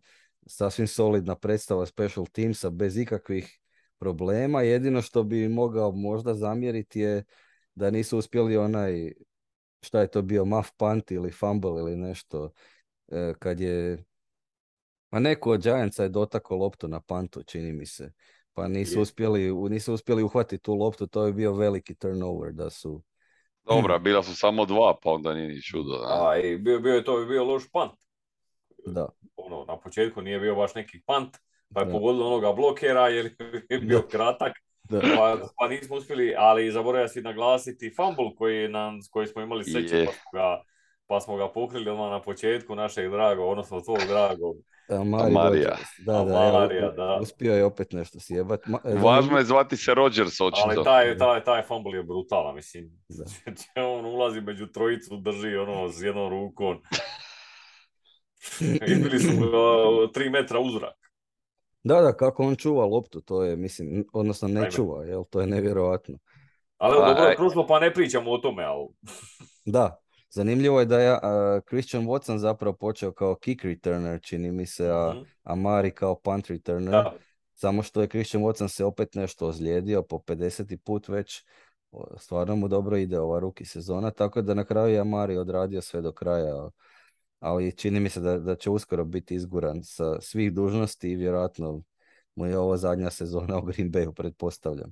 sasvim 0.47 0.87
solidna 0.87 1.35
predstava 1.35 1.85
special 1.85 2.25
teamsa 2.25 2.69
bez 2.69 2.97
ikakvih 2.97 3.59
problema. 3.97 4.61
Jedino 4.61 5.01
što 5.01 5.23
bi 5.23 5.49
mogao 5.49 5.91
možda 5.91 6.33
zamjeriti 6.33 6.99
je 6.99 7.23
da 7.75 7.91
nisu 7.91 8.17
uspjeli 8.17 8.57
onaj, 8.57 9.13
šta 9.81 10.01
je 10.01 10.07
to 10.07 10.21
bio, 10.21 10.45
muff 10.45 10.69
punt 10.77 11.11
ili 11.11 11.31
fumble 11.31 11.81
ili 11.81 11.95
nešto, 11.95 12.51
e, 13.07 13.33
kad 13.39 13.59
je, 13.59 14.03
ma 15.11 15.19
neko 15.19 15.51
od 15.51 15.61
Giantsa 15.61 16.03
je 16.03 16.09
dotakao 16.09 16.57
loptu 16.57 16.87
na 16.87 16.99
pantu, 16.99 17.43
čini 17.43 17.73
mi 17.73 17.85
se. 17.85 18.11
Pa 18.53 18.67
nisu 18.67 18.97
Je. 18.97 19.01
uspjeli, 19.01 19.69
nisu 19.69 19.93
uspjeli 19.93 20.23
uhvatiti 20.23 20.63
tu 20.63 20.73
loptu, 20.73 21.07
to 21.07 21.25
je 21.25 21.33
bio 21.33 21.53
veliki 21.53 21.95
turnover 21.95 22.51
da 22.51 22.69
su 22.69 23.01
Dobra, 23.63 23.99
bila 23.99 24.23
su 24.23 24.35
samo 24.35 24.65
dva, 24.65 24.95
pa 25.03 25.09
onda 25.09 25.33
nije 25.33 25.47
ni 25.47 25.61
čudo. 25.61 25.93
a? 26.03 26.29
A, 26.29 26.37
i 26.37 26.57
bio, 26.57 26.79
bio 26.79 26.93
je 26.93 27.03
to 27.03 27.25
bio 27.25 27.43
loš 27.43 27.63
pant. 27.71 27.91
da. 28.85 29.09
Ono, 29.35 29.65
na 29.67 29.77
početku 29.77 30.21
nije 30.21 30.39
bio 30.39 30.55
baš 30.55 30.75
neki 30.75 31.01
pant, 31.05 31.37
pa 31.73 31.79
je 31.79 31.85
Da. 31.85 31.91
pogodilo 31.91 32.27
onoga 32.27 32.53
blokera 32.53 33.07
jer 33.07 33.35
je 33.69 33.79
bio 33.79 33.99
Da. 33.99 34.07
kratak, 34.07 34.53
Da. 34.83 34.99
pa, 35.17 35.37
pa 35.57 35.67
nismo 35.67 35.95
uspjeli, 35.95 36.33
ali 36.37 36.71
zaboravio 36.71 37.07
si 37.07 37.21
naglasiti 37.21 37.93
fumble 37.95 38.35
koji, 38.37 38.67
nam, 38.67 38.99
koji 39.11 39.27
smo 39.27 39.41
imali 39.41 39.63
sreće, 39.63 40.05
pa 40.05 40.11
smo 40.11 40.31
ga, 40.33 40.61
pa 41.07 41.19
smo 41.19 41.35
ga 41.35 41.47
pokrili 41.51 41.89
odmah 41.89 42.09
na 42.11 42.21
početku 42.21 42.75
našeg 42.75 43.11
dragog, 43.11 43.49
odnosno 43.49 43.81
tvog 43.81 43.99
dragog. 44.07 44.55
Rodgers. 44.97 45.79
Da, 46.05 46.13
da, 46.13 46.19
evo, 46.19 46.37
Amarija, 46.57 46.89
u- 46.89 46.95
da. 46.95 47.17
uspio 47.21 47.55
je 47.55 47.65
opet 47.65 47.91
nešto 47.91 48.19
sjebat. 48.19 48.59
Ma- 48.65 48.79
e, 48.85 48.93
Važno 48.95 49.37
je 49.37 49.45
zvati 49.45 49.77
se 49.77 49.93
Rodgers, 49.93 50.41
Ali 50.41 50.47
očito. 50.47 50.83
taj, 50.83 51.17
taj, 51.17 51.43
taj 51.43 51.63
fumble 51.63 51.97
je 51.97 52.03
brutalan, 52.03 52.55
mislim. 52.55 52.91
Da. 53.09 53.23
on 53.97 54.05
ulazi 54.05 54.41
među 54.41 54.67
trojicu, 54.67 55.17
drži 55.17 55.55
ono 55.55 55.89
s 55.89 56.01
jednom 56.01 56.29
rukom. 56.29 56.81
Izbili 58.87 59.19
su 59.19 59.27
uh, 59.27 60.11
tri 60.13 60.29
metra 60.29 60.59
uzrak. 60.59 60.95
Da, 61.83 62.01
da, 62.01 62.17
kako 62.17 62.43
on 62.43 62.55
čuva 62.55 62.85
loptu, 62.85 63.21
to 63.21 63.43
je, 63.43 63.55
mislim, 63.55 64.05
odnosno 64.13 64.47
ne 64.47 64.59
Ajme. 64.59 64.71
čuva, 64.71 65.05
jel, 65.05 65.23
to 65.29 65.41
je 65.41 65.47
nevjerojatno. 65.47 66.17
Ali 66.77 66.93
evo, 66.95 67.03
A, 67.03 67.07
dobro 67.07 67.23
je 67.23 67.35
prošlo, 67.35 67.67
pa 67.67 67.79
ne 67.79 67.93
pričamo 67.93 68.31
o 68.31 68.37
tome, 68.37 68.63
ali... 68.63 68.87
Da, 69.65 70.00
zanimljivo 70.31 70.79
je 70.79 70.85
da 70.85 70.99
je 70.99 71.19
a, 71.21 71.59
Christian 71.67 72.05
Watson 72.05 72.37
zapravo 72.37 72.75
počeo 72.77 73.11
kao 73.11 73.35
kick 73.35 73.63
returner, 73.63 74.21
čini 74.21 74.51
mi 74.51 74.65
se, 74.65 74.89
a 74.89 75.13
Mhm. 75.15 75.23
Amari 75.43 75.91
kao 75.91 76.15
punt 76.15 76.47
returner. 76.47 76.91
Da. 76.91 77.13
Samo 77.53 77.83
što 77.83 78.01
je 78.01 78.07
Christian 78.07 78.43
Watson 78.43 78.67
se 78.67 78.85
opet 78.85 79.15
nešto 79.15 79.47
ozlijedio 79.47 80.03
po 80.03 80.17
50. 80.17 80.77
put 80.77 81.07
već. 81.07 81.43
Stvarno 82.17 82.55
mu 82.55 82.67
dobro 82.67 82.97
ide 82.97 83.19
ova 83.19 83.39
ruki 83.39 83.65
sezona, 83.65 84.11
tako 84.11 84.41
da 84.41 84.53
na 84.53 84.63
kraju 84.63 84.93
je 84.93 84.99
Amari 84.99 85.37
odradio 85.37 85.81
sve 85.81 86.01
do 86.01 86.11
kraja. 86.11 86.69
Ali 87.39 87.75
čini 87.75 87.99
mi 87.99 88.09
se 88.09 88.19
da, 88.19 88.39
da 88.39 88.55
će 88.55 88.69
uskoro 88.69 89.05
biti 89.05 89.35
izguran 89.35 89.83
sa 89.83 90.21
svih 90.21 90.53
dužnosti 90.53 91.09
i 91.09 91.15
vjerojatno 91.15 91.81
mu 92.35 92.45
je 92.45 92.57
ovo 92.57 92.77
zadnja 92.77 93.09
sezona 93.09 93.57
u 93.57 93.61
Green 93.61 93.91
Bayu, 93.91 94.13
pretpostavljam. 94.13 94.91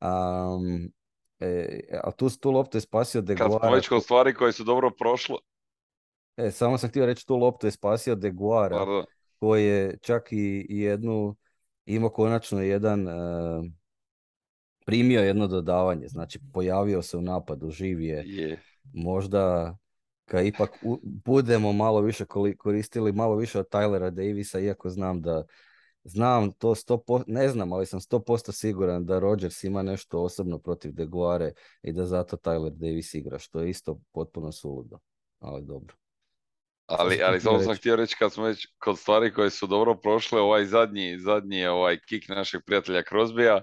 Um, 0.00 0.92
e, 1.40 1.80
a 2.04 2.10
tu, 2.10 2.30
tu 2.30 2.50
loptu 2.50 2.76
je 2.76 2.80
spasio 2.80 3.20
Kad 3.20 3.36
smo 3.36 3.48
Deguara. 3.48 3.70
već 3.70 3.88
kod 3.88 4.02
stvari 4.02 4.34
koje 4.34 4.52
su 4.52 4.64
dobro 4.64 4.90
prošle, 4.90 5.36
E, 6.36 6.50
samo 6.50 6.78
sam 6.78 6.90
htio 6.90 7.06
reći, 7.06 7.26
tu 7.26 7.36
loptu 7.36 7.66
je 7.66 7.70
spasio 7.70 8.14
Deguara 8.14 8.76
pardon, 8.76 9.04
koji 9.40 9.64
je 9.64 9.98
čak 10.02 10.32
i, 10.32 10.66
i 10.68 10.80
jednu, 10.80 11.36
imao 11.86 12.10
konačno 12.10 12.62
jedan, 12.62 13.08
e, 13.08 13.12
primio 14.86 15.20
jedno 15.22 15.46
dodavanje, 15.46 16.08
znači 16.08 16.40
pojavio 16.52 17.02
se 17.02 17.16
u 17.16 17.20
napadu, 17.20 17.70
živ 17.70 18.00
je, 18.00 18.24
možda 18.94 19.76
kad 20.24 20.46
ipak 20.46 20.70
u- 20.82 21.00
budemo 21.02 21.72
malo 21.72 22.00
više 22.00 22.24
koristili 22.58 23.12
malo 23.12 23.36
više 23.36 23.58
od 23.58 23.68
Tylera 23.68 24.10
Davisa, 24.10 24.60
iako 24.60 24.90
znam 24.90 25.22
da 25.22 25.44
znam 26.06 26.52
to 26.52 26.74
100%, 26.74 27.24
ne 27.26 27.48
znam, 27.48 27.72
ali 27.72 27.86
sam 27.86 28.00
100% 28.00 28.52
siguran 28.52 29.06
da 29.06 29.18
Rodgers 29.18 29.64
ima 29.64 29.82
nešto 29.82 30.22
osobno 30.22 30.58
protiv 30.58 30.92
Deguare 30.92 31.52
i 31.82 31.92
da 31.92 32.06
zato 32.06 32.36
Tyler 32.36 32.70
Davis 32.70 33.14
igra, 33.14 33.38
što 33.38 33.60
je 33.60 33.70
isto 33.70 34.00
potpuno 34.12 34.52
suludo, 34.52 34.98
ali 35.40 35.64
dobro. 35.64 35.94
Ali, 36.86 37.22
ali 37.22 37.40
samo 37.40 37.60
sam 37.60 37.76
htio 37.76 37.96
reći 37.96 38.16
kad 38.18 38.32
smo 38.32 38.44
već 38.44 38.66
kod 38.78 38.98
stvari 38.98 39.32
koje 39.32 39.50
su 39.50 39.66
dobro 39.66 39.94
prošle, 39.94 40.40
ovaj 40.40 40.64
zadnji, 40.64 41.18
zadnji 41.18 41.66
ovaj 41.66 41.98
kik 41.98 42.28
našeg 42.28 42.60
prijatelja 42.66 43.02
Crosbya, 43.02 43.60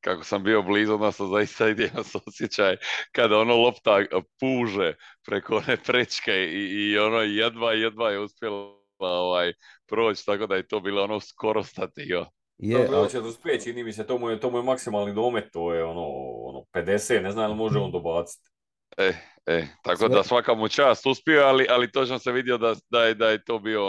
kako 0.00 0.24
sam 0.24 0.42
bio 0.42 0.62
blizu, 0.62 0.98
sam 1.12 1.30
zaista 1.30 1.68
imao 1.92 2.04
se 2.04 2.18
osjećaj 2.26 2.76
kada 3.12 3.38
ono 3.38 3.56
lopta 3.56 3.98
puže 4.40 4.94
preko 5.26 5.56
one 5.56 5.76
prečke 5.86 6.32
i, 6.32 6.90
i 6.90 6.98
ono 6.98 7.20
jedva, 7.20 7.72
jedva 7.72 8.10
je 8.10 8.20
uspjela 8.20 8.83
ovaj, 8.98 9.52
proći, 9.86 10.26
tako 10.26 10.46
da 10.46 10.54
je 10.56 10.66
to 10.68 10.80
bilo 10.80 11.02
ono 11.04 11.20
skoro 11.20 11.62
statio. 11.64 12.26
Je, 12.58 12.76
to 12.76 12.82
je 12.82 12.88
ali- 12.98 13.08
bilo 13.10 13.32
45, 13.32 13.64
čini 13.64 13.84
mi 13.84 13.92
se, 13.92 14.06
to 14.06 14.18
mu 14.18 14.30
je, 14.30 14.40
to 14.40 14.50
mu 14.50 14.58
je 14.58 14.62
maksimalni 14.62 15.14
domet, 15.14 15.44
to 15.52 15.74
je 15.74 15.84
ono, 15.84 16.06
ono 16.44 16.64
50, 16.72 17.22
ne 17.22 17.30
znam 17.30 17.50
li 17.50 17.56
može 17.56 17.78
on 17.78 17.90
dobaciti. 17.92 18.50
E, 18.96 19.12
e, 19.46 19.66
tako 19.82 19.98
Sve- 19.98 20.08
da 20.08 20.22
svaka 20.22 20.54
mu 20.54 20.68
čast 20.68 21.06
uspio, 21.06 21.42
ali, 21.42 21.66
ali 21.70 21.92
točno 21.92 22.18
se 22.18 22.32
vidio 22.32 22.58
da, 22.58 22.74
da, 22.90 23.04
je, 23.04 23.14
da 23.14 23.28
je 23.28 23.44
to 23.44 23.58
bio, 23.58 23.80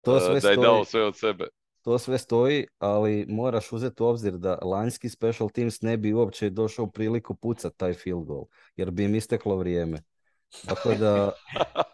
to 0.00 0.16
eh, 0.16 0.20
sve 0.20 0.28
da 0.28 0.34
je 0.34 0.40
stoji. 0.40 0.56
dao 0.56 0.84
sve 0.84 1.04
od 1.04 1.16
sebe. 1.18 1.48
To 1.82 1.98
sve 1.98 2.18
stoji, 2.18 2.66
ali 2.78 3.26
moraš 3.28 3.72
uzeti 3.72 4.02
u 4.02 4.06
obzir 4.06 4.32
da 4.32 4.58
lanjski 4.62 5.08
special 5.08 5.50
teams 5.50 5.82
ne 5.82 5.96
bi 5.96 6.12
uopće 6.12 6.50
došao 6.50 6.84
u 6.84 6.90
priliku 6.90 7.34
pucati 7.34 7.76
taj 7.78 7.92
field 7.92 8.24
goal, 8.24 8.44
jer 8.76 8.90
bi 8.90 9.04
im 9.04 9.14
isteklo 9.14 9.56
vrijeme. 9.56 10.02
Tako 10.64 10.94
da 10.94 11.32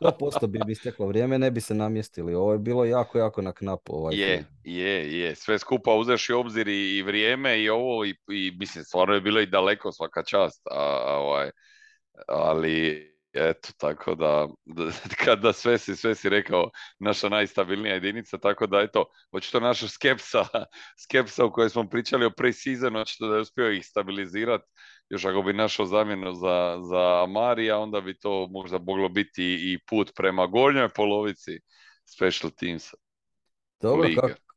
100% 0.01 0.47
bi 0.47 0.59
im 0.59 0.71
isteklo 0.71 1.07
vrijeme, 1.07 1.39
ne 1.39 1.51
bi 1.51 1.61
se 1.61 1.75
namjestili. 1.75 2.35
Ovo 2.35 2.53
je 2.53 2.59
bilo 2.59 2.85
jako, 2.85 3.19
jako 3.19 3.43
na 3.43 3.53
knapu 3.53 3.93
ovaj 3.97 4.15
Je, 4.17 4.27
field. 4.27 4.47
je, 4.65 5.19
je. 5.21 5.35
Sve 5.35 5.59
skupa 5.59 5.95
uzeš 5.95 6.29
i 6.29 6.33
obzir 6.33 6.69
i, 6.69 6.97
i 6.97 7.03
vrijeme 7.03 7.63
i 7.63 7.69
ovo 7.69 8.05
i, 8.05 8.15
i 8.33 8.53
mislim 8.59 8.85
stvarno 8.85 9.15
je 9.15 9.21
bilo 9.21 9.41
i 9.41 9.47
daleko 9.47 9.93
svaka 9.93 10.23
čast. 10.23 10.63
A, 10.71 11.17
ovaj, 11.19 11.51
ali 12.29 13.12
eto, 13.33 13.69
tako 13.77 14.15
da, 14.15 14.49
da 14.65 14.91
kada 15.25 15.53
sve 15.53 15.79
si, 15.79 15.97
sve 15.97 16.15
si 16.15 16.29
rekao, 16.29 16.71
naša 16.99 17.29
najstabilnija 17.29 17.95
jedinica, 17.95 18.39
tako 18.39 18.67
da 18.67 18.81
eto, 18.81 19.05
očito 19.31 19.61
naša 19.61 19.89
skepsa, 19.89 20.45
skepsa 21.05 21.45
u 21.45 21.53
kojoj 21.53 21.71
smo 21.71 21.89
pričali 21.89 22.25
o 22.25 22.31
pre-seasonu, 22.31 23.01
očito 23.01 23.29
da 23.29 23.35
je 23.35 23.41
uspio 23.41 23.73
ih 23.73 23.87
stabilizirati, 23.87 24.65
još 25.09 25.25
ako 25.25 25.43
bi 25.43 25.53
našao 25.53 25.87
zamjenu 25.87 26.35
za, 26.35 26.79
za 26.91 27.23
Amarija, 27.23 27.79
onda 27.79 28.01
bi 28.01 28.19
to 28.19 28.49
možda 28.51 28.79
moglo 28.79 29.09
biti 29.09 29.45
i 29.45 29.79
put 29.89 30.13
prema 30.17 30.47
gornjoj 30.47 30.89
polovici 30.89 31.61
special 32.05 32.51
teams. 32.51 32.95
Dobro, 33.81 34.09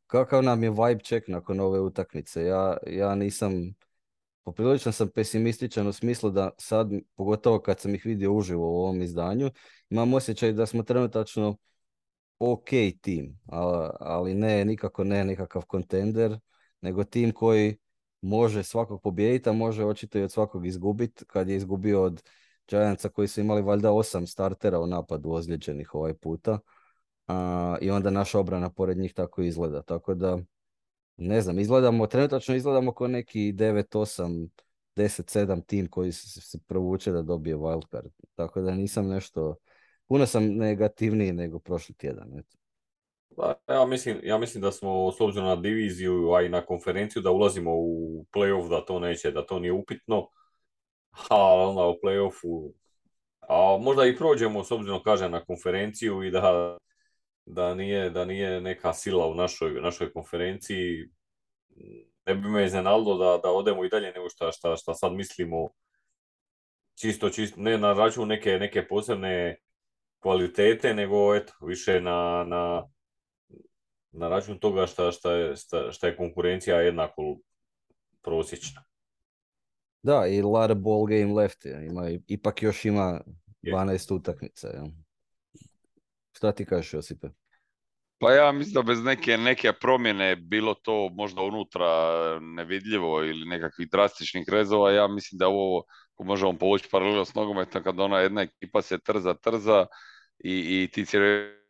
kakav 0.06 0.42
nam 0.42 0.62
je 0.62 0.70
vibe 0.70 1.04
check 1.04 1.28
nakon 1.28 1.60
ove 1.60 1.80
utakmice? 1.80 2.42
Ja, 2.42 2.76
ja 2.86 3.14
nisam, 3.14 3.52
poprilično 4.46 4.92
sam 4.92 5.08
pesimističan 5.08 5.86
u 5.86 5.92
smislu 5.92 6.30
da 6.30 6.50
sad, 6.58 6.90
pogotovo 7.14 7.58
kad 7.60 7.80
sam 7.80 7.94
ih 7.94 8.04
vidio 8.04 8.32
uživo 8.32 8.66
u 8.70 8.80
ovom 8.80 9.02
izdanju, 9.02 9.50
imam 9.90 10.14
osjećaj 10.14 10.52
da 10.52 10.66
smo 10.66 10.82
trenutačno 10.82 11.56
ok 12.38 12.68
tim, 13.00 13.38
ali 14.00 14.34
ne, 14.34 14.64
nikako 14.64 15.04
ne 15.04 15.24
nekakav 15.24 15.62
kontender, 15.62 16.38
nego 16.80 17.04
tim 17.04 17.32
koji 17.32 17.76
može 18.20 18.62
svakog 18.62 19.02
pobijediti, 19.02 19.48
a 19.48 19.52
može 19.52 19.84
očito 19.84 20.18
i 20.18 20.22
od 20.22 20.32
svakog 20.32 20.66
izgubiti, 20.66 21.24
kad 21.24 21.48
je 21.48 21.56
izgubio 21.56 22.02
od 22.02 22.22
Giantsa 22.68 23.08
koji 23.08 23.28
su 23.28 23.40
imali 23.40 23.62
valjda 23.62 23.92
osam 23.92 24.26
startera 24.26 24.80
u 24.80 24.86
napadu 24.86 25.30
ozlijeđenih 25.30 25.94
ovaj 25.94 26.14
puta. 26.14 26.58
I 27.80 27.90
onda 27.90 28.10
naša 28.10 28.38
obrana 28.38 28.70
pored 28.70 28.98
njih 28.98 29.14
tako 29.14 29.42
izgleda. 29.42 29.82
Tako 29.82 30.14
da, 30.14 30.38
ne 31.16 31.40
znam, 31.40 31.58
izgledamo, 31.58 32.06
trenutačno 32.06 32.54
izgledamo 32.54 32.94
kao 32.94 33.06
neki 33.06 33.52
9-8, 33.52 34.48
10-7 34.96 35.66
tim 35.66 35.90
koji 35.90 36.12
se 36.12 36.58
provuče 36.66 37.12
da 37.12 37.22
dobije 37.22 37.56
wildcard. 37.56 38.10
Tako 38.34 38.60
da 38.60 38.74
nisam 38.74 39.08
nešto, 39.08 39.56
puno 40.08 40.26
sam 40.26 40.44
negativniji 40.44 41.32
nego 41.32 41.58
prošli 41.58 41.94
tjedan. 41.94 42.38
Eto. 42.38 42.56
Pa, 43.36 43.54
ja, 43.68 43.86
mislim, 43.86 44.20
ja 44.22 44.38
mislim 44.38 44.62
da 44.62 44.72
smo 44.72 45.12
s 45.12 45.20
obzirom 45.20 45.48
na 45.48 45.56
diviziju, 45.56 46.32
a 46.32 46.42
i 46.42 46.48
na 46.48 46.66
konferenciju 46.66 47.22
da 47.22 47.30
ulazimo 47.30 47.70
u 47.74 48.24
playoff, 48.32 48.68
da 48.68 48.84
to 48.84 49.00
neće, 49.00 49.30
da 49.30 49.46
to 49.46 49.58
nije 49.58 49.72
upitno. 49.72 50.28
A 51.30 51.54
onda 51.54 51.86
u 51.86 51.98
playoffu, 52.04 52.72
a 53.48 53.78
možda 53.80 54.06
i 54.06 54.16
prođemo 54.16 54.64
s 54.64 54.70
obzirom 54.70 55.02
kažem 55.02 55.30
na 55.30 55.44
konferenciju 55.44 56.22
i 56.22 56.30
da, 56.30 56.76
da, 57.46 57.74
nije, 57.74 58.10
da 58.10 58.24
nije 58.24 58.60
neka 58.60 58.92
sila 58.92 59.26
u 59.26 59.34
našoj, 59.34 59.80
našoj 59.80 60.12
konferenciji. 60.12 61.10
Ne 62.26 62.34
bi 62.34 62.48
me 62.48 62.64
iznenadilo 62.64 63.18
da, 63.18 63.40
da 63.42 63.50
odemo 63.50 63.84
i 63.84 63.88
dalje 63.88 64.12
nego 64.12 64.28
šta, 64.28 64.52
šta, 64.52 64.76
šta 64.76 64.94
sad 64.94 65.12
mislimo 65.12 65.68
čisto, 67.00 67.30
čisto 67.30 67.60
ne 67.60 67.78
na 67.78 67.92
račun 67.92 68.28
neke, 68.28 68.58
neke 68.58 68.88
posebne 68.88 69.56
kvalitete, 70.22 70.94
nego 70.94 71.36
eto, 71.36 71.52
više 71.60 72.00
na, 72.00 72.44
na 72.48 72.82
na 74.16 74.28
račun 74.28 74.58
toga 74.58 74.86
šta, 74.86 75.12
šta, 75.12 75.32
je, 75.32 75.56
šta, 75.56 75.92
šta 75.92 76.06
je 76.06 76.16
konkurencija 76.16 76.80
jednako 76.80 77.38
prosječna. 78.22 78.84
Da, 80.02 80.26
i 80.26 80.42
lot 80.42 80.70
of 80.70 80.78
ball 80.78 81.06
game 81.06 81.34
left. 81.34 81.64
Ima, 81.64 82.10
ipak 82.26 82.62
još 82.62 82.84
ima 82.84 83.20
12 83.62 84.14
utakmica. 84.14 84.68
Ja. 84.68 84.84
Šta 86.36 86.52
ti 86.52 86.66
kažeš, 86.66 86.92
Josipe? 86.94 87.28
Pa 88.18 88.32
ja 88.32 88.52
mislim 88.52 88.74
da 88.74 88.82
bez 88.82 89.02
neke, 89.04 89.36
neke 89.36 89.72
promjene, 89.72 90.36
bilo 90.36 90.74
to 90.74 91.08
možda 91.12 91.42
unutra 91.42 91.86
nevidljivo 92.40 93.24
ili 93.24 93.48
nekakvih 93.48 93.88
drastičnih 93.90 94.44
rezova, 94.48 94.92
ja 94.92 95.08
mislim 95.08 95.38
da 95.38 95.48
ovo, 95.48 95.84
možemo 96.18 96.58
povući 96.58 96.88
paralelo 96.90 97.24
s 97.24 97.34
nogometom, 97.34 97.82
kad 97.82 98.00
ona 98.00 98.20
jedna 98.20 98.42
ekipa 98.42 98.82
se 98.82 98.98
trza, 98.98 99.34
trza, 99.34 99.86
i, 100.38 100.82
i 100.82 100.88
ti 100.92 101.04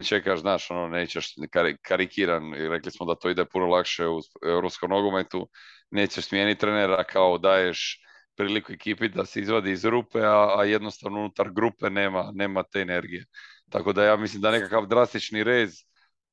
čekaš, 0.08 0.40
znaš, 0.40 0.70
ono, 0.70 0.88
nećeš 0.88 1.34
karikiran, 1.82 2.54
rekli 2.54 2.90
smo 2.90 3.06
da 3.06 3.14
to 3.14 3.30
ide 3.30 3.44
puno 3.44 3.66
lakše 3.66 4.06
u 4.06 4.20
europskom 4.46 4.90
nogometu, 4.90 5.48
nećeš 5.90 6.24
smijeniti 6.24 6.60
trenera 6.60 7.04
kao 7.04 7.38
daješ 7.38 8.00
priliku 8.36 8.72
ekipi 8.72 9.08
da 9.08 9.24
se 9.26 9.40
izvadi 9.40 9.70
iz 9.70 9.84
rupe, 9.84 10.20
a, 10.20 10.58
a 10.58 10.64
jednostavno 10.64 11.18
unutar 11.18 11.50
grupe 11.52 11.90
nema, 11.90 12.30
nema 12.34 12.62
te 12.62 12.80
energije. 12.80 13.24
Tako 13.70 13.92
da 13.92 14.04
ja 14.04 14.16
mislim 14.16 14.42
da 14.42 14.50
nekakav 14.50 14.86
drastični 14.86 15.44
rez 15.44 15.70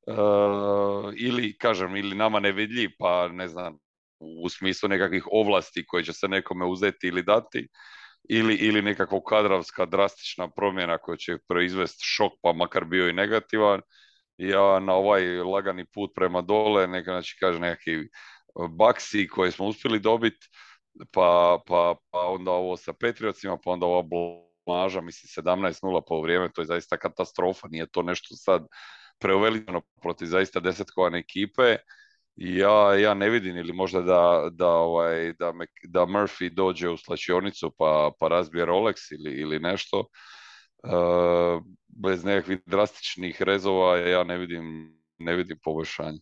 uh, 0.08 1.14
ili, 1.16 1.58
kažem, 1.58 1.96
ili 1.96 2.16
nama 2.16 2.40
nevidljiv, 2.40 2.90
pa 3.00 3.28
ne 3.28 3.48
znam, 3.48 3.78
u 4.20 4.50
smislu 4.50 4.90
nekakvih 4.90 5.24
ovlasti 5.32 5.86
koje 5.86 6.04
će 6.04 6.14
se 6.14 6.28
nekome 6.28 6.66
uzeti 6.66 7.08
ili 7.08 7.24
dati, 7.24 7.68
ili, 8.30 8.56
ili 8.56 8.82
nekakva 8.82 9.20
kadrovska 9.30 9.86
drastična 9.86 10.50
promjena 10.50 10.98
koja 10.98 11.18
će 11.18 11.38
proizvesti 11.48 12.04
šok, 12.06 12.32
pa 12.42 12.54
makar 12.54 12.86
bio 12.86 13.10
i 13.10 13.14
negativan. 13.14 13.82
Ja 14.38 14.80
na 14.80 14.94
ovaj 14.94 15.26
lagani 15.26 15.86
put 15.86 16.12
prema 16.16 16.42
dole, 16.42 16.88
neka 16.88 17.12
znači 17.12 17.38
kaže 17.40 17.60
neki 17.60 17.98
baksi 18.70 19.28
koje 19.28 19.52
smo 19.52 19.66
uspjeli 19.66 20.00
dobiti, 20.00 20.48
pa, 21.12 21.60
pa, 21.68 21.96
pa 22.12 22.20
onda 22.20 22.52
ovo 22.52 22.78
sa 22.78 22.94
Petriocima, 22.94 23.58
pa 23.64 23.72
onda 23.72 23.86
ova 23.86 24.02
blaža, 24.66 25.02
mislim 25.02 25.46
17-0 25.46 26.02
po 26.08 26.22
vrijeme, 26.22 26.50
to 26.54 26.62
je 26.62 26.66
zaista 26.66 26.98
katastrofa, 26.98 27.68
nije 27.68 27.88
to 27.92 28.02
nešto 28.02 28.36
sad 28.36 28.68
preuveličeno 29.20 29.82
protiv 30.02 30.26
zaista 30.26 30.60
desetkovane 30.60 31.20
ekipe 31.20 31.78
ja, 32.36 32.96
ja 32.96 33.14
ne 33.14 33.30
vidim 33.30 33.58
ili 33.58 33.74
možda 33.74 34.02
da, 34.02 34.50
da, 34.52 34.68
ovaj, 34.68 35.34
da, 35.34 35.54
da 35.84 36.00
Murphy 36.06 36.50
dođe 36.54 36.90
u 36.90 36.98
slačionicu 36.98 37.72
pa, 37.78 38.12
pa 38.20 38.28
razbije 38.28 38.66
Rolex 38.66 39.12
ili, 39.12 39.32
ili 39.32 39.60
nešto. 39.60 40.08
Uh, 40.84 41.64
bez 41.88 42.24
nekakvih 42.24 42.60
drastičnih 42.66 43.42
rezova 43.42 43.98
ja 43.98 44.24
ne 44.24 44.38
vidim, 44.38 44.98
ne 45.18 45.36
vidim 45.36 45.60
poboljšanje. 45.64 46.20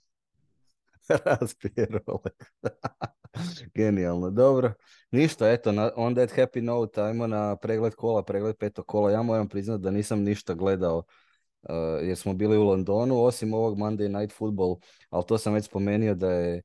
razbije 1.26 1.88
Rolex. 1.88 2.46
Genijalno, 3.76 4.30
dobro. 4.30 4.74
Ništa, 5.12 5.52
eto, 5.52 5.72
na, 5.72 5.92
on 5.96 6.16
that 6.16 6.32
happy 6.32 6.62
note, 6.62 7.02
ajmo 7.02 7.28
na 7.28 7.56
pregled 7.56 7.96
kola, 7.96 8.24
pregled 8.24 8.58
peto 8.58 8.84
kola. 8.84 9.12
Ja 9.12 9.22
moram 9.22 9.50
priznati 9.50 9.84
da 9.84 9.92
nisam 9.92 10.22
ništa 10.22 10.54
gledao 10.54 11.04
uh, 11.62 12.08
jer 12.08 12.18
smo 12.18 12.34
bili 12.34 12.58
u 12.58 12.64
Londonu, 12.64 13.24
osim 13.24 13.54
ovog 13.54 13.78
Monday 13.78 14.20
Night 14.20 14.38
Football, 14.38 14.76
ali 15.10 15.26
to 15.28 15.38
sam 15.38 15.54
već 15.54 15.66
spomenuo 15.66 16.16
da 16.16 16.32
je 16.32 16.62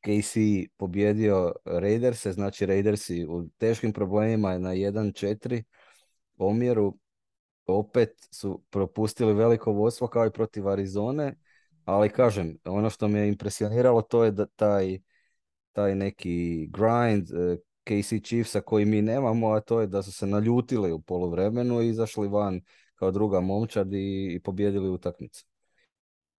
KC 0.00 0.36
pobjedio 0.76 1.52
Raiderse, 1.64 2.32
znači 2.32 2.66
Raidersi 2.66 3.26
u 3.28 3.48
teškim 3.58 3.92
problemima 3.92 4.58
na 4.58 4.74
1-4 4.74 5.62
omjeru, 6.36 6.98
opet 7.66 8.28
su 8.30 8.62
propustili 8.70 9.34
veliko 9.34 9.72
vodstvo 9.72 10.08
kao 10.08 10.26
i 10.26 10.30
protiv 10.30 10.68
Arizone, 10.68 11.36
ali 11.86 12.08
kažem, 12.08 12.58
ono 12.64 12.90
što 12.90 13.08
me 13.08 13.20
je 13.20 13.28
impresioniralo 13.28 14.02
to 14.02 14.24
je 14.24 14.30
da 14.30 14.46
taj, 14.46 14.98
taj 15.72 15.94
neki 15.94 16.66
grind 16.66 17.30
uh, 17.30 17.58
KC 17.84 18.24
Chiefsa 18.24 18.60
koji 18.60 18.84
mi 18.84 19.02
nemamo, 19.02 19.52
a 19.52 19.60
to 19.60 19.80
je 19.80 19.86
da 19.86 20.02
su 20.02 20.12
se 20.12 20.26
naljutili 20.26 20.92
u 20.92 21.00
poluvremenu 21.00 21.82
i 21.82 21.88
izašli 21.88 22.28
van 22.28 22.60
kao 22.94 23.10
druga 23.10 23.40
momčad 23.40 23.92
i, 23.92 24.34
i 24.34 24.40
pobjedili 24.42 24.88
utakmicu. 24.88 25.46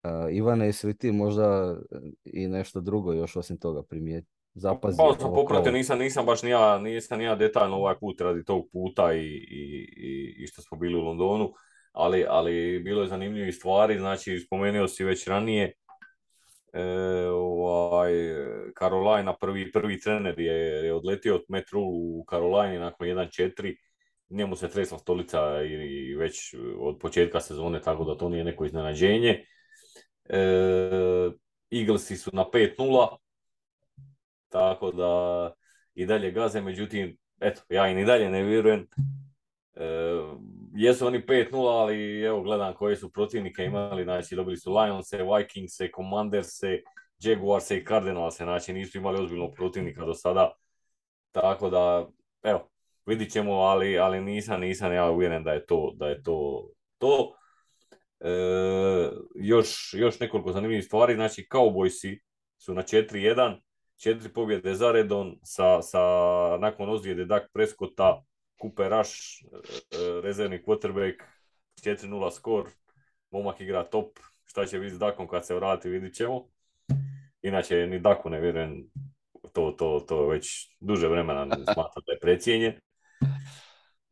Uh, 0.04 0.36
Ivane, 0.36 0.66
jesi 0.66 0.88
li 0.88 0.98
ti 0.98 1.12
možda 1.12 1.78
i 2.24 2.48
nešto 2.48 2.82
drugo 2.82 3.14
još 3.14 3.36
osim 3.36 3.58
toga 3.58 3.84
primijeti? 3.84 4.28
Zapazio. 4.54 5.04
Malo 5.04 5.16
sam 5.20 5.34
popratio, 5.34 5.72
nisam, 5.72 6.00
nisam 6.00 6.26
baš 6.26 6.44
nija, 6.44 6.80
nisam 6.80 7.20
nija 7.20 7.36
detaljno 7.36 7.76
ovaj 7.76 7.96
put 8.00 8.22
radi 8.22 8.44
tog 8.44 8.70
puta 8.72 9.14
i, 9.14 9.26
i, 9.50 10.36
i 10.38 10.48
što 10.48 10.62
smo 10.62 10.78
bili 10.78 10.96
u 10.96 11.02
Londonu, 11.02 11.54
ali, 11.98 12.26
ali 12.30 12.80
bilo 12.80 13.02
je 13.02 13.08
zanimljivih 13.08 13.56
stvari, 13.56 14.00
znači 14.00 14.40
spomenuo 14.40 14.88
si 14.88 15.04
već 15.04 15.28
ranije, 15.28 15.74
e, 16.74 16.84
ovaj, 17.30 18.12
Carolina, 18.80 19.36
prvi, 19.36 19.72
prvi 19.72 20.00
trener 20.00 20.40
je, 20.40 20.86
je 20.86 20.94
odletio 20.94 21.36
od 21.36 21.44
Metru 21.50 21.82
u 21.84 22.26
Karolini 22.28 22.80
nakon 22.80 23.08
1-4, 23.08 23.76
njemu 24.30 24.56
se 24.56 24.70
tresla 24.70 24.98
stolica 24.98 25.64
i 25.64 26.16
već 26.16 26.56
od 26.80 27.00
početka 27.00 27.40
sezone, 27.40 27.82
tako 27.82 28.04
da 28.04 28.18
to 28.18 28.30
nije 28.30 28.44
neko 28.44 28.66
iznenađenje. 28.66 29.46
E, 30.30 30.40
Eaglesi 31.72 32.18
su 32.18 32.30
na 32.34 32.46
5-0, 32.54 33.18
tako 34.50 34.92
da 34.92 35.54
i 35.96 36.06
dalje 36.06 36.32
gaze, 36.32 36.62
međutim, 36.62 37.18
eto, 37.40 37.62
ja 37.70 37.90
i 37.90 38.06
dalje 38.06 38.30
ne 38.30 38.44
vjerujem. 38.44 38.88
E, 39.76 39.88
jesu 40.78 41.08
oni 41.08 41.22
5-0, 41.22 41.82
ali 41.82 42.22
evo 42.22 42.42
gledam 42.42 42.74
koje 42.74 42.96
su 42.96 43.12
protivnike 43.12 43.64
imali, 43.64 44.04
znači 44.04 44.36
dobili 44.36 44.58
su 44.58 44.76
Lionse, 44.76 45.24
Vikingse, 45.24 45.90
Commanderse, 45.96 46.82
Jaguarse 47.20 47.78
i 47.78 47.86
Cardinalse, 47.86 48.44
znači 48.44 48.74
nisu 48.74 48.98
imali 48.98 49.24
ozbiljnog 49.24 49.54
protivnika 49.56 50.06
do 50.06 50.14
sada, 50.14 50.52
tako 51.32 51.70
da, 51.70 52.08
evo, 52.44 52.70
vidit 53.06 53.32
ćemo, 53.32 53.54
ali, 53.54 54.00
ali 54.00 54.22
nisam, 54.22 54.62
nisam 54.62 54.94
ja 54.94 55.10
uvjeren 55.12 55.44
da 55.44 55.52
je 55.52 55.66
to, 55.66 55.94
da 55.96 56.08
je 56.08 56.24
to, 56.24 56.70
to. 56.98 57.34
E, 58.20 58.30
još, 59.36 59.94
još 59.94 60.20
nekoliko 60.20 60.52
zanimljivih 60.52 60.86
stvari, 60.86 61.16
znači 61.16 61.48
Cowboysi 61.52 62.20
su 62.58 62.74
na 62.74 62.82
4-1, 62.82 63.62
četiri 63.98 64.30
pobjede 64.34 64.74
za 64.74 64.92
redom 64.92 65.40
sa, 65.44 65.82
sa 65.82 66.02
nakon 66.60 66.90
ozljede 66.90 67.26
Dak 67.26 67.50
Prescotta 67.54 68.24
Cooper 68.62 68.92
Rush, 68.92 69.44
rezervni 70.24 70.64
quarterback, 70.64 71.24
4-0 71.84 72.32
skor, 72.32 72.70
momak 73.32 73.62
igra 73.62 73.84
top, 73.84 74.20
šta 74.46 74.66
će 74.66 74.80
biti 74.80 74.96
s 74.96 75.00
Dakom 75.00 75.28
kad 75.28 75.46
se 75.46 75.56
vrati, 75.56 75.90
vidit 75.90 76.16
ćemo. 76.16 76.48
Inače, 77.42 77.88
ni 77.88 78.00
Daku 78.00 78.30
ne 78.30 78.40
vjerujem, 78.40 78.90
to, 79.54 79.72
to, 79.72 80.06
to 80.08 80.28
već 80.28 80.76
duže 80.80 81.08
vremena 81.08 81.48
smatra 81.74 82.02
da 82.06 82.12
je 82.12 82.20
precijenje. 82.20 82.80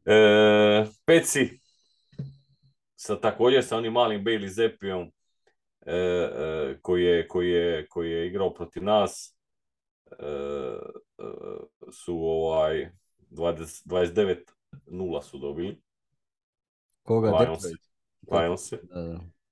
E, 0.06 0.86
Peci, 1.06 1.50
sa 2.96 3.20
također 3.20 3.64
sa 3.64 3.78
onim 3.78 3.94
malim 3.94 4.24
Bailey 4.24 4.48
Zepijom, 4.48 5.12
e, 5.86 5.96
e, 5.96 6.78
koji, 6.82 7.04
je, 7.04 7.28
koji, 7.28 7.50
je, 7.50 7.88
koji 7.88 8.12
je 8.12 8.28
igrao 8.28 8.54
protiv 8.54 8.84
nas, 8.84 9.38
e, 10.12 10.16
su 11.92 12.18
ovaj 12.18 12.90
29-0 13.36 15.22
su 15.22 15.38
dobili. 15.38 15.82
Koga? 17.04 17.58
Lions. 18.32 18.74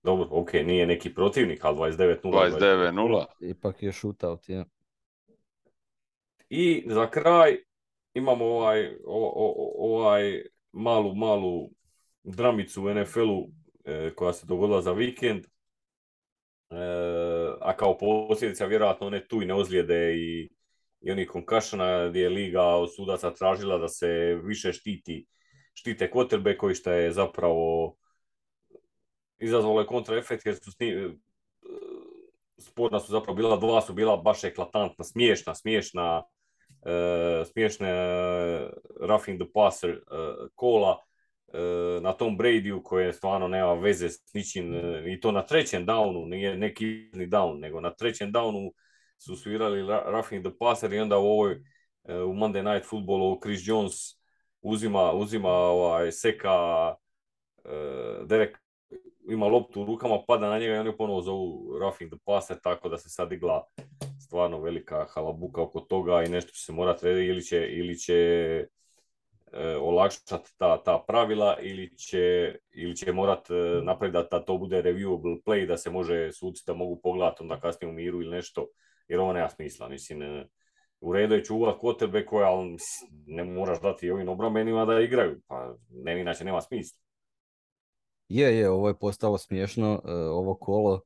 Dobro, 0.04 0.28
ok, 0.32 0.54
nije 0.54 0.88
neki 0.88 1.14
protivnik, 1.14 1.66
ali 1.66 1.78
29-0. 1.78 2.20
29-0. 2.24 3.26
Ipak 3.40 3.84
je 3.84 3.92
shootout, 3.92 4.50
je. 4.50 4.66
I 6.50 6.84
za 6.88 7.10
kraj 7.10 7.58
imamo 8.14 8.46
ovaj, 8.46 8.96
ovaj 9.78 10.44
malu, 10.72 11.16
malu 11.16 11.70
dramicu 12.24 12.84
u 12.84 12.94
NFL-u 12.94 13.50
e, 13.86 14.16
koja 14.16 14.34
se 14.34 14.46
dogodila 14.48 14.82
za 14.82 14.92
vikend. 14.92 15.46
E, 15.46 16.76
a 17.62 17.76
kao 17.78 17.98
posljedica 17.98 18.66
vjerojatno 18.66 19.08
one 19.08 19.28
tujne 19.28 19.54
ozljede 19.54 20.16
i, 20.18 20.50
i 21.04 21.12
onih 21.12 21.28
konkašana 21.30 22.10
gdje 22.10 22.22
je 22.22 22.30
liga 22.30 22.64
od 22.64 22.95
sudaca 22.95 23.34
tražila 23.34 23.78
da 23.78 23.88
se 23.88 24.39
više 24.43 24.74
štiti 24.74 25.26
štite 25.74 26.10
koji 26.58 26.76
što 26.76 26.91
je 26.91 27.12
zapravo 27.12 27.95
izazvalo 29.39 29.86
kontraefekt 29.86 30.45
jer 30.45 30.56
su 30.56 30.72
sni, 30.72 31.18
sporna 32.60 32.99
su 32.99 33.12
zapravo 33.12 33.36
bila, 33.36 33.58
dva 33.58 33.82
su 33.82 33.93
bila 33.93 34.18
baš 34.18 34.43
eklatantna, 34.43 35.06
smiješna, 35.06 35.56
smiješna, 35.56 36.24
uh, 36.82 37.47
smiješne 37.47 37.91
uh, 37.91 38.70
roughing 39.08 39.41
the 39.41 39.51
passer 39.54 39.89
uh, 39.89 40.47
kola 40.56 40.97
uh, 41.47 42.04
na 42.04 42.14
tom 42.14 42.38
Bradyu 42.38 42.84
koje 42.84 43.14
stvarno 43.14 43.47
nema 43.47 43.74
veze 43.74 44.10
s 44.10 44.34
ničim 44.34 44.74
i 45.08 45.20
to 45.20 45.32
na 45.32 45.45
trećem 45.45 45.86
downu, 45.86 46.26
nije 46.26 46.58
neki 46.58 46.86
down, 47.14 47.60
nego 47.60 47.82
na 47.82 47.93
trećem 47.93 48.34
downu 48.34 48.72
su 49.24 49.36
svirali 49.36 49.82
roughing 49.88 50.45
the 50.45 50.57
passer 50.59 50.93
i 50.93 50.99
onda 50.99 51.17
u 51.17 51.26
ovoj 51.26 51.53
u 52.05 52.34
Monday 52.34 52.74
Night 52.74 52.89
Footballu 52.89 53.39
Chris 53.41 53.61
Jones 53.63 53.93
uzima, 54.61 55.11
uzima 55.11 55.49
ovaj, 55.49 56.11
seka 56.11 56.95
Derek 58.26 58.57
ima 59.30 59.47
loptu 59.47 59.82
u 59.82 59.86
rukama, 59.86 60.24
pada 60.28 60.49
na 60.49 60.59
njega 60.59 60.76
i 60.76 60.78
oni 60.78 60.97
ponovo 60.97 61.21
zovu 61.21 61.80
roughing 61.80 62.11
the 62.11 62.19
passer, 62.26 62.57
tako 62.63 62.89
da 62.89 62.97
se 62.97 63.09
sad 63.09 63.30
digla 63.30 63.63
stvarno 64.26 64.61
velika 64.61 65.05
halabuka 65.09 65.61
oko 65.61 65.80
toga 65.80 66.24
i 66.24 66.30
nešto 66.30 66.51
će 66.51 66.65
se 66.65 66.71
morati 66.71 67.07
ili 67.07 67.41
će, 67.41 67.67
ili 67.67 67.97
će 67.97 68.13
e, 68.13 68.67
olakšati 69.82 70.58
ta, 70.58 70.84
ta 70.84 71.04
pravila 71.08 71.58
ili 71.62 71.97
će, 71.97 72.56
ili 72.72 72.95
će 72.95 73.12
morati 73.12 73.54
e, 73.54 73.82
napraviti 73.84 74.28
da, 74.32 74.45
to 74.45 74.58
bude 74.58 74.82
reviewable 74.82 75.41
play, 75.45 75.68
da 75.68 75.78
se 75.78 75.89
može 75.89 76.32
suci 76.32 76.64
da 76.68 76.74
mogu 76.74 76.99
pogledati 77.04 77.43
onda 77.43 77.60
kasnije 77.60 77.91
u 77.91 77.93
miru 77.93 78.22
ili 78.22 78.36
nešto, 78.36 78.68
jer 79.08 79.20
ovo 79.20 79.34
nema 79.34 79.49
smisla. 79.49 79.89
Mislim, 79.89 80.22
e, 80.22 80.47
u 80.99 81.14
redu 81.14 81.36
je 81.36 81.43
čuvat 81.43 81.80
kotebe 81.80 82.26
koja 82.26 82.49
ali 82.49 82.78
ne 83.26 83.43
moraš 83.43 83.82
dati 83.82 84.12
ovim 84.12 84.30
obrambenima 84.30 84.86
da 84.86 84.99
igraju, 84.99 85.41
pa 85.47 85.76
ne, 85.89 86.22
inače 86.22 86.43
nema 86.43 86.62
smisla. 86.62 86.99
Je, 88.30 88.58
je, 88.58 88.70
ovo 88.70 88.88
je 88.88 88.99
postalo 88.99 89.38
smiješno, 89.38 90.01
ovo 90.32 90.56
kolo, 90.56 91.01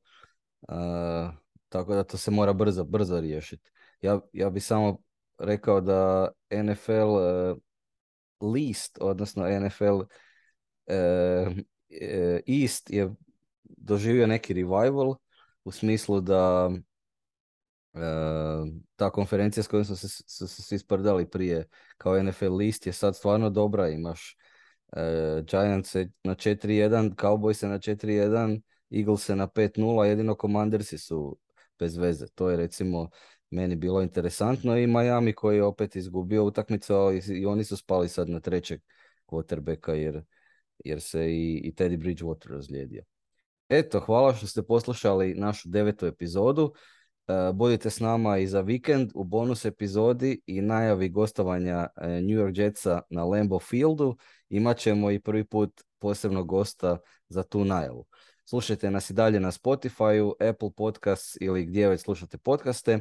tako 1.68 1.94
da 1.94 2.04
to 2.04 2.16
se 2.16 2.30
mora 2.30 2.52
brzo, 2.52 2.84
brzo 2.84 3.20
riješiti. 3.20 3.70
Ja, 4.00 4.20
ja 4.32 4.50
bi 4.50 4.60
samo 4.60 4.98
rekao 5.38 5.80
da 5.80 6.28
NFL 6.50 7.18
list, 8.40 8.98
odnosno 9.00 9.60
NFL 9.60 10.00
East 12.46 12.90
je 12.90 13.14
doživio 13.64 14.26
neki 14.26 14.54
revival 14.54 15.14
u 15.64 15.70
smislu 15.70 16.20
da 16.20 16.70
ta 18.96 19.10
konferencija 19.10 19.62
s 19.62 19.68
kojom 19.68 19.84
su 19.84 19.96
se 20.48 20.62
svi 20.62 20.78
sprdali 20.78 21.30
prije 21.30 21.68
kao 21.96 22.22
NFL 22.22 22.56
list 22.56 22.86
je 22.86 22.92
sad 22.92 23.16
stvarno 23.16 23.50
dobra, 23.50 23.88
imaš 23.88 24.36
Uh, 24.96 25.44
Giants 25.44 25.94
na 26.24 26.34
4-1, 26.34 27.14
Cowboys 27.14 27.66
na 27.68 27.78
4-1, 27.78 28.62
Eagles 28.90 29.28
na 29.28 29.46
5-0, 29.46 30.04
jedino 30.04 30.34
Commandersi 30.40 30.98
su 30.98 31.38
bez 31.78 31.96
veze. 31.96 32.26
To 32.34 32.50
je 32.50 32.56
recimo 32.56 33.10
meni 33.50 33.76
bilo 33.76 34.02
interesantno 34.02 34.78
i 34.78 34.86
Miami 34.86 35.32
koji 35.32 35.56
je 35.56 35.64
opet 35.64 35.96
izgubio 35.96 36.44
utakmicu, 36.44 36.94
i 37.28 37.46
oni 37.46 37.64
su 37.64 37.76
spali 37.76 38.08
sad 38.08 38.28
na 38.28 38.40
trećeg 38.40 38.80
quarterbacka 39.26 39.92
jer, 39.92 40.22
jer 40.84 41.00
se 41.00 41.30
i, 41.30 41.60
i 41.64 41.74
Teddy 41.74 41.96
Bridgewater 41.96 42.50
razlijedio. 42.50 43.02
Eto, 43.68 44.00
hvala 44.00 44.34
što 44.34 44.46
ste 44.46 44.62
poslušali 44.62 45.34
našu 45.34 45.68
devetu 45.68 46.06
epizodu. 46.06 46.72
E, 47.28 47.52
budite 47.52 47.90
s 47.90 48.00
nama 48.00 48.38
i 48.38 48.46
za 48.46 48.60
vikend 48.60 49.10
u 49.14 49.24
bonus 49.24 49.64
epizodi 49.64 50.40
i 50.46 50.60
najavi 50.60 51.08
gostovanja 51.08 51.86
e, 51.96 52.08
New 52.08 52.38
York 52.38 52.58
Jetsa 52.58 53.00
na 53.10 53.24
Lambeau 53.24 53.58
Fieldu. 53.58 54.16
Imat 54.48 54.78
ćemo 54.78 55.10
i 55.10 55.20
prvi 55.20 55.44
put 55.44 55.80
posebnog 55.98 56.46
gosta 56.46 56.98
za 57.28 57.42
tu 57.42 57.64
najavu. 57.64 58.06
Slušajte 58.44 58.90
nas 58.90 59.10
i 59.10 59.14
dalje 59.14 59.40
na 59.40 59.50
Spotify, 59.50 60.32
Apple 60.50 60.70
Podcasts 60.76 61.36
ili 61.40 61.64
gdje 61.64 61.88
već 61.88 62.00
slušate 62.00 62.38
podcaste. 62.38 63.00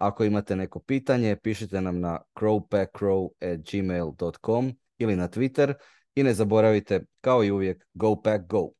Ako 0.00 0.24
imate 0.24 0.56
neko 0.56 0.80
pitanje, 0.80 1.36
pišite 1.36 1.80
nam 1.80 2.00
na 2.00 2.18
crowpackcrow.gmail.com 2.38 4.72
ili 4.98 5.16
na 5.16 5.28
Twitter. 5.28 5.74
I 6.14 6.22
ne 6.22 6.34
zaboravite, 6.34 7.00
kao 7.20 7.44
i 7.44 7.50
uvijek, 7.50 7.86
go 7.94 8.22
pack 8.22 8.46
go! 8.46 8.70